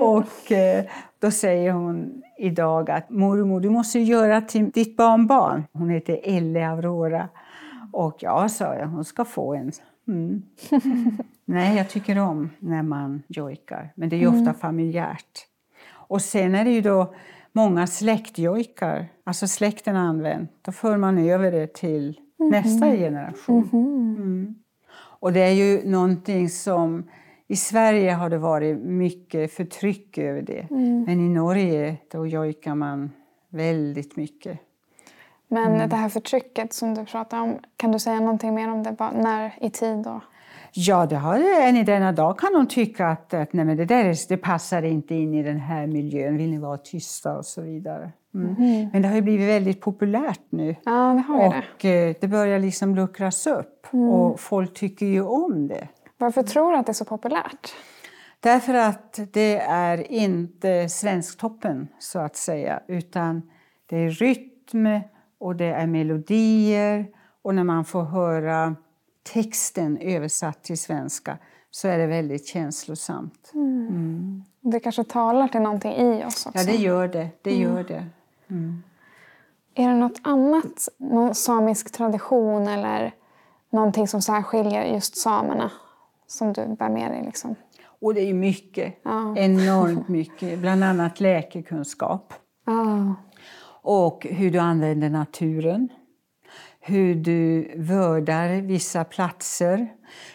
Och 0.00 0.52
eh, 0.52 0.84
då 1.18 1.30
säger 1.30 1.72
hon 1.72 2.22
idag 2.38 2.90
att 2.90 3.10
mormor, 3.10 3.60
du 3.60 3.70
måste 3.70 3.98
göra 3.98 4.40
till 4.40 4.70
ditt 4.70 4.96
barnbarn. 4.96 5.64
Hon 5.72 5.90
heter 5.90 6.20
Elle 6.24 6.68
Aurora. 6.68 7.28
Och 7.92 8.16
ja, 8.18 8.48
sa 8.48 8.74
jag, 8.74 8.86
hon 8.86 9.04
ska 9.04 9.24
få 9.24 9.54
en. 9.54 9.72
Mm. 10.08 10.42
Nej, 11.44 11.76
jag 11.76 11.90
tycker 11.90 12.18
om 12.18 12.50
när 12.58 12.82
man 12.82 13.22
jojkar. 13.28 13.92
Men 13.94 14.08
det 14.08 14.22
är 14.22 14.28
ofta 14.28 14.54
familjärt. 14.54 15.46
Och 15.92 16.22
sen 16.22 16.54
är 16.54 16.64
det 16.64 16.70
ju 16.70 16.80
då 16.80 17.14
många 17.52 17.86
släktjojkar, 17.86 19.06
alltså 19.24 19.48
släkten 19.48 19.96
använt. 19.96 20.50
Då 20.62 20.72
för 20.72 20.96
man 20.96 21.18
över 21.18 21.52
det 21.52 21.74
till 21.74 22.20
nästa 22.36 22.90
generation. 22.90 23.68
Mm. 23.72 24.54
Och 24.96 25.32
det 25.32 25.40
är 25.40 25.52
ju 25.52 25.90
någonting 25.90 26.48
som... 26.48 27.04
I 27.46 27.56
Sverige 27.56 28.12
har 28.12 28.30
det 28.30 28.38
varit 28.38 28.78
mycket 28.78 29.52
förtryck 29.52 30.18
över 30.18 30.42
det. 30.42 30.66
Men 31.06 31.20
i 31.20 31.28
Norge 31.28 31.96
då 32.10 32.26
jojkar 32.26 32.74
man 32.74 33.10
väldigt 33.48 34.16
mycket. 34.16 34.58
Men 35.48 35.88
det 35.88 35.96
här 35.96 36.08
förtrycket 36.08 36.72
som 36.72 36.94
du 36.94 37.04
pratar 37.04 37.40
om, 37.40 37.58
kan 37.76 37.92
du 37.92 37.98
säga 37.98 38.20
någonting 38.20 38.54
mer 38.54 38.70
om 38.72 38.82
det? 38.82 38.92
Bara 38.92 39.10
När 39.10 39.54
i 39.60 39.70
tid? 39.70 40.06
Och... 40.06 40.20
Ja, 40.72 41.06
det 41.06 41.16
har, 41.16 41.60
än 41.60 41.76
i 41.76 41.84
denna 41.84 42.12
dag 42.12 42.38
kan 42.38 42.52
de 42.52 42.66
tycka 42.66 43.06
att, 43.06 43.34
att 43.34 43.52
nej, 43.52 43.64
men 43.64 43.76
det, 43.76 43.84
där 43.84 44.04
är, 44.04 44.28
det 44.28 44.36
passar 44.36 44.82
inte 44.82 45.14
in 45.14 45.34
i 45.34 45.42
den 45.42 45.60
här 45.60 45.86
miljön, 45.86 46.36
vill 46.36 46.50
ni 46.50 46.58
vara 46.58 46.78
tysta 46.78 47.36
och 47.36 47.46
så 47.46 47.62
vidare. 47.62 48.12
Mm. 48.34 48.56
Mm. 48.56 48.88
Men 48.92 49.02
det 49.02 49.08
har 49.08 49.14
ju 49.14 49.22
blivit 49.22 49.48
väldigt 49.48 49.80
populärt 49.80 50.40
nu. 50.50 50.76
Ja, 50.84 50.92
det 50.92 51.32
har 51.32 51.46
och 51.46 51.54
det. 51.80 52.08
Eh, 52.08 52.16
det 52.20 52.28
börjar 52.28 52.58
liksom 52.58 52.94
luckras 52.94 53.46
upp 53.46 53.86
mm. 53.92 54.08
och 54.08 54.40
folk 54.40 54.74
tycker 54.74 55.06
ju 55.06 55.22
om 55.22 55.68
det. 55.68 55.88
Varför 56.18 56.42
tror 56.42 56.72
du 56.72 56.78
att 56.78 56.86
det 56.86 56.92
är 56.92 56.94
så 56.94 57.04
populärt? 57.04 57.74
Därför 58.40 58.74
att 58.74 59.20
det 59.32 59.58
är 59.58 60.12
inte 60.12 60.88
svensktoppen, 60.88 61.88
så 61.98 62.18
att 62.18 62.36
säga, 62.36 62.80
utan 62.88 63.42
det 63.86 63.96
är 63.96 64.10
rytm 64.10 65.00
och 65.44 65.56
det 65.56 65.64
är 65.64 65.86
melodier 65.86 67.06
och 67.42 67.54
när 67.54 67.64
man 67.64 67.84
får 67.84 68.02
höra 68.02 68.76
texten 69.32 69.98
översatt 69.98 70.64
till 70.64 70.78
svenska 70.78 71.38
så 71.70 71.88
är 71.88 71.98
det 71.98 72.06
väldigt 72.06 72.46
känslosamt. 72.46 73.50
Mm. 73.54 73.88
Mm. 73.88 74.44
Det 74.60 74.80
kanske 74.80 75.04
talar 75.04 75.48
till 75.48 75.60
någonting 75.60 75.92
i 75.92 76.24
oss 76.24 76.46
också. 76.46 76.58
Ja, 76.58 76.64
det 76.64 76.76
gör 76.76 77.08
det. 77.08 77.28
det, 77.42 77.50
mm. 77.50 77.62
gör 77.62 77.84
det. 77.84 78.06
Mm. 78.48 78.82
Är 79.74 79.88
det 79.88 79.96
något 79.96 80.20
annat, 80.22 80.88
någon 80.96 81.34
samisk 81.34 81.92
tradition 81.92 82.68
eller 82.68 83.14
någonting 83.70 84.08
som 84.08 84.22
särskiljer 84.22 84.94
just 84.94 85.16
samerna 85.16 85.70
som 86.26 86.52
du 86.52 86.66
bär 86.66 86.88
med 86.88 87.10
dig? 87.10 87.22
Liksom? 87.24 87.54
Och 88.00 88.14
det 88.14 88.20
är 88.20 88.34
mycket, 88.34 89.00
ja. 89.02 89.36
enormt 89.36 90.08
mycket. 90.08 90.58
Bland 90.58 90.84
annat 90.84 91.20
läkekunskap. 91.20 92.34
Ja. 92.66 93.14
Och 93.84 94.26
hur 94.30 94.50
du 94.50 94.58
använder 94.58 95.10
naturen. 95.10 95.88
Hur 96.80 97.14
du 97.14 97.72
vördar 97.76 98.60
vissa 98.60 99.04
platser. 99.04 99.88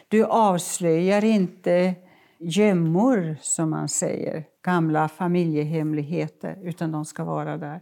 Du 0.07 0.25
avslöjar 0.25 1.23
inte 1.23 1.95
gömmor, 2.39 3.37
som 3.41 3.69
man 3.69 3.89
säger, 3.89 4.43
gamla 4.65 5.07
familjehemligheter, 5.07 6.57
utan 6.63 6.91
de 6.91 7.05
ska 7.05 7.23
vara 7.23 7.57
där. 7.57 7.81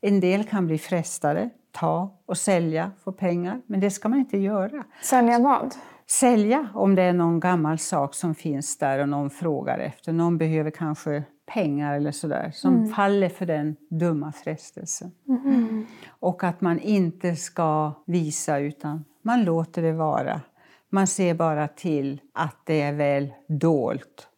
En 0.00 0.20
del 0.20 0.44
kan 0.44 0.66
bli 0.66 0.78
frestade, 0.78 1.50
ta 1.72 2.20
och 2.26 2.38
sälja, 2.38 2.92
få 3.04 3.12
pengar, 3.12 3.60
men 3.66 3.80
det 3.80 3.90
ska 3.90 4.08
man 4.08 4.18
inte 4.18 4.38
göra. 4.38 4.84
Sälja 5.02 5.38
vad? 5.38 5.74
Sälja 6.06 6.68
om 6.74 6.94
det 6.94 7.02
är 7.02 7.12
någon 7.12 7.40
gammal 7.40 7.78
sak 7.78 8.14
som 8.14 8.34
finns 8.34 8.78
där 8.78 8.98
och 8.98 9.08
någon 9.08 9.30
frågar 9.30 9.78
efter. 9.78 10.12
Någon 10.12 10.38
behöver 10.38 10.70
kanske 10.70 11.22
pengar 11.54 11.96
eller 11.96 12.12
sådär, 12.12 12.50
som 12.54 12.74
mm. 12.74 12.88
faller 12.88 13.28
för 13.28 13.46
den 13.46 13.76
dumma 13.90 14.32
frestelsen. 14.32 15.12
Mm. 15.28 15.86
Och 16.08 16.44
att 16.44 16.60
man 16.60 16.80
inte 16.80 17.36
ska 17.36 17.92
visa, 18.06 18.58
utan 18.58 19.04
man 19.22 19.44
låter 19.44 19.82
det 19.82 19.92
vara. 19.92 20.40
Man 20.90 21.06
ser 21.06 21.34
bara 21.34 21.68
till 21.68 22.20
att 22.34 22.56
det 22.64 22.80
är 22.80 22.92
väl 22.92 23.32
dolt. 23.48 24.28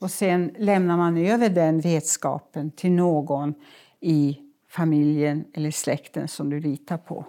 Och 0.00 0.10
sen 0.10 0.50
lämnar 0.58 0.96
man 0.96 1.16
över 1.16 1.48
den 1.48 1.80
vetskapen 1.80 2.70
till 2.70 2.92
någon 2.92 3.54
i 4.00 4.38
familjen 4.68 5.44
eller 5.54 5.70
släkten 5.70 6.28
som 6.28 6.50
du 6.50 6.60
litar 6.60 6.98
på. 6.98 7.24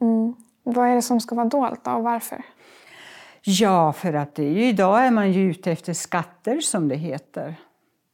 Mm. 0.00 0.34
Vad 0.62 0.88
är 0.88 0.94
det 0.94 1.02
som 1.02 1.20
ska 1.20 1.34
vara 1.34 1.48
dolt 1.48 1.86
och 1.86 2.02
varför? 2.02 2.42
Ja, 3.42 3.92
för 3.92 4.12
att 4.12 4.34
det 4.34 4.44
är 4.44 4.50
ju, 4.50 4.64
idag 4.64 5.06
är 5.06 5.10
man 5.10 5.32
ju 5.32 5.50
ute 5.50 5.72
efter 5.72 5.92
skatter 5.92 6.60
som 6.60 6.88
det 6.88 6.96
heter. 6.96 7.56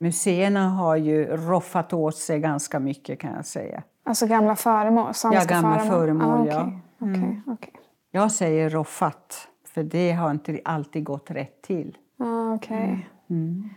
Museerna 0.00 0.68
har 0.68 0.96
ju 0.96 1.36
roffat 1.36 1.92
åt 1.92 2.16
sig 2.16 2.40
ganska 2.40 2.78
mycket 2.78 3.20
kan 3.20 3.34
jag 3.34 3.46
säga. 3.46 3.82
Alltså 4.04 4.26
gamla 4.26 4.56
föremål? 4.56 5.12
Ja, 5.24 5.44
gamla 5.48 5.78
föremål, 5.78 6.38
ah, 6.38 6.42
okay. 6.42 6.54
ja. 6.54 7.06
Mm. 7.06 7.20
Okay, 7.20 7.52
okay. 7.54 7.70
Jag 8.10 8.32
säger 8.32 8.70
roffat, 8.70 9.48
för 9.74 9.82
det 9.82 10.12
har 10.12 10.30
inte 10.30 10.60
alltid 10.64 11.04
gått 11.04 11.30
rätt 11.30 11.62
till. 11.62 11.96
Ah, 12.18 12.54
okay. 12.54 12.82
Mm. 12.82 13.00
mm. 13.30 13.70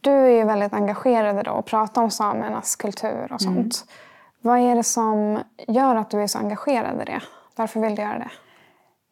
Du 0.00 0.10
är 0.10 0.38
ju 0.38 0.44
väldigt 0.44 0.72
engagerad 0.72 1.44
då 1.44 1.50
och 1.50 1.66
pratar 1.66 2.02
om 2.02 2.10
samernas 2.10 2.76
kultur 2.76 3.32
och 3.32 3.40
sånt. 3.40 3.56
Mm. 3.56 3.70
Vad 4.40 4.58
är 4.58 4.74
det 4.74 4.84
som 4.84 5.38
gör 5.68 5.96
att 5.96 6.10
du 6.10 6.22
är 6.22 6.26
så 6.26 6.38
engagerad 6.38 7.02
i 7.02 7.04
det? 7.04 7.22
Varför 7.56 7.80
vill 7.80 7.94
du 7.94 8.02
göra 8.02 8.18
det? 8.18 8.30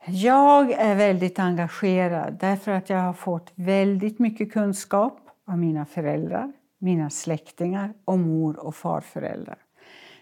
Jag 0.06 0.70
är 0.70 0.94
väldigt 0.94 1.38
engagerad 1.38 2.36
därför 2.40 2.72
att 2.72 2.90
jag 2.90 2.98
har 2.98 3.12
fått 3.12 3.52
väldigt 3.54 4.18
mycket 4.18 4.52
kunskap 4.52 5.23
av 5.46 5.58
mina 5.58 5.86
föräldrar, 5.86 6.52
mina 6.78 7.10
släktingar 7.10 7.94
och 8.04 8.18
mor 8.18 8.58
och 8.66 8.74
farföräldrar. 8.74 9.58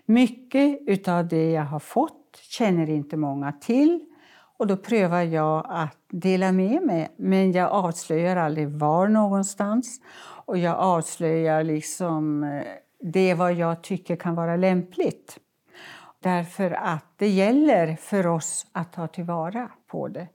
Mycket 0.05 1.09
av 1.09 1.29
det 1.29 1.51
jag 1.51 1.65
har 1.65 1.79
fått 1.79 2.41
känner 2.51 2.91
inte 2.91 3.17
många 3.17 3.53
till 3.53 4.01
och 4.63 4.67
då 4.67 4.77
prövar 4.77 5.23
jag 5.23 5.67
att 5.69 5.99
dela 6.09 6.53
med 6.53 6.83
mig, 6.83 7.09
men 7.17 7.53
jag 7.53 7.71
avslöjar 7.71 8.37
aldrig 8.37 8.69
var 8.69 9.09
någonstans. 9.09 10.01
Och 10.45 10.59
jag 10.59 10.77
avslöjar 10.77 11.65
liksom 11.65 12.45
eh, 12.45 12.63
det 13.01 13.35
vad 13.35 13.53
jag 13.53 13.83
tycker 13.83 14.17
kan 14.17 14.35
vara 14.35 14.57
lämpligt. 14.57 15.39
Därför 16.21 16.71
att 16.71 17.05
det 17.17 17.29
gäller 17.29 17.97
för 17.97 18.27
oss 18.27 18.67
att 18.73 18.93
ta 18.93 19.07
tillvara 19.07 19.71
på 19.87 20.09
det. 20.09 20.29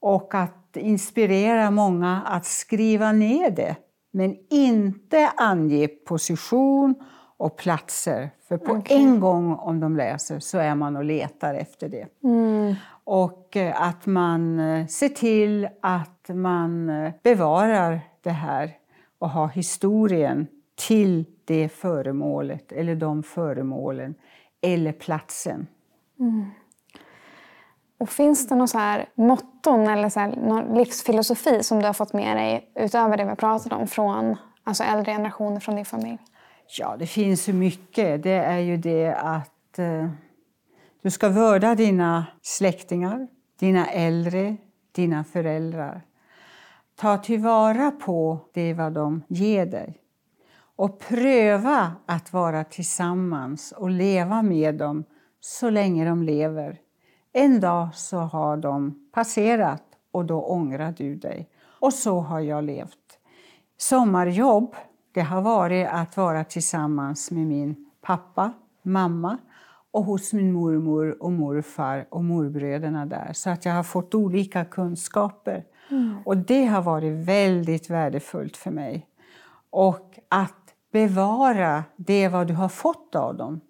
Och 0.00 0.34
att 0.34 0.76
inspirera 0.76 1.70
många 1.70 2.22
att 2.26 2.44
skriva 2.44 3.12
ner 3.12 3.50
det, 3.50 3.76
men 4.12 4.36
inte 4.50 5.32
ange 5.36 5.88
position 5.88 6.94
och 7.36 7.56
platser. 7.56 8.30
För 8.48 8.58
på 8.58 8.72
okay. 8.72 8.96
en 8.96 9.20
gång 9.20 9.54
om 9.54 9.80
de 9.80 9.96
läser 9.96 10.38
så 10.38 10.58
är 10.58 10.74
man 10.74 10.96
och 10.96 11.04
letar 11.04 11.54
efter 11.54 11.88
det. 11.88 12.06
Mm. 12.24 12.74
Och 13.04 13.56
eh, 13.56 13.82
att 13.82 14.06
man 14.06 14.60
eh, 14.60 14.86
ser 14.86 15.08
till 15.08 15.68
att 15.82 16.30
man 16.34 16.92
bevarar 17.22 18.00
det 18.22 18.30
här 18.30 18.76
och 19.18 19.30
har 19.30 19.48
historien 19.48 20.46
till 20.74 21.24
det 21.44 21.68
föremålet 21.68 22.72
eller 22.72 22.94
de 22.94 23.22
föremålen 23.22 24.14
eller 24.60 24.92
platsen. 24.92 25.66
Mm. 26.20 26.44
Och 28.02 28.08
finns 28.08 28.48
det 28.48 28.54
någon 28.54 28.68
så 28.68 28.78
här 28.78 29.08
motton 29.14 29.88
eller 29.88 30.08
så 30.08 30.20
här, 30.20 30.36
någon 30.36 30.74
livsfilosofi 30.74 31.62
som 31.62 31.78
du 31.78 31.86
har 31.86 31.92
fått 31.92 32.12
med 32.12 32.36
dig 32.36 32.72
utöver 32.74 33.16
det 33.16 33.24
vi 33.24 33.36
pratat 33.36 33.72
om 33.72 33.86
från 33.86 34.36
alltså 34.64 34.84
äldre 34.84 35.12
generationer 35.12 35.60
från 35.60 35.76
din 35.76 35.84
familj? 35.84 36.18
Ja, 36.78 36.96
det 36.98 37.06
finns 37.06 37.48
ju 37.48 37.52
mycket. 37.52 38.22
Det 38.22 38.30
är 38.30 38.58
ju 38.58 38.76
det 38.76 39.14
att 39.14 39.78
eh, 39.78 40.08
du 41.02 41.10
ska 41.10 41.28
vörda 41.28 41.74
dina 41.74 42.26
släktingar, 42.42 43.28
dina 43.58 43.86
äldre, 43.86 44.56
dina 44.92 45.24
föräldrar. 45.24 46.02
Ta 46.96 47.18
tillvara 47.18 47.90
på 47.90 48.38
det 48.54 48.74
vad 48.74 48.92
de 48.92 49.22
ger 49.28 49.66
dig 49.66 49.98
och 50.76 50.98
pröva 50.98 51.92
att 52.06 52.32
vara 52.32 52.64
tillsammans 52.64 53.72
och 53.72 53.90
leva 53.90 54.42
med 54.42 54.74
dem 54.74 55.04
så 55.40 55.70
länge 55.70 56.04
de 56.04 56.22
lever. 56.22 56.81
En 57.32 57.60
dag 57.60 57.94
så 57.94 58.18
har 58.18 58.56
de 58.56 59.08
passerat 59.12 59.82
och 60.10 60.24
då 60.24 60.42
ångrar 60.42 60.94
du 60.96 61.14
dig. 61.14 61.48
Och 61.80 61.94
så 61.94 62.20
har 62.20 62.40
jag 62.40 62.64
levt. 62.64 63.18
Sommarjobb 63.76 64.74
det 65.12 65.20
har 65.20 65.42
varit 65.42 65.88
att 65.90 66.16
vara 66.16 66.44
tillsammans 66.44 67.30
med 67.30 67.46
min 67.46 67.90
pappa, 68.00 68.52
mamma 68.82 69.38
och 69.90 70.04
hos 70.04 70.32
min 70.32 70.52
mormor 70.52 71.22
och 71.22 71.32
morfar 71.32 72.06
och 72.10 72.24
morbröderna 72.24 73.06
där. 73.06 73.30
Så 73.32 73.50
att 73.50 73.64
jag 73.64 73.72
har 73.72 73.82
fått 73.82 74.14
olika 74.14 74.64
kunskaper. 74.64 75.64
Mm. 75.90 76.16
Och 76.24 76.36
det 76.36 76.66
har 76.66 76.82
varit 76.82 77.26
väldigt 77.26 77.90
värdefullt 77.90 78.56
för 78.56 78.70
mig. 78.70 79.06
Och 79.70 80.18
att 80.28 80.74
bevara 80.92 81.84
det 81.96 82.28
vad 82.28 82.46
du 82.46 82.54
har 82.54 82.68
fått 82.68 83.14
av 83.14 83.36
dem. 83.36 83.60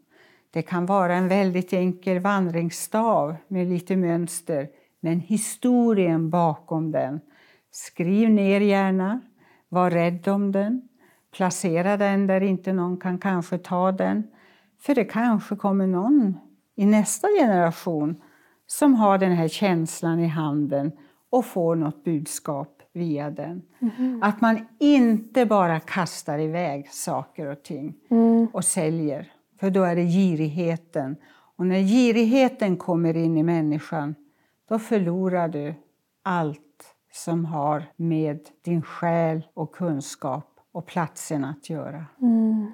Det 0.53 0.63
kan 0.63 0.87
vara 0.87 1.15
en 1.15 1.29
väldigt 1.29 1.73
enkel 1.73 2.19
vandringsstav 2.19 3.37
med 3.49 3.67
lite 3.67 3.97
mönster, 3.97 4.69
men 5.01 5.21
historien 5.21 6.31
bakom 6.31 6.91
den. 6.91 7.21
Skriv 7.71 8.31
ner 8.31 8.61
gärna, 8.61 9.21
var 9.69 9.91
rädd 9.91 10.29
om 10.29 10.53
den, 10.53 10.89
placera 11.37 11.97
den 11.97 12.27
där 12.27 12.41
inte 12.41 12.73
någon 12.73 12.97
kan 12.97 13.19
kanske 13.19 13.59
ta 13.59 13.93
den. 13.93 14.23
För 14.81 14.95
det 14.95 15.05
kanske 15.05 15.57
kommer 15.57 15.87
någon 15.87 16.39
i 16.77 16.87
nästa 16.87 17.29
generation 17.29 18.23
som 18.67 18.95
har 18.95 19.19
den 19.19 19.33
här 19.33 19.49
känslan 19.49 20.21
i 20.21 20.27
handen 20.27 20.93
och 21.31 21.45
får 21.45 21.77
något 21.77 22.05
budskap 22.05 22.83
via 22.93 23.31
den. 23.31 23.63
Mm. 23.81 24.23
Att 24.23 24.41
man 24.41 24.67
inte 24.79 25.47
bara 25.47 25.81
kastar 25.81 26.39
iväg 26.39 26.89
saker 26.89 27.47
och 27.47 27.63
ting 27.63 27.95
mm. 28.11 28.47
och 28.53 28.65
säljer, 28.65 29.32
för 29.63 29.71
då 29.71 29.83
är 29.83 29.97
det 29.97 30.05
girigheten. 30.05 31.17
Och 31.57 31.67
när 31.67 31.79
girigheten 31.79 32.77
kommer 32.77 33.17
in 33.17 33.37
i 33.37 33.43
människan, 33.43 34.15
då 34.69 34.79
förlorar 34.79 35.49
du 35.49 35.75
allt 36.23 36.95
som 37.13 37.45
har 37.45 37.85
med 37.97 38.41
din 38.65 38.83
själ 38.83 39.47
och 39.55 39.75
kunskap 39.75 40.45
och 40.73 40.87
platsen 40.87 41.45
att 41.45 41.71
göra. 41.71 42.07
Mm. 42.21 42.73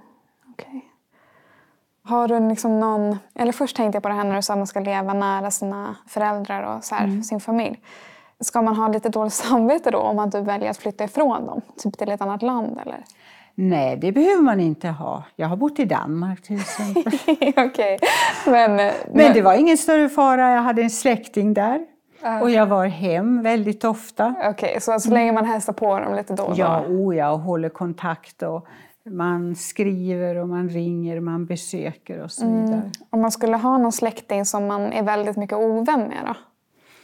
Okay. 0.53 0.80
Har 2.03 2.28
du 2.28 2.49
liksom 2.49 2.80
någon... 2.80 3.18
Eller 3.34 3.53
först 3.53 3.76
tänkte 3.76 3.97
jag 3.97 4.03
på 4.03 4.09
det 4.09 4.14
här 4.14 4.24
när 4.24 4.36
du 4.36 4.43
sa 4.43 4.53
att 4.53 4.59
man 4.59 4.66
ska 4.66 4.80
leva 4.80 5.14
nära 5.14 5.51
sina 5.51 5.97
föräldrar 6.07 6.76
och 6.76 6.84
så 6.84 6.95
här, 6.95 7.05
mm. 7.05 7.22
sin 7.22 7.41
familj. 7.41 7.82
Ska 8.41 8.62
man 8.62 8.76
ha 8.76 8.89
lite 8.89 9.09
dåligt 9.09 9.32
samvete 9.32 9.91
då 9.91 9.99
om 9.99 10.16
man 10.16 10.30
typ 10.30 10.45
väljer 10.45 10.70
att 10.70 10.76
flytta 10.76 11.05
ifrån 11.05 11.47
dem? 11.47 11.61
Typ 11.76 11.99
till 11.99 12.09
ett 12.09 12.20
annat 12.20 12.43
land 12.43 12.78
eller? 12.82 13.05
Nej, 13.61 13.96
det 13.96 14.12
behöver 14.12 14.42
man 14.42 14.61
inte 14.61 14.88
ha. 14.88 15.24
Jag 15.36 15.48
har 15.48 15.56
bott 15.56 15.78
i 15.78 15.84
Danmark 15.84 16.42
till 16.42 16.56
exempel. 16.56 17.12
Okej. 17.56 17.98
Men, 18.46 18.76
men, 18.76 18.92
Men 19.12 19.32
det 19.34 19.42
var 19.42 19.54
ingen 19.54 19.78
större 19.78 20.09
fara. 20.09 20.50
Jag 20.54 20.62
hade 20.62 20.82
en 20.82 20.90
släkting 20.90 21.54
där. 21.54 21.80
Och 22.42 22.50
jag 22.50 22.66
var 22.66 22.86
hem 22.86 23.42
väldigt 23.42 23.84
ofta. 23.84 24.34
Okej, 24.44 24.80
så 24.80 25.00
så 25.00 25.11
länge 25.11 25.32
man 25.32 25.44
hälsar 25.44 25.72
på 25.72 25.98
dem 26.00 26.14
lite 26.14 26.34
då 26.34 26.42
och 26.42 26.59
Ja, 26.59 26.84
då? 26.88 26.94
oh 26.94 27.16
ja, 27.16 27.30
och 27.30 27.38
håller 27.40 27.68
kontakt. 27.68 28.42
Och 28.42 28.66
man 29.11 29.56
skriver 29.56 30.36
och 30.36 30.48
man 30.48 30.68
ringer, 30.68 31.20
man 31.20 31.46
besöker 31.46 32.22
och 32.22 32.30
så 32.30 32.46
vidare. 32.46 32.90
Om 33.11 33.20
man 33.20 33.30
skulle 33.30 33.56
ha 33.56 33.78
någon 33.78 33.92
släkting 33.92 34.44
som 34.44 34.66
man 34.66 34.92
är 34.92 35.02
väldigt 35.02 35.36
mycket 35.36 35.59
ovän 35.59 36.00
med 36.00 36.18
då? 36.26 36.34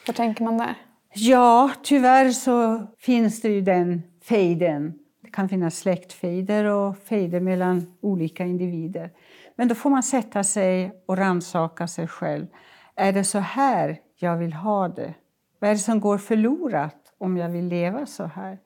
Hur 0.07 0.12
tänker 0.14 0.44
man 0.44 0.59
där? 0.59 0.74
Ja, 1.14 1.70
tyvärr 1.82 2.30
så 2.30 2.82
finns 2.98 3.42
det 3.42 3.48
ju 3.48 3.61
den 3.61 4.02
fejden. 4.24 4.94
Kan 5.35 5.49
finnas 5.49 5.78
släktfejder 5.78 6.64
och 6.64 6.99
fejder 6.99 7.41
mellan 7.41 7.87
olika 8.01 8.45
individer. 8.45 9.11
Men 9.57 9.68
då 9.68 9.74
får 9.74 9.91
man 9.91 10.03
sätta 10.03 10.45
sig 10.45 11.03
och 11.07 11.16
rannsaka 11.16 11.87
sig 11.87 12.09
själv. 12.09 12.47
Är 12.95 13.12
det 13.12 13.24
så 13.24 13.39
här 13.39 13.99
jag 14.16 14.37
vill 14.37 14.53
ha 14.53 14.89
det? 14.89 15.14
Vad 15.59 15.70
är 15.70 15.74
det 15.74 15.80
som 15.80 16.01
går 16.01 16.18
förlorat 16.18 16.97
om 17.18 17.37
jag 17.37 17.49
vill 17.49 17.68
leva 17.68 18.07
så 18.07 18.24
här? 18.24 18.59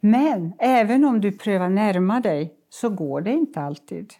Men 0.00 0.52
även 0.58 1.04
om 1.04 1.20
du 1.20 1.32
prövar 1.32 1.68
närma 1.68 2.20
dig 2.20 2.54
så 2.68 2.88
går 2.88 3.20
det 3.20 3.32
inte 3.32 3.60
alltid. 3.60 4.12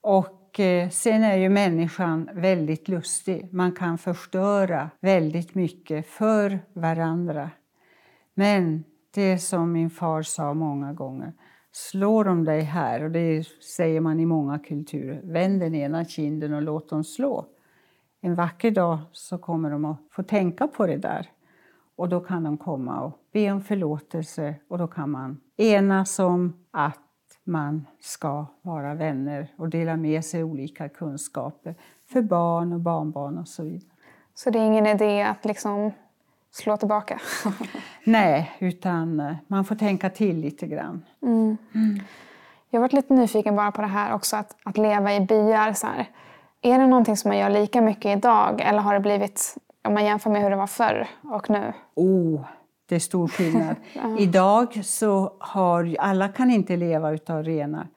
Och 0.00 0.60
eh, 0.60 0.88
sen 0.88 1.24
är 1.24 1.36
ju 1.36 1.48
människan 1.48 2.30
väldigt 2.32 2.88
lustig. 2.88 3.48
Man 3.52 3.72
kan 3.72 3.98
förstöra 3.98 4.90
väldigt 5.00 5.54
mycket 5.54 6.06
för 6.06 6.58
varandra. 6.72 7.50
Men 8.34 8.84
det 9.16 9.38
som 9.38 9.72
min 9.72 9.90
far 9.90 10.22
sa 10.22 10.54
många 10.54 10.92
gånger, 10.92 11.32
slår 11.72 12.24
de 12.24 12.44
dig 12.44 12.60
här, 12.60 13.02
och 13.02 13.10
det 13.10 13.46
säger 13.76 14.00
man 14.00 14.20
i 14.20 14.26
många 14.26 14.58
kulturer, 14.58 15.20
vänd 15.24 15.60
den 15.60 15.74
ena 15.74 16.04
kinden 16.04 16.54
och 16.54 16.62
låt 16.62 16.88
dem 16.88 17.04
slå. 17.04 17.46
En 18.20 18.34
vacker 18.34 18.70
dag 18.70 18.98
så 19.12 19.38
kommer 19.38 19.70
de 19.70 19.84
att 19.84 19.96
få 20.10 20.22
tänka 20.22 20.66
på 20.66 20.86
det 20.86 20.96
där. 20.96 21.30
Och 21.96 22.08
då 22.08 22.20
kan 22.20 22.44
de 22.44 22.58
komma 22.58 23.00
och 23.00 23.18
be 23.32 23.52
om 23.52 23.60
förlåtelse 23.60 24.54
och 24.68 24.78
då 24.78 24.86
kan 24.86 25.10
man 25.10 25.40
enas 25.56 26.18
om 26.18 26.52
att 26.70 27.00
man 27.44 27.86
ska 28.00 28.46
vara 28.62 28.94
vänner 28.94 29.52
och 29.56 29.68
dela 29.68 29.96
med 29.96 30.24
sig 30.24 30.44
olika 30.44 30.88
kunskaper 30.88 31.74
för 32.12 32.22
barn 32.22 32.72
och 32.72 32.80
barnbarn 32.80 33.38
och 33.38 33.48
så 33.48 33.64
vidare. 33.64 33.90
Så 34.34 34.50
det 34.50 34.58
är 34.58 34.66
ingen 34.66 34.86
idé 34.86 35.22
att 35.22 35.44
liksom 35.44 35.92
slå 36.50 36.76
tillbaka? 36.76 37.20
Nej, 38.04 38.52
utan 38.58 39.20
eh, 39.20 39.36
man 39.46 39.64
får 39.64 39.74
tänka 39.74 40.10
till 40.10 40.40
lite 40.40 40.66
grann. 40.66 41.04
Jag 42.70 42.80
har 42.80 42.82
varit 42.82 42.92
lite 42.92 43.14
nyfiken 43.14 43.56
bara 43.56 43.72
på 43.72 43.80
det 43.80 43.88
här 43.88 44.14
också, 44.14 44.36
att, 44.36 44.56
att 44.64 44.78
leva 44.78 45.14
i 45.14 45.20
byar. 45.20 45.72
Så 45.72 45.86
här. 45.86 46.10
Är 46.62 46.78
det 46.78 46.86
någonting 46.86 47.16
som 47.16 47.28
man 47.28 47.38
gör 47.38 47.50
lika 47.50 47.80
mycket 47.80 48.16
idag 48.16 48.60
eller 48.60 48.78
har 48.78 48.94
det 48.94 49.00
blivit, 49.00 49.56
om 49.84 49.94
man 49.94 50.04
jämför 50.04 50.30
med 50.30 50.42
hur 50.42 50.50
det 50.50 50.56
var 50.56 50.66
förr 50.66 51.08
och 51.22 51.50
nu? 51.50 51.72
Oh, 51.94 52.40
det 52.88 52.94
är 52.94 52.98
stor 53.00 53.28
skillnad. 53.28 53.76
Idag 54.18 54.84
så 54.84 55.32
har 55.38 55.96
alla 55.98 56.28
kan 56.28 56.50
inte 56.50 56.76
leva 56.76 57.10
utav 57.10 57.42
renar. 57.42 57.88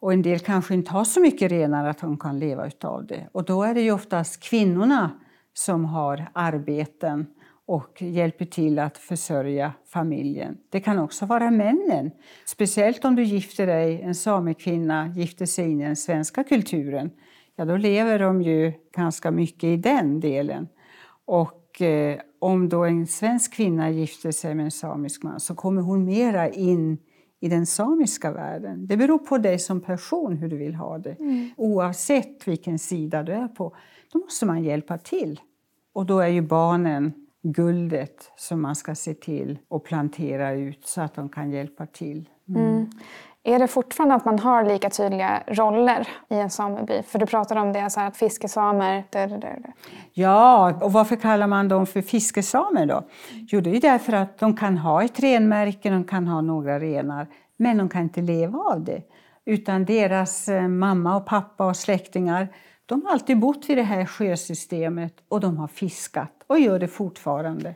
Och 0.00 0.12
en 0.12 0.22
del 0.22 0.38
kanske 0.38 0.74
inte 0.74 0.92
har 0.92 1.04
så 1.04 1.20
mycket 1.20 1.52
renar 1.52 1.88
att 1.88 1.98
de 1.98 2.18
kan 2.18 2.38
leva 2.38 2.66
utav 2.66 3.06
det. 3.06 3.28
Och 3.32 3.44
då 3.44 3.62
är 3.62 3.74
det 3.74 3.80
ju 3.80 3.92
oftast 3.92 4.40
kvinnorna 4.42 5.10
som 5.54 5.84
har 5.84 6.26
arbeten 6.32 7.26
och 7.70 8.02
hjälper 8.02 8.44
till 8.44 8.78
att 8.78 8.98
försörja 8.98 9.72
familjen. 9.86 10.56
Det 10.70 10.80
kan 10.80 10.98
också 10.98 11.26
vara 11.26 11.50
männen. 11.50 12.10
Speciellt 12.46 13.04
om 13.04 13.16
du 13.16 13.22
gifter 13.22 13.66
dig, 13.66 14.02
en 14.02 14.14
samekvinna 14.14 15.08
gifter 15.16 15.46
sig 15.46 15.70
in 15.70 15.80
i 15.80 15.84
den 15.84 15.96
svenska 15.96 16.44
kulturen. 16.44 17.10
Ja, 17.56 17.64
då 17.64 17.76
lever 17.76 18.18
de 18.18 18.42
ju 18.42 18.72
ganska 18.96 19.30
mycket 19.30 19.64
i 19.64 19.76
den 19.76 20.20
delen. 20.20 20.68
Och 21.24 21.82
eh, 21.82 22.20
om 22.38 22.68
då 22.68 22.84
en 22.84 23.06
svensk 23.06 23.54
kvinna 23.54 23.90
gifter 23.90 24.30
sig 24.30 24.54
med 24.54 24.64
en 24.64 24.70
samisk 24.70 25.22
man 25.22 25.40
så 25.40 25.54
kommer 25.54 25.82
hon 25.82 26.04
mera 26.04 26.48
in 26.48 26.98
i 27.40 27.48
den 27.48 27.66
samiska 27.66 28.32
världen. 28.32 28.86
Det 28.86 28.96
beror 28.96 29.18
på 29.18 29.38
dig 29.38 29.58
som 29.58 29.80
person 29.80 30.36
hur 30.36 30.48
du 30.48 30.56
vill 30.56 30.74
ha 30.74 30.98
det. 30.98 31.16
Oavsett 31.56 32.48
vilken 32.48 32.78
sida 32.78 33.22
du 33.22 33.32
är 33.32 33.48
på. 33.48 33.76
Då 34.12 34.18
måste 34.18 34.46
man 34.46 34.64
hjälpa 34.64 34.98
till. 34.98 35.40
Och 35.92 36.06
då 36.06 36.20
är 36.20 36.28
ju 36.28 36.42
barnen 36.42 37.12
guldet 37.42 38.32
som 38.36 38.62
man 38.62 38.76
ska 38.76 38.94
se 38.94 39.14
till 39.14 39.58
och 39.68 39.84
plantera 39.84 40.52
ut 40.52 40.86
så 40.86 41.00
att 41.00 41.14
de 41.14 41.28
kan 41.28 41.50
hjälpa 41.50 41.86
till. 41.86 42.28
Är 43.42 43.58
det 43.58 43.66
fortfarande 43.68 44.14
att 44.14 44.24
man 44.24 44.38
har 44.38 44.64
lika 44.64 44.90
tydliga 44.90 45.42
roller 45.46 46.08
i 46.28 46.34
en 46.34 46.50
sameby? 46.50 47.02
För 47.02 47.18
du 47.18 47.26
pratade 47.26 47.60
om 47.60 47.72
det, 47.72 47.90
så 47.90 48.00
här, 48.00 48.08
att 48.08 48.16
fiskesamer... 48.16 49.04
Där, 49.10 49.28
där, 49.28 49.38
där. 49.38 49.72
Ja, 50.12 50.74
och 50.80 50.92
varför 50.92 51.16
kallar 51.16 51.46
man 51.46 51.68
dem 51.68 51.86
för 51.86 52.02
fiskesamer 52.02 52.86
då? 52.86 53.02
Jo, 53.30 53.60
det 53.60 53.76
är 53.76 53.80
därför 53.80 54.12
att 54.12 54.38
de 54.38 54.56
kan 54.56 54.78
ha 54.78 55.04
ett 55.04 55.20
renmärke, 55.20 55.90
de 55.90 56.04
kan 56.04 56.26
ha 56.26 56.40
några 56.40 56.80
renar, 56.80 57.26
men 57.56 57.78
de 57.78 57.88
kan 57.88 58.02
inte 58.02 58.22
leva 58.22 58.58
av 58.58 58.84
det. 58.84 59.02
Utan 59.44 59.84
deras 59.84 60.48
eh, 60.48 60.68
mamma 60.68 61.16
och 61.16 61.26
pappa 61.26 61.66
och 61.66 61.76
släktingar, 61.76 62.48
de 62.86 63.02
har 63.04 63.12
alltid 63.12 63.38
bott 63.38 63.68
vid 63.68 63.78
det 63.78 63.82
här 63.82 64.04
sjösystemet 64.04 65.14
och 65.28 65.40
de 65.40 65.56
har 65.56 65.68
fiskat 65.68 66.39
och 66.50 66.60
gör 66.60 66.78
det 66.78 66.88
fortfarande. 66.88 67.74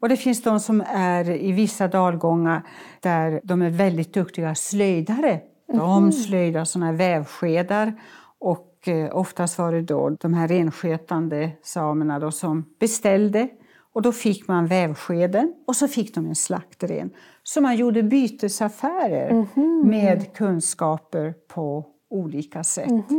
Och 0.00 0.08
det 0.08 0.16
finns 0.16 0.42
de 0.42 0.60
som 0.60 0.84
är 0.94 1.30
i 1.30 1.52
vissa 1.52 1.88
dalgångar 1.88 2.62
där 3.00 3.40
de 3.44 3.62
är 3.62 3.70
väldigt 3.70 4.14
duktiga 4.14 4.54
slöjdare. 4.54 5.40
De 5.66 6.12
slöjdar 6.12 6.64
såna 6.64 6.86
här 6.86 6.92
vävskedar 6.92 8.00
och 8.38 8.88
eh, 8.88 9.16
oftast 9.16 9.58
var 9.58 9.72
det 9.72 9.82
då 9.82 10.10
de 10.10 10.34
här 10.34 10.48
renskötande 10.48 11.50
samerna 11.62 12.18
då 12.18 12.30
som 12.30 12.64
beställde 12.80 13.48
och 13.92 14.02
då 14.02 14.12
fick 14.12 14.48
man 14.48 14.66
vävskeden 14.66 15.54
och 15.66 15.76
så 15.76 15.88
fick 15.88 16.14
de 16.14 16.26
en 16.26 16.34
slaktren. 16.34 17.10
Så 17.42 17.60
man 17.60 17.76
gjorde 17.76 18.02
bytesaffärer 18.02 19.46
med 19.84 20.34
kunskaper 20.34 21.34
på 21.54 21.86
olika 22.10 22.64
sätt. 22.64 23.10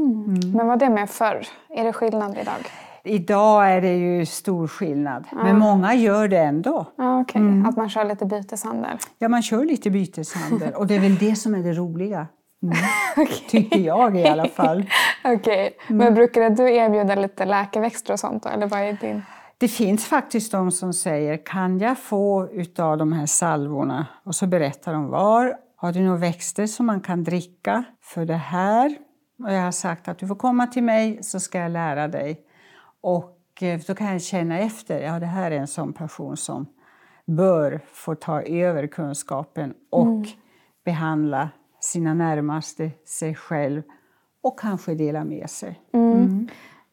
Men 0.53 0.67
var 0.67 0.77
det 0.77 0.89
med 0.89 1.09
förr? 1.09 1.47
Är 1.69 1.83
det 1.83 1.93
skillnad 1.93 2.37
idag? 2.41 2.65
Idag 3.05 3.71
är 3.71 3.81
det 3.81 3.95
ju 3.95 4.25
stor 4.25 4.67
skillnad, 4.67 5.25
men 5.31 5.59
många 5.59 5.93
gör 5.95 6.27
det 6.27 6.39
ändå. 6.39 6.85
Ja, 6.95 7.21
okej. 7.21 7.41
Att 7.67 7.77
man 7.77 7.89
kör 7.89 8.05
lite 8.05 8.25
byteshandel? 8.25 8.97
Ja, 9.17 9.29
man 9.29 9.41
kör 9.41 9.65
lite 9.65 9.89
byteshandel 9.89 10.73
och 10.73 10.87
det 10.87 10.95
är 10.95 10.99
väl 10.99 11.15
det 11.15 11.35
som 11.35 11.55
är 11.55 11.63
det 11.63 11.73
roliga. 11.73 12.27
Mm. 12.63 13.27
Tycker 13.49 13.79
jag 13.79 14.17
i 14.17 14.27
alla 14.27 14.47
fall. 14.47 14.85
Okej. 15.23 15.77
Men 15.87 16.13
brukar 16.13 16.49
du 16.49 16.75
erbjuda 16.75 17.15
lite 17.15 17.45
läkeväxter 17.45 18.13
och 18.13 18.19
sånt 18.19 18.43
då? 18.43 18.49
Eller 18.49 18.67
vad 18.67 18.79
är 18.79 18.93
din... 18.93 19.21
Det 19.57 19.67
finns 19.67 20.05
faktiskt 20.05 20.51
de 20.51 20.71
som 20.71 20.93
säger, 20.93 21.45
kan 21.45 21.79
jag 21.79 21.97
få 21.97 22.49
utav 22.51 22.97
de 22.97 23.13
här 23.13 23.25
salvorna? 23.25 24.05
Och 24.23 24.35
så 24.35 24.47
berättar 24.47 24.93
de 24.93 25.07
var. 25.09 25.53
Har 25.75 25.91
du 25.91 25.99
några 25.99 26.17
växter 26.17 26.67
som 26.67 26.85
man 26.85 27.01
kan 27.01 27.23
dricka 27.23 27.83
för 28.01 28.25
det 28.25 28.33
här? 28.33 28.95
Och 29.43 29.53
jag 29.53 29.61
har 29.61 29.71
sagt 29.71 30.07
att 30.07 30.17
du 30.17 30.27
får 30.27 30.35
komma 30.35 30.67
till 30.67 30.83
mig 30.83 31.19
så 31.23 31.39
ska 31.39 31.59
jag 31.59 31.71
lära 31.71 32.07
dig. 32.07 32.44
Och 33.05 33.63
eh, 33.63 33.79
då 33.87 33.95
kan 33.95 34.07
jag 34.07 34.21
känna 34.21 34.59
efter, 34.59 34.99
ja 34.99 35.19
det 35.19 35.25
här 35.25 35.51
är 35.51 35.59
en 35.59 35.67
sån 35.67 35.93
person 35.93 36.37
som 36.37 36.65
bör 37.25 37.81
få 37.93 38.15
ta 38.15 38.41
över 38.41 38.87
kunskapen 38.87 39.73
och 39.89 40.25
behandla 40.85 41.49
sina 41.79 42.13
närmaste, 42.13 42.91
sig 43.05 43.35
själv 43.35 43.81
och 44.43 44.59
kanske 44.59 44.95
dela 44.95 45.23
med 45.23 45.49
sig. 45.49 45.79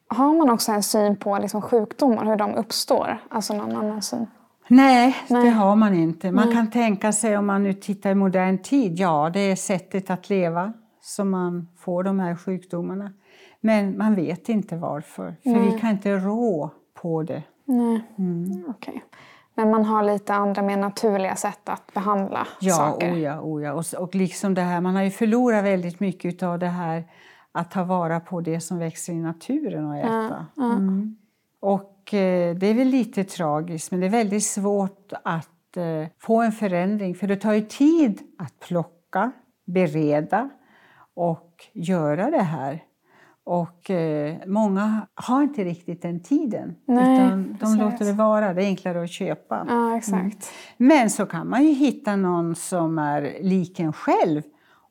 Har 0.07 0.37
man 0.37 0.49
också 0.49 0.71
en 0.71 0.83
syn 0.83 1.15
på 1.15 1.37
liksom 1.37 1.61
sjukdomar, 1.61 2.25
hur 2.25 2.35
de 2.35 2.55
uppstår? 2.55 3.17
Alltså 3.29 3.53
någon 3.53 3.75
annan 3.75 4.01
syn? 4.01 4.27
Nej, 4.67 5.15
det 5.27 5.33
Nej. 5.33 5.49
har 5.49 5.75
man 5.75 5.93
inte. 5.93 6.31
Man 6.31 6.51
kan 6.51 6.71
tänka 6.71 7.11
sig 7.11 7.37
om 7.37 7.45
man 7.45 7.63
nu 7.63 7.73
tittar 7.73 8.09
i 8.11 8.15
modern 8.15 8.57
tid, 8.57 8.99
ja 8.99 9.29
det 9.33 9.39
är 9.39 9.55
sättet 9.55 10.09
att 10.09 10.29
leva 10.29 10.73
som 11.01 11.29
man 11.29 11.67
får 11.77 12.03
de 12.03 12.19
här 12.19 12.35
sjukdomarna. 12.35 13.11
Men 13.65 13.97
man 13.97 14.15
vet 14.15 14.49
inte 14.49 14.75
varför, 14.75 15.35
för 15.43 15.59
vi 15.59 15.79
kan 15.79 15.89
inte 15.89 16.17
rå 16.17 16.69
på 16.93 17.23
det. 17.23 17.43
Nej. 17.65 18.01
Okej. 18.67 19.03
Men 19.55 19.71
man 19.71 19.85
har 19.85 20.03
lite 20.03 20.33
andra 20.33 20.61
mer 20.61 20.77
naturliga 20.77 21.35
sätt 21.35 21.69
att 21.69 21.93
behandla 21.93 22.47
Ja, 22.59 22.73
saker? 22.73 23.13
oh 23.13 23.19
ja, 23.19 23.41
oh 23.41 23.63
ja. 23.63 23.73
Och, 23.73 23.85
och 24.03 24.15
liksom 24.15 24.53
det 24.53 24.61
här, 24.61 24.81
man 24.81 24.95
har 24.95 25.03
ju 25.03 25.09
förlorat 25.09 25.65
väldigt 25.65 25.99
mycket 25.99 26.43
av 26.43 26.59
det 26.59 26.67
här 26.67 27.03
att 27.51 27.71
ta 27.71 27.83
vara 27.83 28.19
på 28.19 28.41
det 28.41 28.59
som 28.59 28.79
växer 28.79 29.13
i 29.13 29.19
naturen 29.19 29.85
och 29.85 29.97
äta. 29.97 30.45
Mm. 30.57 31.17
Och 31.59 32.13
eh, 32.13 32.55
det 32.55 32.67
är 32.67 32.73
väl 32.73 32.87
lite 32.87 33.23
tragiskt, 33.23 33.91
men 33.91 33.99
det 33.99 34.05
är 34.05 34.09
väldigt 34.09 34.43
svårt 34.43 35.13
att 35.23 35.77
eh, 35.77 36.07
få 36.19 36.41
en 36.41 36.51
förändring 36.51 37.15
för 37.15 37.27
det 37.27 37.35
tar 37.35 37.53
ju 37.53 37.61
tid 37.61 38.21
att 38.37 38.59
plocka, 38.59 39.31
bereda 39.65 40.49
och 41.13 41.65
göra 41.73 42.31
det 42.31 42.43
här. 42.43 42.83
Och 43.45 43.89
eh, 43.89 44.35
många 44.47 45.07
har 45.15 45.43
inte 45.43 45.63
riktigt 45.63 46.01
den 46.01 46.19
tiden. 46.19 46.75
Nej, 46.85 47.17
utan 47.17 47.43
de 47.43 47.57
precis. 47.59 47.79
låter 47.79 48.05
det 48.05 48.13
vara. 48.13 48.53
Det 48.53 48.63
är 48.63 48.65
enklare 48.65 49.03
att 49.03 49.09
köpa. 49.09 49.65
Ja, 49.69 49.97
exakt. 49.97 50.51
Men 50.77 51.09
så 51.09 51.25
kan 51.25 51.49
man 51.49 51.63
ju 51.63 51.73
hitta 51.73 52.15
någon 52.15 52.55
som 52.55 52.99
är 52.99 53.37
lik 53.41 53.79
en 53.79 53.93
själv. 53.93 54.41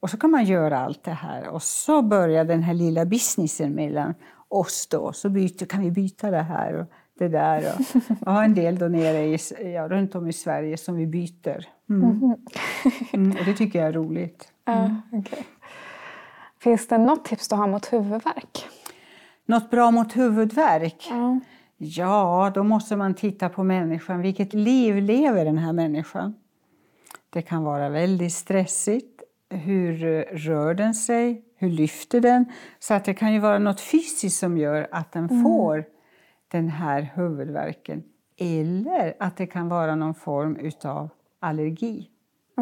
Och 0.00 0.10
så 0.10 0.16
kan 0.16 0.30
man 0.30 0.44
göra 0.44 0.78
allt 0.78 1.04
det 1.04 1.10
här. 1.10 1.48
Och 1.48 1.62
så 1.62 2.02
börjar 2.02 2.44
den 2.44 2.62
här 2.62 2.74
lilla 2.74 3.04
businessen 3.04 3.72
mellan 3.72 4.14
oss 4.48 4.86
då. 4.90 5.12
Så 5.12 5.28
byter, 5.30 5.66
kan 5.66 5.82
vi 5.82 5.90
byta 5.90 6.30
det 6.30 6.42
här 6.42 6.74
och 6.74 6.86
det 7.18 7.28
där. 7.28 7.58
Och 7.58 8.02
jag 8.26 8.32
har 8.32 8.44
en 8.44 8.54
del 8.54 8.78
då 8.78 8.88
nere 8.88 9.24
i, 9.24 9.38
ja, 9.74 9.88
runt 9.88 10.14
om 10.14 10.28
i 10.28 10.32
Sverige 10.32 10.76
som 10.76 10.96
vi 10.96 11.06
byter. 11.06 11.66
Mm. 11.90 12.36
Mm, 13.12 13.30
och 13.38 13.44
det 13.44 13.54
tycker 13.54 13.78
jag 13.78 13.88
är 13.88 13.92
roligt. 13.92 14.52
Ja, 14.64 14.90
okej. 15.12 15.46
Finns 16.62 16.88
det 16.88 16.98
något 16.98 17.24
tips 17.24 17.48
du 17.48 17.56
har 17.56 17.66
mot 17.66 17.92
huvudvärk? 17.92 18.66
Något 19.46 19.70
bra 19.70 19.90
mot 19.90 20.16
huvudvärk? 20.16 21.06
Ja. 21.10 21.40
Ja, 21.76 22.52
då 22.54 22.64
måste 22.64 22.96
man 22.96 23.14
titta 23.14 23.48
på 23.48 23.64
människan. 23.64 24.20
Vilket 24.20 24.54
liv 24.54 24.96
lever 24.96 25.44
den 25.44 25.58
här 25.58 25.72
människan? 25.72 26.34
Det 27.30 27.42
kan 27.42 27.64
vara 27.64 27.88
väldigt 27.88 28.32
stressigt. 28.32 29.22
Hur 29.50 29.98
rör 30.36 30.74
den 30.74 30.94
sig? 30.94 31.44
Hur 31.56 31.70
lyfter 31.70 32.20
den? 32.20 32.44
Så 32.78 32.94
att 32.94 33.04
det 33.04 33.14
kan 33.14 33.32
ju 33.32 33.38
vara 33.38 33.58
något 33.58 33.80
fysiskt 33.80 34.38
som 34.38 34.58
gör 34.58 34.88
att 34.90 35.12
den 35.12 35.28
får 35.42 35.84
den 36.48 36.68
här 36.68 37.12
huvudvärken. 37.14 38.02
Eller 38.38 39.14
att 39.20 39.36
det 39.36 39.46
kan 39.46 39.68
vara 39.68 39.94
någon 39.94 40.14
form 40.14 40.56
utav 40.56 41.08
allergi. 41.40 42.11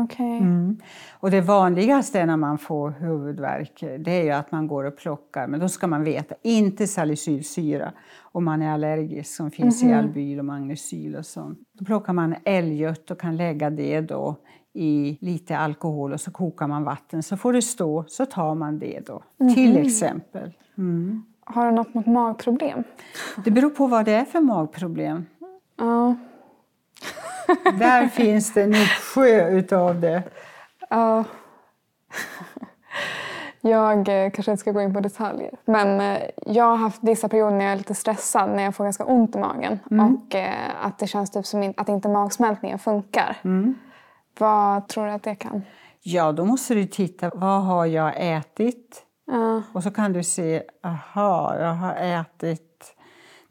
Okej. 0.05 0.38
Mm. 0.38 0.78
Och 1.12 1.30
det 1.30 1.40
vanligaste 1.40 2.26
när 2.26 2.36
man 2.36 2.59
får 2.59 2.90
huvudvärk 2.90 3.84
det 3.98 4.11
är 4.11 4.24
ju 4.24 4.30
att 4.30 4.53
man 4.53 4.66
går 4.66 4.84
och 4.84 4.96
plockar, 4.96 5.46
men 5.46 5.61
då 5.61 5.68
ska 5.68 5.86
man 5.86 6.05
veta, 6.05 6.34
inte 6.42 6.86
salicylsyra 6.86 7.92
om 8.32 8.44
man 8.44 8.62
är 8.62 8.72
allergisk 8.72 9.36
som 9.36 9.51
finns 9.51 9.82
i 9.82 9.92
albyl 9.92 10.38
och 10.38 10.44
magnesyl 10.44 11.16
och 11.16 11.26
sånt. 11.26 11.59
Då 11.78 11.84
plockar 11.84 12.12
man 12.12 12.34
älgött 12.44 13.11
och 13.11 13.20
kan 13.20 13.36
lägga 13.36 13.70
det 13.70 14.01
då 14.01 14.36
i 14.72 15.18
lite 15.20 15.59
alkohol 15.59 16.12
och 16.12 16.20
så 16.20 16.30
kokar 16.30 16.66
man 16.66 16.84
vatten 16.84 17.22
så 17.22 17.36
får 17.36 17.53
det 17.53 17.62
stå, 17.62 18.05
så 18.09 18.26
tar 18.26 18.55
man 18.55 18.78
det 18.78 19.01
då. 19.07 19.22
Till 19.55 19.76
exempel. 19.76 20.53
Mm. 20.78 21.22
Har 21.44 21.66
du 21.66 21.72
något 21.72 21.94
mot 21.94 22.07
magproblem? 22.07 22.84
Det 23.44 23.51
beror 23.51 23.70
på 23.70 23.86
vad 23.86 24.05
det 24.05 24.12
är 24.12 24.24
för 24.24 24.40
magproblem. 24.40 25.26
Ja. 25.76 26.16
Där 27.78 28.09
finns 28.09 28.55
det 28.55 28.62
en 28.62 28.74
uppsjö 28.74 29.51
utav 29.51 30.01
det. 30.01 30.22
Ja. 30.90 31.24
Jag 33.61 33.98
eh, 33.98 34.30
kanske 34.30 34.53
inte 34.53 34.61
ska 34.61 34.72
gå 34.72 34.80
in 34.80 34.94
på 34.94 35.01
detaljer. 35.01 35.51
Men 35.64 36.01
eh, 36.01 36.22
jag 36.46 36.64
har 36.64 36.76
haft 36.76 36.98
vissa 37.03 37.28
perioder 37.28 37.57
när 37.57 37.64
jag 37.64 37.72
är 37.72 37.76
lite 37.76 37.94
stressad, 37.94 38.51
när 38.51 38.62
jag 38.62 38.74
får 38.74 38.84
ganska 38.84 39.05
ont 39.05 39.36
i 39.36 39.38
magen. 39.38 39.78
Och 39.84 40.34
eh, 40.34 40.86
att 40.86 40.98
det 40.98 41.07
känns 41.07 41.30
typ 41.30 41.46
som 41.46 41.74
att 41.76 41.88
inte 41.88 42.09
magsmältningen 42.09 42.78
funkar. 42.78 43.36
Vad 44.38 44.88
tror 44.88 45.07
du 45.07 45.12
att 45.12 45.22
det 45.22 45.34
kan? 45.34 45.62
Ja, 46.03 46.32
då 46.32 46.44
måste 46.44 46.74
du 46.74 46.86
titta. 46.86 47.30
Vad 47.34 47.62
har 47.62 47.86
jag 47.86 48.12
ätit? 48.16 49.03
Ja. 49.26 49.62
Och 49.72 49.82
så 49.82 49.90
kan 49.90 50.12
du 50.12 50.22
se, 50.22 50.62
aha, 50.84 51.57
jag 51.59 51.74
har 51.74 51.94
ätit 51.94 52.96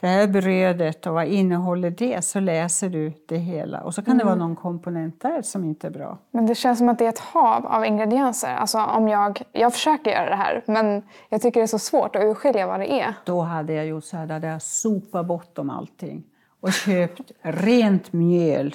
det 0.00 0.06
här 0.06 0.26
brödet 0.28 1.06
och 1.06 1.14
vad 1.14 1.26
innehåller 1.26 1.90
det? 1.90 2.24
Så 2.24 2.40
läser 2.40 2.88
du 2.88 3.12
det 3.28 3.36
hela. 3.36 3.80
Och 3.80 3.94
så 3.94 4.02
kan 4.02 4.18
det 4.18 4.24
vara 4.24 4.34
någon 4.34 4.56
komponent 4.56 5.20
där 5.20 5.42
som 5.42 5.64
inte 5.64 5.86
är 5.86 5.90
bra. 5.90 6.18
Men 6.30 6.46
det 6.46 6.54
känns 6.54 6.78
som 6.78 6.88
att 6.88 6.98
det 6.98 7.04
är 7.04 7.08
ett 7.08 7.18
hav 7.18 7.66
av 7.66 7.84
ingredienser. 7.84 8.54
Alltså 8.54 8.78
om 8.78 9.08
jag, 9.08 9.42
jag 9.52 9.72
försöker 9.72 10.10
göra 10.10 10.30
det 10.30 10.36
här, 10.36 10.62
men 10.66 11.02
jag 11.28 11.42
tycker 11.42 11.60
det 11.60 11.64
är 11.64 11.66
så 11.66 11.78
svårt 11.78 12.16
att 12.16 12.22
urskilja 12.22 12.66
vad 12.66 12.80
det 12.80 12.92
är. 13.00 13.14
Då 13.24 13.40
hade 13.40 13.72
jag 13.72 13.86
gjort 13.86 14.04
så 14.04 14.16
här, 14.16 14.26
hade 14.26 14.46
jag 14.46 14.62
sopat 14.62 15.26
bort 15.26 15.58
om 15.58 15.70
allting 15.70 16.24
och 16.60 16.72
köpt 16.72 17.32
rent 17.42 18.12
mjöl 18.12 18.74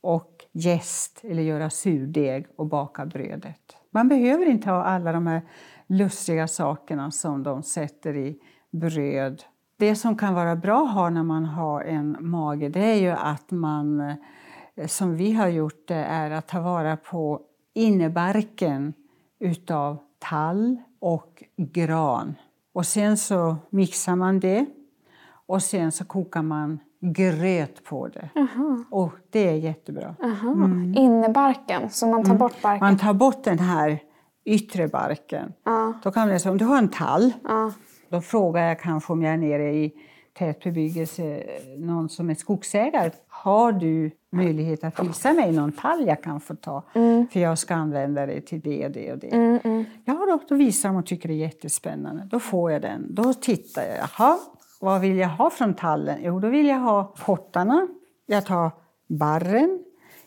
och 0.00 0.44
jäst 0.52 1.20
eller 1.24 1.42
göra 1.42 1.70
surdeg 1.70 2.46
och 2.56 2.66
baka 2.66 3.06
brödet. 3.06 3.76
Man 3.90 4.08
behöver 4.08 4.46
inte 4.46 4.70
ha 4.70 4.84
alla 4.84 5.12
de 5.12 5.26
här 5.26 5.42
lustiga 5.86 6.48
sakerna 6.48 7.10
som 7.10 7.42
de 7.42 7.62
sätter 7.62 8.16
i 8.16 8.38
bröd. 8.70 9.42
Det 9.78 9.94
som 9.94 10.16
kan 10.16 10.34
vara 10.34 10.56
bra 10.56 10.82
att 10.82 10.94
ha 10.94 11.10
när 11.10 11.22
man 11.22 11.44
har 11.44 11.82
en 11.82 12.16
mage 12.20 12.68
det 12.68 12.84
är 12.84 12.94
ju 12.94 13.10
att 13.10 13.50
man, 13.50 14.00
eh, 14.76 14.86
som 14.86 15.16
vi 15.16 15.32
har 15.32 15.48
gjort, 15.48 15.88
det 15.88 15.94
är 15.94 16.30
att 16.30 16.48
ta 16.48 16.60
vara 16.60 16.96
på 16.96 17.40
innebarken 17.74 18.94
utav 19.40 19.98
tall 20.18 20.76
och 21.00 21.44
gran. 21.56 22.34
Och 22.72 22.86
sen 22.86 23.16
så 23.16 23.56
mixar 23.70 24.16
man 24.16 24.40
det 24.40 24.66
och 25.46 25.62
sen 25.62 25.92
så 25.92 26.04
kokar 26.04 26.42
man 26.42 26.80
gröt 27.00 27.84
på 27.84 28.08
det. 28.08 28.30
Och 28.90 29.12
det 29.30 29.48
är 29.48 29.54
jättebra. 29.54 30.14
Aha. 30.22 30.52
Innebarken, 30.96 31.90
så 31.90 32.06
man 32.06 32.24
tar 32.24 32.34
bort 32.34 32.62
barken. 32.62 32.86
Man 32.86 32.98
tar 32.98 33.14
bort 33.14 33.44
den 33.44 33.58
här 33.58 34.02
yttre 34.44 34.88
barken. 34.88 35.52
Ja. 35.64 35.92
Då 36.02 36.10
kan 36.10 36.28
man 36.28 36.40
säga, 36.40 36.52
om 36.52 36.58
du 36.58 36.64
har 36.64 36.78
en 36.78 36.88
tall. 36.88 37.32
Då 38.08 38.20
frågar 38.20 38.68
jag 38.68 38.80
kanske 38.80 39.12
om 39.12 39.22
jag 39.22 39.32
är 39.32 39.36
nere 39.36 39.74
i 39.74 39.92
tätbebyggelse, 40.38 41.42
någon 41.78 42.08
som 42.08 42.30
är 42.30 42.34
skogsägare. 42.34 43.10
Har 43.28 43.72
du 43.72 44.10
möjlighet 44.30 44.84
att 44.84 45.04
visa 45.04 45.32
mig 45.32 45.52
någon 45.52 45.72
tall 45.72 46.06
jag 46.06 46.22
kan 46.22 46.40
få 46.40 46.54
ta? 46.54 46.82
För 47.32 47.40
jag 47.40 47.58
ska 47.58 47.74
använda 47.74 48.26
det 48.26 48.40
till 48.40 48.60
det 48.60 48.86
och 48.86 48.92
det 48.92 49.12
och 49.12 49.18
det. 49.18 49.34
Mm, 49.34 49.58
mm. 49.64 49.84
Ja, 50.04 50.12
då, 50.14 50.38
då 50.48 50.54
visar 50.54 50.88
de 50.88 50.98
och 50.98 51.06
tycker 51.06 51.28
det 51.28 51.34
är 51.34 51.36
jättespännande. 51.36 52.28
Då 52.30 52.40
får 52.40 52.72
jag 52.72 52.82
den. 52.82 53.14
Då 53.14 53.34
tittar 53.34 53.82
jag. 53.82 53.96
Jaha, 53.98 54.38
vad 54.80 55.00
vill 55.00 55.16
jag 55.16 55.28
ha 55.28 55.50
från 55.50 55.74
tallen? 55.74 56.18
Jo, 56.22 56.40
då 56.40 56.48
vill 56.48 56.66
jag 56.66 56.78
ha 56.78 57.14
pottarna. 57.24 57.88
Jag 58.26 58.46
tar 58.46 58.70
barren. 59.08 59.84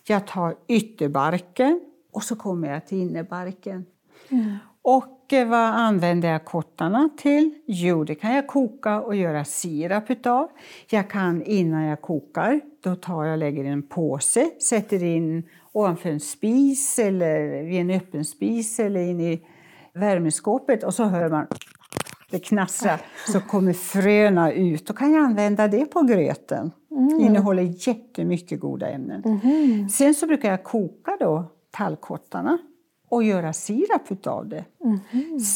Jag 0.08 0.28
tar 0.28 0.56
ytterbarken. 0.68 1.82
Och 2.14 2.24
så 2.24 2.36
kommer 2.36 2.74
jag 2.74 2.88
till 2.88 2.98
innerbarken. 2.98 3.86
Och 4.82 5.21
eh, 5.34 5.48
vad 5.48 5.60
använder 5.60 6.32
jag 6.32 6.46
kottarna 6.46 7.10
till? 7.18 7.54
Jo, 7.66 8.04
det 8.04 8.16
kan 8.16 8.36
jag 8.36 8.48
koka 8.48 9.02
och 9.02 9.16
göra 9.16 9.46
sirap 9.46 10.10
utav. 10.10 10.50
Jag 10.90 11.10
kan 11.10 11.44
innan 11.44 11.84
jag 11.84 12.02
kokar, 12.02 12.62
då 12.84 12.96
tar 12.96 13.26
jag 13.26 13.40
lägger 13.40 13.64
i 13.64 13.68
en 13.68 13.84
påse, 13.84 14.52
sätter 14.62 15.04
in 15.04 15.44
ovanför 15.72 16.10
en 16.10 16.20
spis 16.20 17.00
eller 17.00 17.64
vid 17.64 17.82
en 17.82 17.90
öppen 17.90 18.26
spis 18.26 18.80
eller 18.80 19.00
in 19.00 19.22
i 19.22 19.42
värmeskåpet 19.94 20.84
och 20.84 20.94
så 20.94 21.04
hör 21.04 21.30
man 21.30 21.48
det 22.32 22.40
knastrar 22.40 23.02
så 23.28 23.40
kommer 23.40 23.74
fröna 23.74 24.52
ut. 24.52 24.88
Då 24.88 24.94
kan 24.94 25.12
jag 25.12 25.24
använda 25.24 25.68
det 25.68 25.86
på 25.86 26.02
gröten. 26.02 26.72
Det 26.90 27.26
innehåller 27.26 27.88
jättemycket 27.88 28.60
goda 28.60 28.90
ämnen. 28.90 29.24
Sen 29.90 30.14
så 30.14 30.28
brukar 30.28 30.52
jag 30.52 30.64
koka 30.64 31.18
då 31.20 31.46
tallkottarna 31.72 32.58
och 33.12 33.24
göra 33.24 33.54
sirap 33.54 34.12
utav 34.12 34.48
det. 34.50 34.66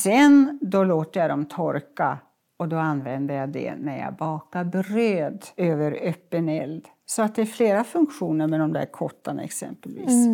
Sen 0.04 0.60
då 0.62 0.84
låter 0.84 1.20
jag 1.20 1.30
dem 1.30 1.46
torka 1.46 2.18
och 2.58 2.68
då 2.68 2.78
använder 2.78 3.36
jag 3.36 3.50
det 3.50 3.76
när 3.76 3.98
jag 4.00 4.16
bakar 4.16 4.64
bröd 4.64 5.46
över 5.58 6.00
öppen 6.02 6.50
eld. 6.50 6.86
Så 7.06 7.22
att 7.22 7.36
det 7.36 7.42
är 7.42 7.46
flera 7.46 7.84
funktioner 7.84 8.48
med 8.48 8.60
de 8.60 8.74
där 8.74 8.86
kottarna 8.86 9.44
exempelvis. 9.44 10.28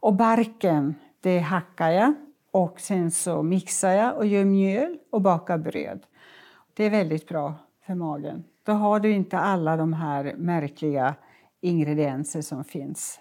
Och 0.00 0.14
barken, 0.14 0.94
det 1.20 1.38
hackar 1.38 1.90
jag 1.90 2.14
och 2.50 2.80
sen 2.80 3.10
så 3.10 3.42
mixar 3.42 3.90
jag 3.90 4.16
och 4.16 4.26
gör 4.26 4.44
mjöl 4.44 4.98
och 5.12 5.22
bakar 5.22 5.58
bröd. 5.58 6.00
Det 6.74 6.84
är 6.84 6.90
väldigt 6.90 7.28
bra 7.28 7.54
för 7.86 7.94
magen. 7.94 8.44
Då 8.62 8.72
har 8.72 9.00
du 9.00 9.10
inte 9.10 9.38
alla 9.38 9.76
de 9.76 9.92
här 9.92 10.34
märkliga 10.36 11.14
ingredienser 11.60 12.42
som 12.42 12.64
finns. 12.64 13.20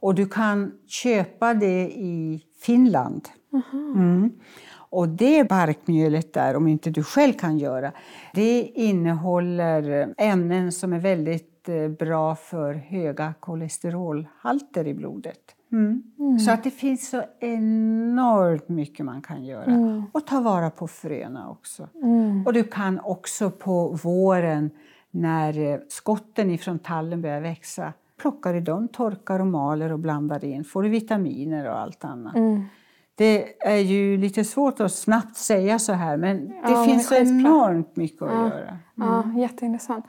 Och 0.00 0.14
du 0.14 0.28
kan 0.28 0.72
köpa 0.86 1.54
det 1.54 1.82
i 1.90 2.42
Finland. 2.66 3.28
Mm. 3.72 4.32
Och 4.74 5.08
det 5.08 5.48
barkmjölet 5.48 6.32
där, 6.32 6.56
om 6.56 6.68
inte 6.68 6.90
du 6.90 7.02
själv 7.02 7.32
kan 7.32 7.58
göra, 7.58 7.92
det 8.34 8.60
innehåller 8.62 10.14
ämnen 10.18 10.72
som 10.72 10.92
är 10.92 10.98
väldigt 10.98 11.68
eh, 11.68 11.88
bra 11.88 12.34
för 12.34 12.74
höga 12.74 13.34
kolesterolhalter 13.40 14.86
i 14.86 14.94
blodet. 14.94 15.40
Mm. 15.72 16.38
Så 16.38 16.50
att 16.50 16.64
det 16.64 16.70
finns 16.70 17.10
så 17.10 17.22
enormt 17.40 18.68
mycket 18.68 19.06
man 19.06 19.22
kan 19.22 19.44
göra. 19.44 20.04
Och 20.12 20.26
ta 20.26 20.40
vara 20.40 20.70
på 20.70 20.88
fröna 20.88 21.50
också. 21.50 21.88
Och 22.46 22.52
du 22.52 22.64
kan 22.64 23.00
också 23.00 23.50
på 23.50 23.88
våren 24.02 24.70
när 25.10 25.72
eh, 25.72 25.78
skotten 25.88 26.50
ifrån 26.50 26.78
tallen 26.78 27.22
börjar 27.22 27.40
växa 27.40 27.92
plockar 28.20 28.54
du 28.54 28.60
dem, 28.60 28.88
torkar 28.88 29.40
och 29.40 29.46
maler 29.46 29.92
och 29.92 29.98
blandar 29.98 30.44
in. 30.44 30.64
får 30.64 30.82
du 30.82 30.88
vitaminer 30.88 31.70
och 31.70 31.78
allt 31.78 32.04
annat. 32.04 32.34
Det 33.14 33.66
är 33.66 33.76
ju 33.76 34.16
lite 34.16 34.44
svårt 34.44 34.80
att 34.80 34.92
snabbt 34.92 35.36
säga 35.36 35.78
så 35.78 35.92
här 35.92 36.16
men 36.16 36.48
det 36.48 36.70
Ja, 36.70 36.84
finns 36.84 37.08
så 37.08 37.14
enormt 37.14 37.96
mycket 37.96 38.22
att 38.22 38.32
göra. 38.32 38.78
Ja, 38.94 39.24
jätteintressant. 39.36 40.04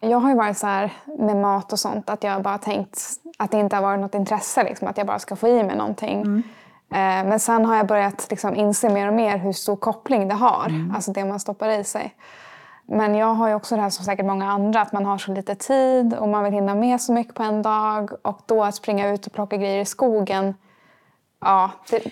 Jag 0.00 0.18
har 0.18 0.28
ju 0.28 0.36
varit 0.36 0.58
så 0.58 0.66
här 0.66 0.92
med 1.18 1.36
mat 1.36 1.72
och 1.72 1.78
sånt 1.78 2.10
att 2.10 2.24
jag 2.24 2.42
bara 2.42 2.58
tänkt 2.58 3.00
att 3.38 3.50
det 3.50 3.60
inte 3.60 3.76
har 3.76 3.82
varit 3.82 4.00
något 4.00 4.14
intresse. 4.14 4.64
Liksom, 4.64 4.88
att 4.88 4.98
jag 4.98 5.06
bara 5.06 5.18
ska 5.18 5.36
få 5.36 5.48
i 5.48 5.62
mig 5.62 5.76
någonting. 5.76 6.42
Eh, 6.92 7.24
men 7.28 7.40
sen 7.40 7.64
har 7.64 7.76
jag 7.76 7.86
börjat 7.86 8.26
liksom 8.30 8.54
inse 8.54 8.88
mer 8.88 9.08
och 9.08 9.14
mer 9.14 9.38
hur 9.38 9.52
stor 9.52 9.76
koppling 9.76 10.28
det 10.28 10.34
har, 10.34 10.66
mm. 10.68 10.94
alltså 10.94 11.12
det 11.12 11.24
man 11.24 11.40
stoppar 11.40 11.68
i 11.68 11.84
sig. 11.84 12.14
Men 12.86 13.14
jag 13.14 13.34
har 13.34 13.48
ju 13.48 13.54
också 13.54 13.76
det 13.76 13.82
här 13.82 13.90
som 13.90 14.04
säkert 14.04 14.26
många 14.26 14.50
andra, 14.50 14.80
att 14.80 14.92
man 14.92 15.04
har 15.04 15.18
så 15.18 15.34
lite 15.34 15.54
tid 15.54 16.14
och 16.14 16.28
man 16.28 16.44
vill 16.44 16.52
hinna 16.52 16.74
med 16.74 17.00
så 17.00 17.12
mycket 17.12 17.34
på 17.34 17.42
en 17.42 17.62
dag. 17.62 18.10
Och 18.22 18.40
då 18.46 18.64
att 18.64 18.74
springa 18.74 19.12
ut 19.12 19.26
och 19.26 19.32
plocka 19.32 19.56
grejer 19.56 19.80
i 19.80 19.84
skogen, 19.84 20.54
ja. 21.40 21.70
Det, 21.90 22.02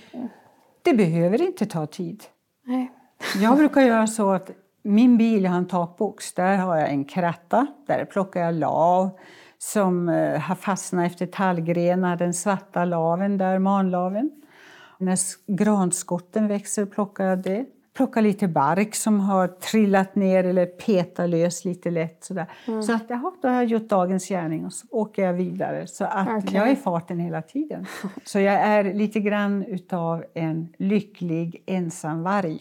det 0.82 0.94
behöver 0.94 1.42
inte 1.42 1.66
ta 1.66 1.86
tid. 1.86 2.24
Nej. 2.64 2.92
Jag 3.36 3.56
brukar 3.56 3.80
göra 3.80 4.06
så 4.06 4.30
att 4.30 4.50
min 4.82 5.18
bil 5.18 5.46
har 5.46 5.56
en 5.56 5.68
takbox. 5.68 6.34
Där 6.34 6.56
har 6.56 6.76
jag 6.76 6.90
en 6.90 7.04
kratta. 7.04 7.66
Där 7.86 8.04
plockar 8.04 8.40
jag 8.40 8.54
lav 8.54 9.10
som 9.58 10.08
eh, 10.08 10.40
har 10.40 10.54
fastnat 10.54 11.06
efter 11.06 11.26
tallgrenar. 11.26 12.16
Den 12.16 12.34
svarta 12.34 12.84
laven 12.84 13.38
där, 13.38 13.58
manlaven. 13.58 14.30
När 14.98 15.18
granskotten 15.46 16.48
växer 16.48 16.86
plockar 16.86 17.24
jag 17.24 17.38
det. 17.38 17.66
Plockar 18.00 18.22
lite 18.22 18.48
bark 18.48 18.94
som 18.94 19.20
har 19.20 19.48
trillat 19.48 20.14
ner 20.14 20.44
eller 20.44 20.66
petat 20.66 21.30
lös 21.30 21.64
lite 21.64 21.90
lätt. 21.90 22.24
Sådär. 22.24 22.46
Mm. 22.66 22.82
Så 22.82 22.92
att, 22.92 23.02
jaha, 23.08 23.32
då 23.42 23.48
har 23.48 23.54
jag 23.54 23.64
gjort 23.64 23.88
dagens 23.88 24.28
gärning 24.28 24.66
och 24.66 24.72
så 24.72 24.86
åker 24.90 25.24
jag 25.24 25.32
vidare. 25.32 25.86
Så 25.86 26.04
att 26.04 26.28
okay. 26.28 26.58
jag 26.58 26.68
är 26.68 26.72
i 26.72 26.76
farten 26.76 27.18
hela 27.18 27.42
tiden. 27.42 27.86
Så 28.24 28.38
jag 28.38 28.54
är 28.54 28.94
lite 28.94 29.20
grann 29.20 29.64
utav 29.64 30.24
en 30.34 30.68
lycklig 30.78 31.62
ensamvarg. 31.66 32.60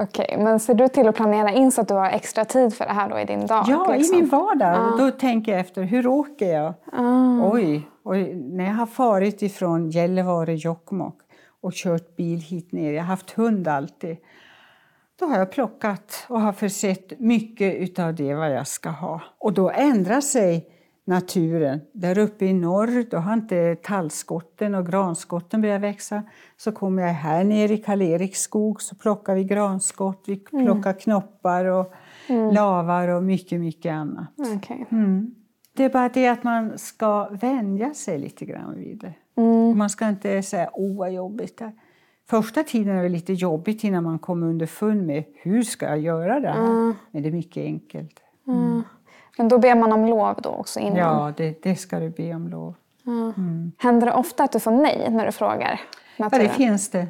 Okej, 0.00 0.26
okay, 0.28 0.44
men 0.44 0.60
ser 0.60 0.74
du 0.74 0.88
till 0.88 1.08
att 1.08 1.16
planera 1.16 1.52
in 1.52 1.72
så 1.72 1.80
att 1.80 1.88
du 1.88 1.94
har 1.94 2.10
extra 2.10 2.44
tid 2.44 2.74
för 2.74 2.84
det 2.84 2.92
här 2.92 3.10
då 3.10 3.18
i 3.18 3.24
din 3.24 3.46
dag? 3.46 3.64
Ja, 3.68 3.92
liksom? 3.92 4.16
i 4.16 4.20
min 4.20 4.30
vardag. 4.30 4.76
Ah. 4.76 4.96
Då 4.98 5.10
tänker 5.10 5.52
jag 5.52 5.60
efter, 5.60 5.82
hur 5.82 6.06
åker 6.06 6.54
jag? 6.54 6.74
Ah. 6.92 7.50
Oj, 7.52 7.88
oj, 8.04 8.34
när 8.34 8.64
jag 8.64 8.74
har 8.74 8.86
farit 8.86 9.42
ifrån 9.42 9.90
Gällivare, 9.90 10.54
Jokkmokk 10.54 11.18
och 11.60 11.72
kört 11.72 12.16
bil 12.16 12.40
hit 12.40 12.72
ner, 12.72 12.92
jag 12.92 13.02
har 13.02 13.06
haft 13.06 13.30
hund 13.30 13.68
alltid, 13.68 14.16
då 15.18 15.26
har 15.26 15.38
jag 15.38 15.52
plockat 15.52 16.26
och 16.28 16.40
har 16.40 16.52
försett 16.52 17.20
mycket 17.20 17.98
av 17.98 18.14
det 18.14 18.34
vad 18.34 18.52
jag 18.52 18.66
ska 18.66 18.90
ha. 18.90 19.20
Och 19.38 19.52
då 19.52 19.70
ändrar 19.70 20.20
sig 20.20 20.68
naturen. 21.04 21.80
Där 21.92 22.18
uppe 22.18 22.44
i 22.44 22.52
norr 22.52 23.10
då 23.10 23.16
har 23.16 23.32
inte 23.32 23.76
tallskotten 23.82 24.74
och 24.74 24.86
granskotten 24.86 25.60
börjat 25.60 25.80
växa. 25.80 26.22
Så 26.56 26.72
kommer 26.72 27.02
jag 27.02 27.12
här 27.12 27.44
ner 27.44 27.72
i 27.72 27.78
karl 27.78 28.28
skog 28.32 28.82
så 28.82 28.94
plockar 28.94 29.34
vi 29.34 29.44
granskott, 29.44 30.24
vi 30.26 30.44
mm. 30.52 30.66
plockar 30.66 30.90
mm. 30.90 31.00
knoppar 31.00 31.64
och 31.64 31.92
mm. 32.26 32.54
lavar 32.54 33.08
och 33.08 33.22
mycket, 33.22 33.60
mycket 33.60 33.92
annat. 33.92 34.28
Okay. 34.56 34.84
Mm. 34.90 35.34
Det 35.76 35.84
är 35.84 35.90
bara 35.90 36.08
det 36.08 36.28
att 36.28 36.44
man 36.44 36.78
ska 36.78 37.28
vänja 37.28 37.94
sig 37.94 38.18
lite 38.18 38.44
grann 38.44 38.74
vid 38.76 38.98
det. 38.98 39.14
Mm. 39.42 39.78
Man 39.78 39.90
ska 39.90 40.08
inte 40.08 40.42
säga 40.42 40.70
åh 40.72 40.98
vad 40.98 41.12
jobbigt 41.12 41.58
det 41.58 41.64
är. 41.64 41.72
Första 42.30 42.62
tiden 42.62 42.96
är 42.96 43.02
det 43.02 43.08
lite 43.08 43.32
jobbigt 43.32 43.84
innan 43.84 44.04
man 44.04 44.18
kommer 44.18 44.46
underfund 44.46 45.06
med 45.06 45.24
hur 45.34 45.62
ska 45.62 45.86
jag 45.86 45.98
göra 45.98 46.40
det 46.40 46.48
här. 46.48 46.58
Mm. 46.58 46.94
Men 47.10 47.22
det 47.22 47.28
är 47.28 47.32
mycket 47.32 47.64
enkelt. 47.64 48.20
Men 49.38 49.48
då 49.48 49.58
ber 49.58 49.74
man 49.74 49.92
om 49.92 50.06
lov 50.06 50.34
då 50.42 50.50
också 50.50 50.80
innan? 50.80 50.96
Ja, 50.96 51.32
det, 51.36 51.62
det 51.62 51.76
ska 51.76 51.98
du 52.00 52.10
be 52.10 52.34
om 52.34 52.48
lov. 52.48 52.74
Mm. 53.06 53.72
Händer 53.78 54.06
det 54.06 54.12
ofta 54.12 54.44
att 54.44 54.52
du 54.52 54.60
får 54.60 54.70
nej 54.70 55.06
när 55.10 55.26
du 55.26 55.32
frågar? 55.32 55.80
Naturen? 56.16 56.42
Ja, 56.42 56.48
det 56.48 56.54
finns 56.54 56.90
det. 56.90 57.06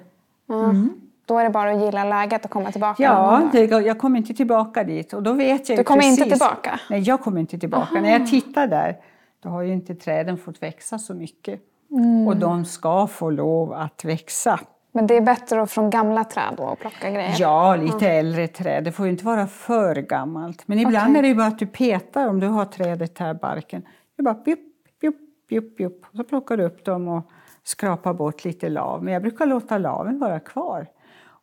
Mm. 0.48 0.90
Då 1.26 1.38
är 1.38 1.44
det 1.44 1.50
bara 1.50 1.70
att 1.70 1.80
gilla 1.80 2.04
läget 2.04 2.44
och 2.44 2.50
komma 2.50 2.72
tillbaka? 2.72 3.02
Ja, 3.02 3.48
det, 3.52 3.64
jag 3.64 3.98
kommer 3.98 4.18
inte 4.18 4.34
tillbaka 4.34 4.84
dit. 4.84 5.12
Och 5.12 5.22
då 5.22 5.32
vet 5.32 5.68
jag 5.68 5.78
du 5.78 5.84
kommer 5.84 6.02
precis, 6.02 6.18
inte 6.18 6.30
tillbaka? 6.30 6.80
Nej, 6.90 7.00
jag 7.00 7.20
kommer 7.20 7.40
inte 7.40 7.58
tillbaka. 7.58 7.88
Aha. 7.92 8.00
När 8.00 8.10
jag 8.10 8.26
tittar 8.26 8.66
där, 8.66 8.96
då 9.42 9.48
har 9.48 9.62
ju 9.62 9.72
inte 9.72 9.94
träden 9.94 10.38
fått 10.38 10.62
växa 10.62 10.98
så 10.98 11.14
mycket. 11.14 11.60
Mm. 11.90 12.26
Och 12.28 12.36
de 12.36 12.64
ska 12.64 13.06
få 13.06 13.30
lov 13.30 13.72
att 13.72 14.04
växa. 14.04 14.60
Men 14.92 15.06
det 15.06 15.16
är 15.16 15.20
bättre 15.20 15.66
från 15.66 15.90
gamla 15.90 16.24
träd 16.24 16.54
då 16.56 16.66
att 16.66 16.78
plocka 16.78 17.10
grejer? 17.10 17.34
Ja, 17.38 17.76
lite 17.76 18.08
mm. 18.08 18.18
äldre 18.26 18.48
träd. 18.48 18.84
Det 18.84 18.92
får 18.92 19.06
ju 19.06 19.12
inte 19.12 19.24
vara 19.24 19.46
för 19.46 19.94
gammalt. 19.94 20.68
Men 20.68 20.78
ibland 20.78 21.10
okay. 21.10 21.18
är 21.18 21.22
det 21.22 21.34
bara 21.34 21.46
att 21.46 21.58
du 21.58 21.66
petar, 21.66 22.28
om 22.28 22.40
du 22.40 22.46
har 22.46 22.64
trädet 22.64 23.18
här, 23.18 23.34
barken. 23.34 23.82
Du 24.16 24.22
bara 24.22 24.34
bjup, 24.34 24.58
bjup, 25.00 25.16
bjup, 25.48 25.76
bjup. 25.76 26.06
Så 26.16 26.24
plockar 26.24 26.56
du 26.56 26.64
upp 26.64 26.84
dem 26.84 27.08
och 27.08 27.30
skrapar 27.64 28.14
bort 28.14 28.44
lite 28.44 28.68
lav. 28.68 29.04
Men 29.04 29.12
jag 29.12 29.22
brukar 29.22 29.46
låta 29.46 29.78
laven 29.78 30.18
vara 30.18 30.40
kvar. 30.40 30.86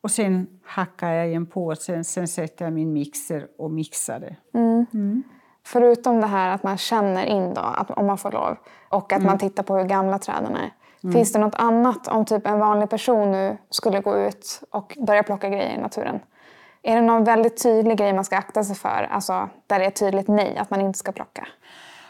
Och 0.00 0.10
sen 0.10 0.46
hackar 0.64 1.12
jag 1.12 1.28
i 1.28 1.34
en 1.34 1.46
påse, 1.46 2.04
sen 2.04 2.28
sätter 2.28 2.64
jag 2.64 2.74
min 2.74 2.92
mixer 2.92 3.46
och 3.58 3.70
mixar 3.70 4.20
det. 4.20 4.36
Mm. 4.58 4.86
Mm. 4.94 5.22
Förutom 5.66 6.20
det 6.20 6.26
här 6.26 6.54
att 6.54 6.62
man 6.62 6.78
känner 6.78 7.24
in 7.24 7.54
då, 7.54 7.60
att, 7.60 7.90
om 7.90 8.06
man 8.06 8.18
får 8.18 8.32
lov, 8.32 8.56
och 8.88 9.12
att 9.12 9.22
man 9.22 9.28
mm. 9.28 9.38
tittar 9.38 9.62
på 9.62 9.76
hur 9.76 9.84
gamla 9.84 10.18
träden 10.18 10.56
är. 10.56 10.70
Mm. 11.06 11.12
Finns 11.12 11.32
det 11.32 11.38
något 11.38 11.54
annat 11.54 12.08
om 12.08 12.24
typ 12.24 12.46
en 12.46 12.58
vanlig 12.58 12.90
person 12.90 13.30
nu 13.32 13.56
skulle 13.70 14.00
gå 14.00 14.18
ut 14.18 14.62
och 14.70 14.96
börja 15.06 15.22
plocka 15.22 15.48
grejer 15.48 15.78
i 15.78 15.80
naturen? 15.80 16.20
Är 16.82 16.96
det 16.96 17.02
någon 17.02 17.24
väldigt 17.24 17.62
tydlig 17.62 17.98
grej 17.98 18.12
man 18.12 18.24
ska 18.24 18.36
akta 18.36 18.64
sig 18.64 18.76
för? 18.76 19.08
Alltså 19.10 19.48
där 19.66 19.78
det 19.78 19.84
är 19.84 19.90
tydligt 19.90 20.28
nej, 20.28 20.56
att 20.56 20.70
man 20.70 20.80
inte 20.80 20.98
ska 20.98 21.12
plocka? 21.12 21.46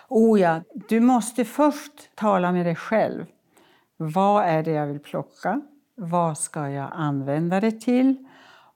Oh 0.09 0.41
ja, 0.41 0.61
du 0.89 1.01
måste 1.01 1.45
först 1.45 1.93
tala 2.15 2.53
med 2.53 2.67
dig 2.67 2.75
själv. 2.75 3.27
Vad 3.97 4.45
är 4.45 4.63
det 4.63 4.71
jag 4.71 4.87
vill 4.87 5.01
plocka? 5.01 5.61
Vad 5.95 6.39
ska 6.39 6.69
jag 6.69 6.91
använda 6.93 7.61
det 7.61 7.81
till? 7.81 8.27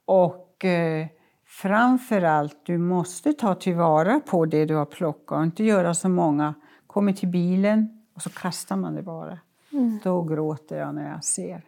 Och 0.05 0.65
eh, 0.65 1.07
framför 1.45 2.21
allt, 2.21 2.65
du 2.65 2.77
måste 2.77 3.33
ta 3.33 3.55
tillvara 3.55 4.19
på 4.19 4.45
det 4.45 4.65
du 4.65 4.75
har 4.75 4.85
plockat 4.85 5.37
och 5.37 5.43
inte 5.43 5.63
göra 5.63 5.93
som 5.93 6.13
många. 6.13 6.53
Kommer 6.87 7.13
till 7.13 7.29
bilen 7.29 8.03
och 8.15 8.21
så 8.21 8.29
kastar 8.29 8.75
man 8.75 8.95
det 8.95 9.03
bara. 9.03 9.39
Mm. 9.73 9.99
Då 10.03 10.23
gråter 10.23 10.79
jag 10.79 10.95
när 10.95 11.11
jag 11.11 11.23
ser. 11.23 11.65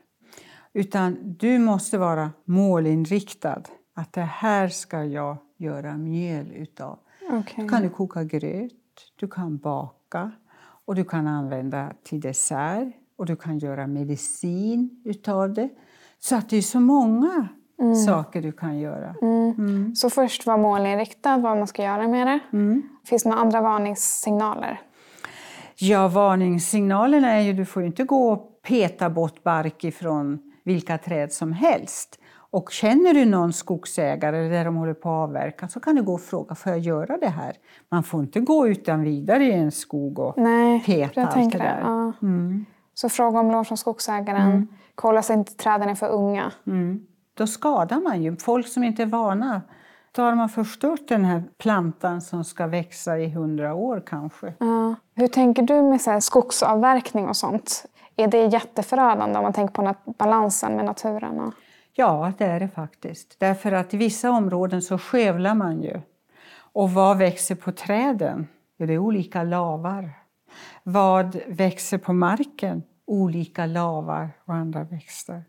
Utan 0.73 1.17
du 1.39 1.59
måste 1.59 1.97
vara 1.97 2.31
målinriktad. 2.45 3.61
Att 3.95 4.13
det 4.13 4.21
här 4.21 4.67
ska 4.67 5.03
jag 5.03 5.37
göra 5.57 5.97
mjöl 5.97 6.51
utav. 6.51 6.99
Okay. 7.31 7.63
Då 7.63 7.69
kan 7.69 7.81
du 7.81 7.89
koka 7.89 8.23
gröt, 8.23 8.71
du 9.15 9.27
kan 9.27 9.57
baka 9.57 10.31
och 10.85 10.95
du 10.95 11.03
kan 11.03 11.27
använda 11.27 11.93
till 12.03 12.21
dessert 12.21 12.93
och 13.15 13.25
du 13.25 13.35
kan 13.35 13.57
göra 13.59 13.87
medicin 13.87 15.01
utav 15.05 15.53
det. 15.53 15.69
Så 16.19 16.35
att 16.35 16.49
det 16.49 16.57
är 16.57 16.61
så 16.61 16.79
många 16.79 17.47
mm. 17.79 17.95
saker 17.95 18.41
du 18.41 18.51
kan 18.51 18.79
göra. 18.79 19.15
Mm. 19.21 19.51
mm. 19.57 19.95
Så 19.95 20.09
först 20.09 20.45
vara 20.45 20.57
målinriktad, 20.57 21.37
vad 21.37 21.57
man 21.57 21.67
ska 21.67 21.83
göra 21.83 22.07
med 22.07 22.27
det. 22.27 22.39
Mm. 22.53 22.89
Finns 23.05 23.23
det 23.23 23.29
några 23.29 23.41
andra 23.41 23.61
varningssignaler? 23.61 24.81
Ja, 25.89 26.07
varningssignalerna 26.07 27.31
är 27.31 27.41
ju 27.41 27.53
du 27.53 27.65
får 27.65 27.83
inte 27.83 28.03
gå 28.03 28.31
och 28.31 28.61
peta 28.61 29.09
bort 29.09 29.43
bark 29.43 29.83
ifrån 29.83 30.39
vilka 30.63 30.97
träd 30.97 31.31
som 31.31 31.53
helst. 31.53 32.19
Och 32.35 32.71
känner 32.71 33.13
du 33.13 33.25
någon 33.25 33.53
skogsägare 33.53 34.49
där 34.49 34.65
de 34.65 34.75
håller 34.75 34.93
på 34.93 35.09
att 35.09 35.29
avverka 35.29 35.67
så 35.67 35.79
kan 35.79 35.95
du 35.95 36.03
gå 36.03 36.13
och 36.13 36.21
fråga, 36.21 36.55
får 36.55 36.71
jag 36.71 36.79
göra 36.79 37.17
det 37.17 37.29
här? 37.29 37.53
Man 37.89 38.03
får 38.03 38.21
inte 38.21 38.39
gå 38.39 38.67
utan 38.67 39.03
vidare 39.03 39.43
i 39.43 39.51
en 39.51 39.71
skog 39.71 40.19
och 40.19 40.33
Nej, 40.37 40.83
peta 40.85 41.27
allt 41.27 41.51
det 41.51 41.57
där. 41.57 41.79
Ja. 41.81 42.13
Mm. 42.21 42.65
Så 42.93 43.09
fråga 43.09 43.39
om 43.39 43.51
lov 43.51 43.63
från 43.63 43.77
skogsägaren, 43.77 44.51
mm. 44.51 44.67
kolla 44.95 45.21
så 45.21 45.33
inte 45.33 45.53
träden 45.55 45.89
är 45.89 45.95
för 45.95 46.09
unga. 46.09 46.51
Mm. 46.67 47.05
Då 47.33 47.47
skadar 47.47 48.01
man 48.01 48.23
ju 48.23 48.35
folk 48.35 48.67
som 48.67 48.83
inte 48.83 49.01
är 49.01 49.07
vana 49.07 49.61
då 50.15 50.21
har 50.21 50.35
man 50.35 50.49
förstört 50.49 51.07
den 51.07 51.25
här 51.25 51.43
plantan 51.57 52.21
som 52.21 52.43
ska 52.43 52.67
växa 52.67 53.19
i 53.19 53.29
hundra 53.29 53.73
år 53.73 54.03
kanske. 54.05 54.53
Ja. 54.59 54.95
Hur 55.15 55.27
tänker 55.27 55.63
du 55.63 55.81
med 55.81 56.01
så 56.01 56.11
här 56.11 56.19
skogsavverkning 56.19 57.27
och 57.27 57.37
sånt? 57.37 57.85
Är 58.15 58.27
det 58.27 58.45
jätteförödande 58.45 59.37
om 59.37 59.43
man 59.43 59.53
tänker 59.53 59.73
på 59.73 59.95
balansen 60.05 60.75
med 60.75 60.85
naturen? 60.85 61.51
Ja, 61.93 62.31
det 62.37 62.45
är 62.45 62.59
det 62.59 62.67
faktiskt. 62.67 63.35
Därför 63.39 63.71
att 63.71 63.93
i 63.93 63.97
vissa 63.97 64.31
områden 64.31 64.81
så 64.81 64.97
skövlar 64.97 65.55
man 65.55 65.81
ju. 65.81 66.01
Och 66.57 66.91
vad 66.91 67.17
växer 67.17 67.55
på 67.55 67.71
träden? 67.71 68.47
Ja, 68.77 68.85
det 68.85 68.93
är 68.93 68.97
olika 68.97 69.43
lavar. 69.43 70.09
Vad 70.83 71.39
växer 71.47 71.97
på 71.97 72.13
marken? 72.13 72.83
Olika 73.05 73.65
lavar 73.65 74.29
och 74.45 74.53
andra 74.53 74.83
växter. 74.83 75.43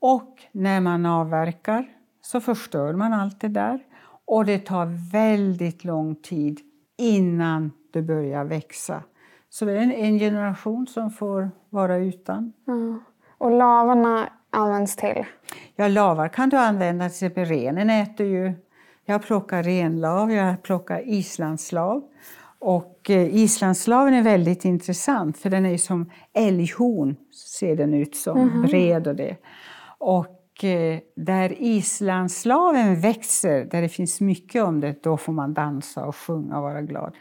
Och 0.00 0.42
när 0.52 0.80
man 0.80 1.06
avverkar 1.06 1.86
så 2.22 2.40
förstör 2.40 2.92
man 2.92 3.12
allt 3.12 3.40
det 3.40 3.48
där. 3.48 3.80
Och 4.24 4.44
det 4.44 4.58
tar 4.58 5.10
väldigt 5.12 5.84
lång 5.84 6.14
tid 6.14 6.60
innan 6.96 7.72
det 7.94 8.02
börjar 8.02 8.44
växa. 8.44 9.02
Så 9.50 9.64
det 9.64 9.72
är 9.72 9.76
en, 9.76 9.92
en 9.92 10.18
generation 10.18 10.86
som 10.86 11.10
får 11.10 11.50
vara 11.70 11.96
utan. 11.96 12.52
Mm. 12.68 13.00
Och 13.38 13.50
lavarna 13.50 14.28
används 14.50 14.96
till? 14.96 15.24
Ja, 15.76 15.88
lavar 15.88 16.28
kan 16.28 16.48
du 16.48 16.56
använda. 16.56 17.04
Till 17.04 17.12
exempel 17.12 17.44
renen 17.44 17.90
äter 17.90 18.26
ju... 18.26 18.52
Jag 19.06 19.22
plockar 19.22 19.62
renlav, 19.62 20.32
jag 20.32 20.62
plockar 20.62 21.08
islandslav. 21.08 22.02
Och 22.58 23.10
eh, 23.10 23.36
islandslaven 23.36 24.14
är 24.14 24.22
väldigt 24.22 24.64
intressant 24.64 25.38
för 25.38 25.50
den 25.50 25.66
är 25.66 25.76
som 25.76 26.10
älghorn, 26.32 27.16
ser 27.52 27.76
den 27.76 27.94
ut 27.94 28.16
som, 28.16 28.38
mm 28.38 28.50
-hmm. 28.50 28.66
bred 28.66 29.06
och 29.06 29.16
det. 29.16 29.36
Och 29.98 30.44
och 30.54 30.64
eh, 30.64 30.98
där 31.16 31.62
islandslaven 31.62 33.00
växer, 33.00 33.64
där 33.64 33.82
det 33.82 33.88
finns 33.88 34.20
mycket 34.20 34.64
om 34.64 34.80
det, 34.80 35.02
då 35.02 35.16
får 35.16 35.32
man 35.32 35.54
dansa 35.54 36.06
och 36.06 36.16
sjunga 36.16 36.56
och 36.56 36.62
vara 36.62 36.82
glad. 36.82 37.14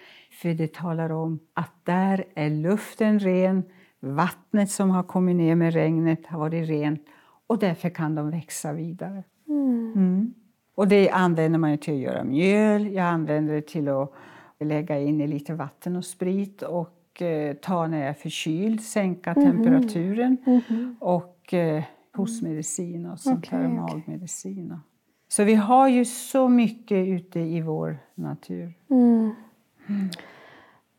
För 0.43 0.53
det 0.53 0.73
talar 0.73 1.11
om 1.11 1.39
att 1.53 1.71
där 1.83 2.25
är 2.35 2.49
luften 2.49 3.19
ren, 3.19 3.63
Vattnet 3.99 4.71
som 4.71 4.89
har 4.89 5.03
kommit 5.03 5.35
ner 5.35 5.55
med 5.55 5.73
regnet 5.73 6.27
har 6.27 6.39
varit 6.39 6.69
rent 6.69 7.01
och 7.47 7.59
därför 7.59 7.89
kan 7.89 8.15
de 8.15 8.29
växa 8.29 8.73
vidare. 8.73 9.23
Mm. 9.47 10.33
Och 10.75 10.87
det 10.87 11.09
använder 11.09 11.59
man 11.59 11.77
till 11.77 11.93
att 11.93 11.99
göra 11.99 12.23
mjöl. 12.23 12.93
Jag 12.93 13.05
använder 13.05 13.53
det 13.53 13.67
till 13.67 13.87
att 13.89 14.13
lägga 14.59 14.99
in 14.99 15.21
i 15.21 15.27
lite 15.27 15.53
vatten 15.53 15.95
och 15.95 16.05
sprit 16.05 16.61
och 16.61 17.21
eh, 17.21 17.53
ta 17.53 17.87
när 17.87 17.99
jag 17.99 18.09
är 18.09 18.13
förkyld, 18.13 18.83
sänka 18.83 19.31
mm. 19.31 19.51
temperaturen 19.51 20.37
mm. 20.45 20.95
och 20.99 21.53
eh, 21.53 21.83
hostmedicin 22.13 23.05
och 23.05 23.19
sånt 23.19 23.47
okay, 23.47 23.59
där, 23.59 23.67
magmedicin. 23.67 24.79
Så 25.27 25.43
vi 25.43 25.55
har 25.55 25.87
ju 25.87 26.05
så 26.05 26.49
mycket 26.49 27.07
ute 27.07 27.39
i 27.39 27.61
vår 27.61 27.97
natur. 28.15 28.73
Mm. 28.89 29.31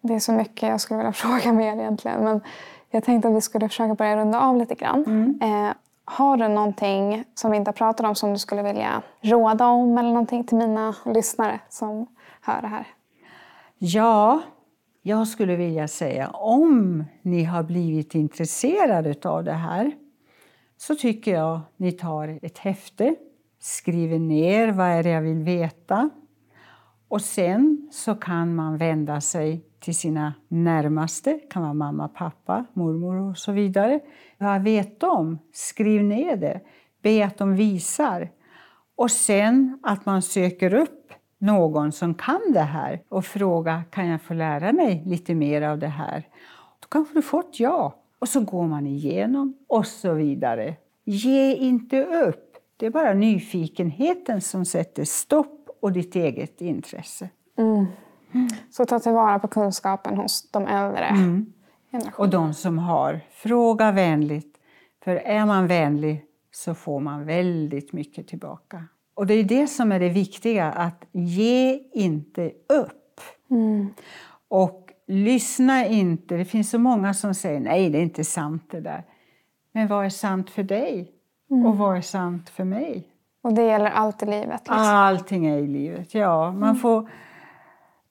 Det 0.06 0.14
är 0.14 0.18
så 0.18 0.32
mycket 0.32 0.68
jag 0.68 0.80
skulle 0.80 0.98
vilja 0.98 1.12
fråga 1.24 1.52
mer 1.52 1.76
egentligen. 1.76 2.24
Men 2.24 2.40
jag 2.90 3.04
tänkte 3.04 3.28
att 3.28 3.34
vi 3.34 3.40
skulle 3.40 3.68
försöka 3.68 3.94
börja 3.94 4.16
runda 4.16 4.40
av 4.40 4.56
lite 4.56 4.74
grann. 4.74 5.04
Mm. 5.04 5.38
Eh, 5.42 5.74
har 6.04 6.36
du 6.36 6.48
någonting 6.48 7.24
som 7.34 7.50
vi 7.50 7.56
inte 7.56 7.68
har 7.68 7.72
pratat 7.72 8.06
om 8.06 8.14
som 8.14 8.32
du 8.32 8.38
skulle 8.38 8.62
vilja 8.62 9.02
råda 9.20 9.66
om 9.66 9.98
eller 9.98 10.08
någonting 10.08 10.44
till 10.44 10.58
mina 10.58 10.94
lyssnare 11.04 11.60
som 11.68 12.06
hör 12.40 12.62
det 12.62 12.68
här? 12.68 12.86
Ja, 13.78 14.42
jag 15.02 15.28
skulle 15.28 15.56
vilja 15.56 15.88
säga 15.88 16.28
om 16.28 17.04
ni 17.22 17.44
har 17.44 17.62
blivit 17.62 18.14
intresserade 18.14 19.28
av 19.28 19.44
det 19.44 19.52
här 19.52 19.92
så 20.76 20.94
tycker 20.94 21.34
jag 21.34 21.60
ni 21.76 21.92
tar 21.92 22.38
ett 22.42 22.58
häfte, 22.58 23.14
skriver 23.60 24.18
ner 24.18 24.68
vad 24.68 24.86
är 24.86 25.02
det 25.02 25.10
jag 25.10 25.22
vill 25.22 25.42
veta 25.42 26.10
och 27.08 27.22
sen 27.22 27.88
så 27.92 28.14
kan 28.14 28.54
man 28.54 28.76
vända 28.76 29.20
sig 29.20 29.64
till 29.84 29.94
sina 29.94 30.34
närmaste, 30.48 31.32
det 31.32 31.50
kan 31.50 31.62
vara 31.62 31.74
mamma, 31.74 32.08
pappa, 32.08 32.64
mormor 32.72 33.30
och 33.30 33.38
så 33.38 33.52
vidare. 33.52 34.00
Vad 34.38 34.62
vet 34.62 35.00
de? 35.00 35.38
Skriv 35.52 36.04
ner 36.04 36.36
det. 36.36 36.60
Be 37.02 37.24
att 37.24 37.38
de 37.38 37.56
visar. 37.56 38.30
Och 38.96 39.10
sen 39.10 39.78
att 39.82 40.06
man 40.06 40.22
söker 40.22 40.74
upp 40.74 41.12
någon 41.38 41.92
som 41.92 42.14
kan 42.14 42.40
det 42.52 42.60
här 42.60 43.02
och 43.08 43.24
frågar 43.24 43.82
kan 43.90 44.06
jag 44.06 44.22
få 44.22 44.34
lära 44.34 44.72
mig 44.72 45.02
lite 45.06 45.34
mer 45.34 45.62
av 45.62 45.78
det 45.78 45.86
här. 45.86 46.28
Då 46.80 46.88
kanske 46.88 47.14
du 47.14 47.22
får 47.22 47.40
ett 47.40 47.60
ja. 47.60 47.94
Och 48.18 48.28
så 48.28 48.40
går 48.40 48.66
man 48.66 48.86
igenom 48.86 49.54
och 49.68 49.86
så 49.86 50.12
vidare. 50.12 50.76
Ge 51.04 51.54
inte 51.54 52.04
upp. 52.04 52.56
Det 52.76 52.86
är 52.86 52.90
bara 52.90 53.14
nyfikenheten 53.14 54.40
som 54.40 54.64
sätter 54.64 55.04
stopp 55.04 55.78
och 55.80 55.92
ditt 55.92 56.16
eget 56.16 56.60
intresse. 56.60 57.28
Mm. 57.58 57.86
Så 58.70 58.84
ta 58.84 58.98
tillvara 58.98 59.38
på 59.38 59.48
kunskapen 59.48 60.16
hos 60.16 60.50
de 60.50 60.66
äldre 60.66 61.04
mm. 61.04 61.54
Och 62.16 62.28
de 62.28 62.54
som 62.54 62.78
har. 62.78 63.20
Fråga 63.30 63.92
vänligt. 63.92 64.56
För 65.04 65.16
är 65.16 65.46
man 65.46 65.66
vänlig 65.66 66.24
så 66.50 66.74
får 66.74 67.00
man 67.00 67.24
väldigt 67.24 67.92
mycket 67.92 68.28
tillbaka. 68.28 68.84
Och 69.14 69.26
det 69.26 69.34
är 69.34 69.44
det 69.44 69.66
som 69.66 69.92
är 69.92 70.00
det 70.00 70.08
viktiga, 70.08 70.72
att 70.72 71.04
ge 71.12 71.78
inte 71.92 72.52
upp. 72.68 73.20
Mm. 73.50 73.94
Och 74.48 74.90
lyssna 75.06 75.86
inte. 75.86 76.36
Det 76.36 76.44
finns 76.44 76.70
så 76.70 76.78
många 76.78 77.14
som 77.14 77.34
säger 77.34 77.60
nej, 77.60 77.90
det 77.90 77.98
är 77.98 78.02
inte 78.02 78.24
sant 78.24 78.62
det 78.70 78.80
där. 78.80 79.04
Men 79.72 79.88
vad 79.88 80.04
är 80.04 80.10
sant 80.10 80.50
för 80.50 80.62
dig? 80.62 81.12
Mm. 81.50 81.66
Och 81.66 81.78
vad 81.78 81.96
är 81.96 82.00
sant 82.00 82.50
för 82.50 82.64
mig? 82.64 83.08
Och 83.42 83.52
det 83.52 83.62
gäller 83.62 83.90
allt 83.90 84.22
i 84.22 84.26
livet? 84.26 84.60
Liksom. 84.60 84.76
Allting 84.76 85.46
är 85.46 85.58
i 85.58 85.66
livet, 85.66 86.14
ja. 86.14 86.52
Man 86.52 86.62
mm. 86.62 86.76
får 86.76 87.10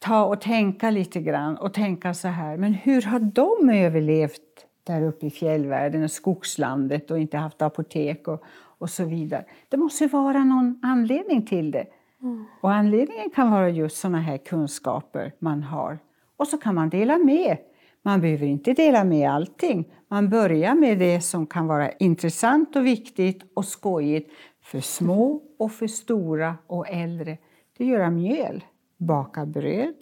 ta 0.04 0.24
och 0.24 0.42
tänka 0.42 0.90
lite 0.90 1.22
grann 1.22 1.58
och 1.58 1.74
tänka 1.74 2.14
så 2.14 2.28
här, 2.28 2.58
men 2.58 2.74
hur 2.74 3.02
har 3.02 3.20
de 3.20 3.70
överlevt 3.70 4.42
där 4.84 5.02
uppe 5.02 5.26
i 5.26 5.30
fjällvärlden 5.30 6.04
och 6.04 6.12
skogslandet 6.12 7.12
och 7.12 7.20
inte 7.20 7.38
haft 7.38 7.62
apotek 7.62 8.28
och, 8.28 8.44
och 8.78 8.90
så 8.90 9.06
vidare. 9.06 9.46
Det 9.70 9.78
måste 9.78 10.08
vara 10.08 10.44
någon 10.44 10.80
anledning 10.84 11.46
till 11.46 11.72
det. 11.72 11.86
Mm. 12.22 12.46
Och 12.62 12.74
anledningen 12.74 13.30
kan 13.30 13.52
vara 13.52 13.70
just 13.70 13.98
sådana 13.98 14.20
här 14.22 14.38
kunskaper 14.38 15.32
man 15.40 15.64
har. 15.64 16.00
Och 16.38 16.48
så 16.48 16.58
kan 16.58 16.76
man 16.76 16.90
dela 16.90 17.18
med. 17.18 17.58
Man 18.02 18.22
behöver 18.22 18.46
inte 18.46 18.74
dela 18.74 19.04
med 19.04 19.32
allting. 19.32 19.94
Man 20.08 20.30
börjar 20.30 20.76
med 20.76 21.00
det 21.00 21.22
som 21.22 21.48
kan 21.48 21.68
vara 21.68 21.92
intressant 21.92 22.76
och 22.76 22.86
viktigt 22.86 23.42
och 23.54 23.66
skojigt 23.66 24.32
för 24.62 24.80
små 24.80 25.42
och 25.60 25.72
för 25.72 25.88
stora 25.88 26.56
och 26.68 26.90
äldre. 26.90 27.38
Det 27.78 27.86
göra 27.86 28.10
mjöl 28.10 28.64
baka 29.04 29.46
bröd, 29.46 29.96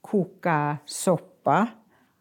koka 0.00 0.76
soppa 0.84 1.68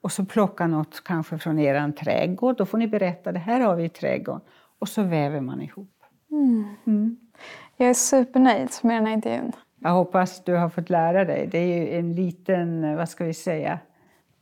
och 0.01 0.11
så 0.11 0.25
plocka 0.25 0.67
något 0.67 1.03
kanske 1.03 1.37
från 1.37 1.59
er 1.59 1.91
trädgård. 1.91 2.57
Då 2.57 2.65
får 2.65 2.77
ni 2.77 2.87
berätta, 2.87 3.31
det 3.31 3.39
här 3.39 3.61
har 3.61 3.75
vi 3.75 3.83
i 3.83 3.89
trädgården. 3.89 4.41
Och 4.79 4.89
så 4.89 5.03
väver 5.03 5.41
man 5.41 5.61
ihop. 5.61 5.91
Mm. 6.31 6.75
Mm. 6.87 7.17
Jag 7.77 7.89
är 7.89 7.93
supernöjd 7.93 8.69
med 8.81 8.95
den 8.95 9.05
här 9.05 9.13
intervjun. 9.13 9.51
Jag 9.79 9.89
hoppas 9.89 10.43
du 10.43 10.53
har 10.53 10.69
fått 10.69 10.89
lära 10.89 11.25
dig. 11.25 11.47
Det 11.51 11.57
är 11.57 11.77
ju 11.77 11.99
en 11.99 12.15
liten, 12.15 12.97
vad 12.97 13.09
ska 13.09 13.25
vi 13.25 13.33
säga, 13.33 13.79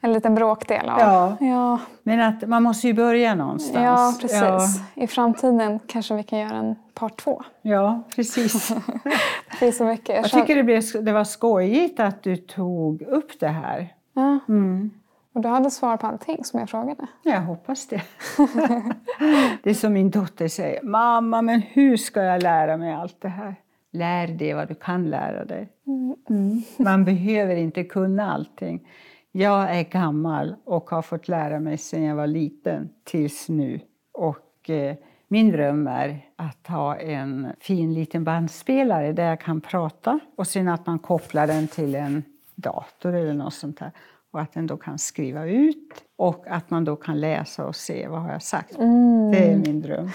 en 0.04 0.14
liten 0.14 0.36
bråkdel 0.36 0.90
av. 0.90 1.00
Ja. 1.00 1.38
ja. 1.40 1.80
Men 2.04 2.20
att 2.20 2.48
man 2.48 2.64
måste 2.64 2.88
ju 2.88 2.94
börja 2.94 3.36
någonstans. 3.36 3.86
Ja, 3.86 4.14
precis. 4.22 4.42
Ja. 4.42 5.04
I 5.04 5.08
framtiden 5.08 5.80
kanske 5.88 6.16
vi 6.16 6.24
kan 6.24 6.40
göra 6.40 6.56
en 6.56 6.76
part 6.94 7.18
två. 7.18 7.44
Ja, 7.62 8.04
precis. 8.16 8.68
det 9.52 9.58
finns 9.58 9.78
så 9.78 9.86
mycket. 9.86 10.16
Jag, 10.16 10.32
tycker 10.32 10.56
det, 10.56 10.64
blev, 10.64 10.84
det 11.02 11.12
var 11.12 11.24
skojigt 11.24 12.00
att 12.00 12.24
du 12.24 12.36
tog 12.36 13.02
upp 13.02 13.40
det 13.40 13.48
här. 13.48 13.94
Ja. 14.14 14.40
Mm. 14.48 14.92
Och 15.34 15.42
du 15.42 15.48
hade 15.48 15.72
svar 15.72 15.98
på 15.98 16.08
allting 16.08 16.44
som 16.44 16.60
jag 16.60 16.70
frågade? 16.70 17.08
Jag 17.24 17.42
hoppas 17.42 17.88
det. 17.88 18.02
det 19.64 19.70
är 19.70 19.74
som 19.74 19.94
min 19.94 20.10
dotter 20.10 20.48
säger. 20.48 20.84
Mamma, 20.84 21.42
men 21.42 21.62
hur 21.62 21.98
ska 21.98 22.24
jag 22.24 22.44
lära 22.44 22.78
mig 22.78 22.94
allt 22.94 23.22
det 23.22 23.30
här? 23.30 23.56
Lär 23.92 24.28
dig 24.28 24.54
vad 24.54 24.68
du 24.68 24.76
kan 24.76 25.10
lära 25.10 25.46
dig. 25.46 25.70
Mm. 25.88 26.16
mm. 26.30 26.62
Man 26.78 27.06
behöver 27.06 27.56
inte 27.56 27.84
kunna 27.84 28.34
allting. 28.34 28.88
Jag 29.36 29.78
är 29.78 29.84
gammal 29.84 30.56
och 30.66 30.90
har 30.90 31.02
fått 31.02 31.28
lära 31.28 31.60
mig 31.60 31.78
sedan 31.78 32.04
jag 32.04 32.16
var 32.16 32.28
liten 32.28 32.90
tills 33.04 33.50
nu. 33.50 33.80
Och 34.12 34.70
eh, 34.70 34.96
min 35.28 35.52
dröm 35.52 35.88
är 35.88 36.26
att 36.36 36.68
ha 36.68 36.96
en 36.96 37.48
fin 37.60 37.94
liten 37.94 38.24
bandspelare 38.24 39.14
där 39.14 39.30
jag 39.30 39.40
kan 39.40 39.62
prata 39.62 40.20
och 40.38 40.48
sen 40.48 40.68
att 40.68 40.86
man 40.86 41.00
kopplar 41.00 41.48
den 41.48 41.68
till 41.68 41.96
en 41.96 42.24
dator 42.56 43.14
eller 43.14 43.34
något 43.34 43.54
sånt 43.54 43.80
där 43.80 43.92
och 44.32 44.42
att 44.42 44.54
den 44.54 44.68
då 44.68 44.78
kan 44.78 45.00
skriva 45.00 45.46
ut 45.46 46.04
och 46.16 46.48
att 46.48 46.70
man 46.70 46.86
då 46.86 46.96
kan 46.96 47.20
läsa 47.20 47.66
och 47.66 47.76
se 47.76 48.08
vad 48.08 48.22
har 48.22 48.32
jag 48.32 48.44
sagt. 48.44 48.78
Mm. 48.78 49.32
Det 49.32 49.52
är 49.52 49.58
min 49.58 49.82
dröm. 49.82 50.10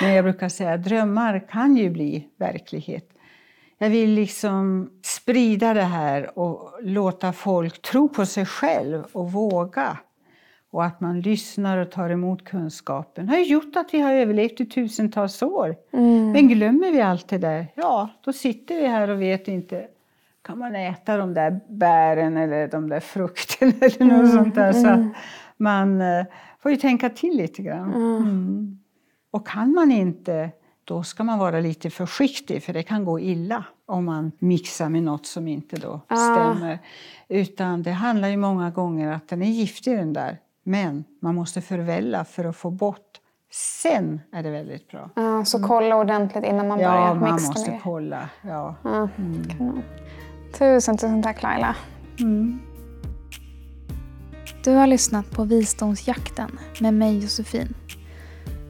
Men 0.00 0.12
jag 0.12 0.24
brukar 0.24 0.48
säga 0.48 0.72
att 0.72 0.84
drömmar 0.84 1.48
kan 1.48 1.76
ju 1.76 1.90
bli 1.90 2.28
verklighet. 2.36 3.17
Jag 3.78 3.90
vill 3.90 4.10
liksom 4.10 4.90
sprida 5.02 5.74
det 5.74 5.82
här 5.82 6.38
och 6.38 6.72
låta 6.82 7.32
folk 7.32 7.82
tro 7.82 8.08
på 8.08 8.26
sig 8.26 8.46
själv 8.46 9.04
och 9.12 9.32
våga. 9.32 9.98
Och 10.70 10.84
att 10.84 11.00
man 11.00 11.20
lyssnar 11.20 11.78
och 11.78 11.90
tar 11.90 12.10
emot 12.10 12.44
kunskapen 12.44 13.26
Det 13.26 13.32
har 13.32 13.40
gjort 13.40 13.76
att 13.76 13.94
vi 13.94 14.00
har 14.00 14.12
överlevt 14.12 14.60
i 14.60 14.66
tusentals 14.66 15.42
år. 15.42 15.76
Mm. 15.92 16.32
Men 16.32 16.48
glömmer 16.48 16.92
vi 16.92 17.00
allt 17.00 17.28
det 17.28 17.38
där, 17.38 17.66
ja, 17.74 18.08
då 18.24 18.32
sitter 18.32 18.74
vi 18.74 18.86
här 18.86 19.10
och 19.10 19.22
vet 19.22 19.48
inte 19.48 19.88
kan 20.48 20.58
man 20.58 20.74
äta 20.76 21.16
de 21.16 21.34
där 21.34 21.60
bären 21.68 22.36
eller 22.36 22.68
de 22.68 22.88
där 22.88 23.00
frukterna 23.00 23.72
eller 23.80 24.04
något 24.04 24.20
mm. 24.20 24.28
sånt 24.28 24.54
där. 24.54 24.72
Så 24.72 24.86
mm. 24.86 25.10
man 25.56 26.00
uh, 26.00 26.24
får 26.58 26.70
ju 26.70 26.76
tänka 26.76 27.10
till 27.10 27.36
lite 27.36 27.62
grann. 27.62 27.94
Mm. 27.94 28.78
Och 29.30 29.48
kan 29.48 29.72
man 29.72 29.92
inte 29.92 30.50
då 30.88 31.02
ska 31.02 31.24
man 31.24 31.38
vara 31.38 31.60
lite 31.60 31.90
försiktig 31.90 32.62
för 32.62 32.72
det 32.72 32.82
kan 32.82 33.04
gå 33.04 33.20
illa 33.20 33.64
om 33.86 34.04
man 34.04 34.32
mixar 34.38 34.88
med 34.88 35.02
något 35.02 35.26
som 35.26 35.48
inte 35.48 35.76
då 35.76 36.00
ah. 36.08 36.16
stämmer. 36.16 36.78
Utan 37.28 37.82
det 37.82 37.90
handlar 37.90 38.28
ju 38.28 38.36
många 38.36 38.70
gånger 38.70 39.12
att 39.12 39.28
den 39.28 39.42
är 39.42 39.50
giftig 39.50 39.96
den 39.96 40.12
där. 40.12 40.38
Men 40.62 41.04
man 41.20 41.34
måste 41.34 41.60
förvälla 41.60 42.24
för 42.24 42.44
att 42.44 42.56
få 42.56 42.70
bort. 42.70 43.20
Sen 43.52 44.20
är 44.32 44.42
det 44.42 44.50
väldigt 44.50 44.88
bra. 44.88 45.10
Ah, 45.14 45.44
så 45.44 45.62
kolla 45.62 45.96
ordentligt 45.96 46.44
innan 46.44 46.68
man 46.68 46.80
ja, 46.80 46.90
börjar 46.90 47.14
mixa? 47.14 47.26
Ja, 47.26 47.32
man 47.32 47.42
måste 47.42 47.70
med. 47.70 47.80
kolla. 47.82 48.28
Ja. 48.42 48.74
Ah, 48.82 49.08
mm. 49.18 49.82
Tusen, 50.58 50.96
tusen 50.96 51.22
tack 51.22 51.42
Laila. 51.42 51.76
Mm. 52.20 52.60
Du 54.64 54.74
har 54.74 54.86
lyssnat 54.86 55.30
på 55.30 55.44
Visdomsjakten 55.44 56.58
med 56.80 56.94
mig 56.94 57.18
Josefin. 57.18 57.74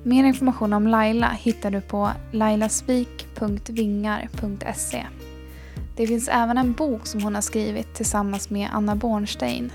Mer 0.09 0.25
information 0.25 0.73
om 0.73 0.87
Laila 0.87 1.31
hittar 1.31 1.71
du 1.71 1.81
på 1.81 2.11
lailasvik.vingar.se. 2.33 5.07
Det 5.97 6.07
finns 6.07 6.29
även 6.29 6.59
en 6.59 6.73
bok 6.73 7.07
som 7.07 7.23
hon 7.23 7.35
har 7.35 7.43
skrivit 7.43 7.95
tillsammans 7.95 8.51
med 8.51 8.69
Anna 8.73 8.97
Bornstein, 8.97 9.73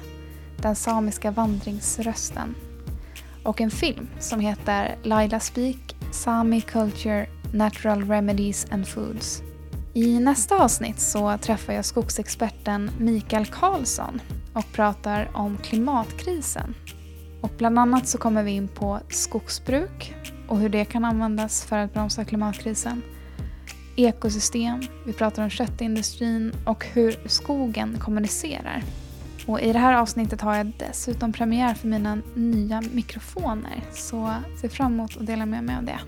Den 0.57 0.75
samiska 0.75 1.31
vandringsrösten. 1.31 2.55
Och 3.43 3.61
en 3.61 3.71
film 3.71 4.07
som 4.19 4.39
heter 4.39 4.95
Laila 5.03 5.39
Speak, 5.39 5.95
Sami 6.11 6.61
Culture, 6.61 7.27
Natural 7.53 8.09
Remedies 8.09 8.67
and 8.71 8.87
Foods. 8.87 9.41
I 9.93 10.19
nästa 10.19 10.63
avsnitt 10.63 10.99
så 10.99 11.37
träffar 11.37 11.73
jag 11.73 11.85
skogsexperten 11.85 12.91
Mikael 12.99 13.45
Karlsson 13.45 14.21
och 14.53 14.71
pratar 14.71 15.29
om 15.33 15.57
klimatkrisen 15.57 16.75
och 17.43 17.51
bland 17.57 17.79
annat 17.79 18.07
så 18.07 18.17
kommer 18.17 18.43
vi 18.43 18.51
in 18.51 18.67
på 18.67 18.99
skogsbruk 19.09 20.15
och 20.47 20.59
hur 20.59 20.69
det 20.69 20.85
kan 20.85 21.05
användas 21.05 21.65
för 21.65 21.77
att 21.77 21.93
bromsa 21.93 22.25
klimatkrisen. 22.25 23.01
Ekosystem, 23.95 24.81
vi 25.05 25.13
pratar 25.13 25.43
om 25.43 25.49
köttindustrin 25.49 26.53
och 26.65 26.85
hur 26.85 27.27
skogen 27.27 27.97
kommunicerar. 27.99 28.83
Och 29.45 29.61
I 29.61 29.73
det 29.73 29.79
här 29.79 29.93
avsnittet 29.93 30.41
har 30.41 30.55
jag 30.55 30.71
dessutom 30.79 31.33
premiär 31.33 31.73
för 31.73 31.87
mina 31.87 32.17
nya 32.35 32.81
mikrofoner 32.93 33.83
så 33.93 34.33
se 34.61 34.69
fram 34.69 34.93
emot 34.93 35.17
att 35.17 35.25
dela 35.25 35.45
med 35.45 35.63
mig 35.63 35.75
av 35.75 35.83
det. 35.83 35.99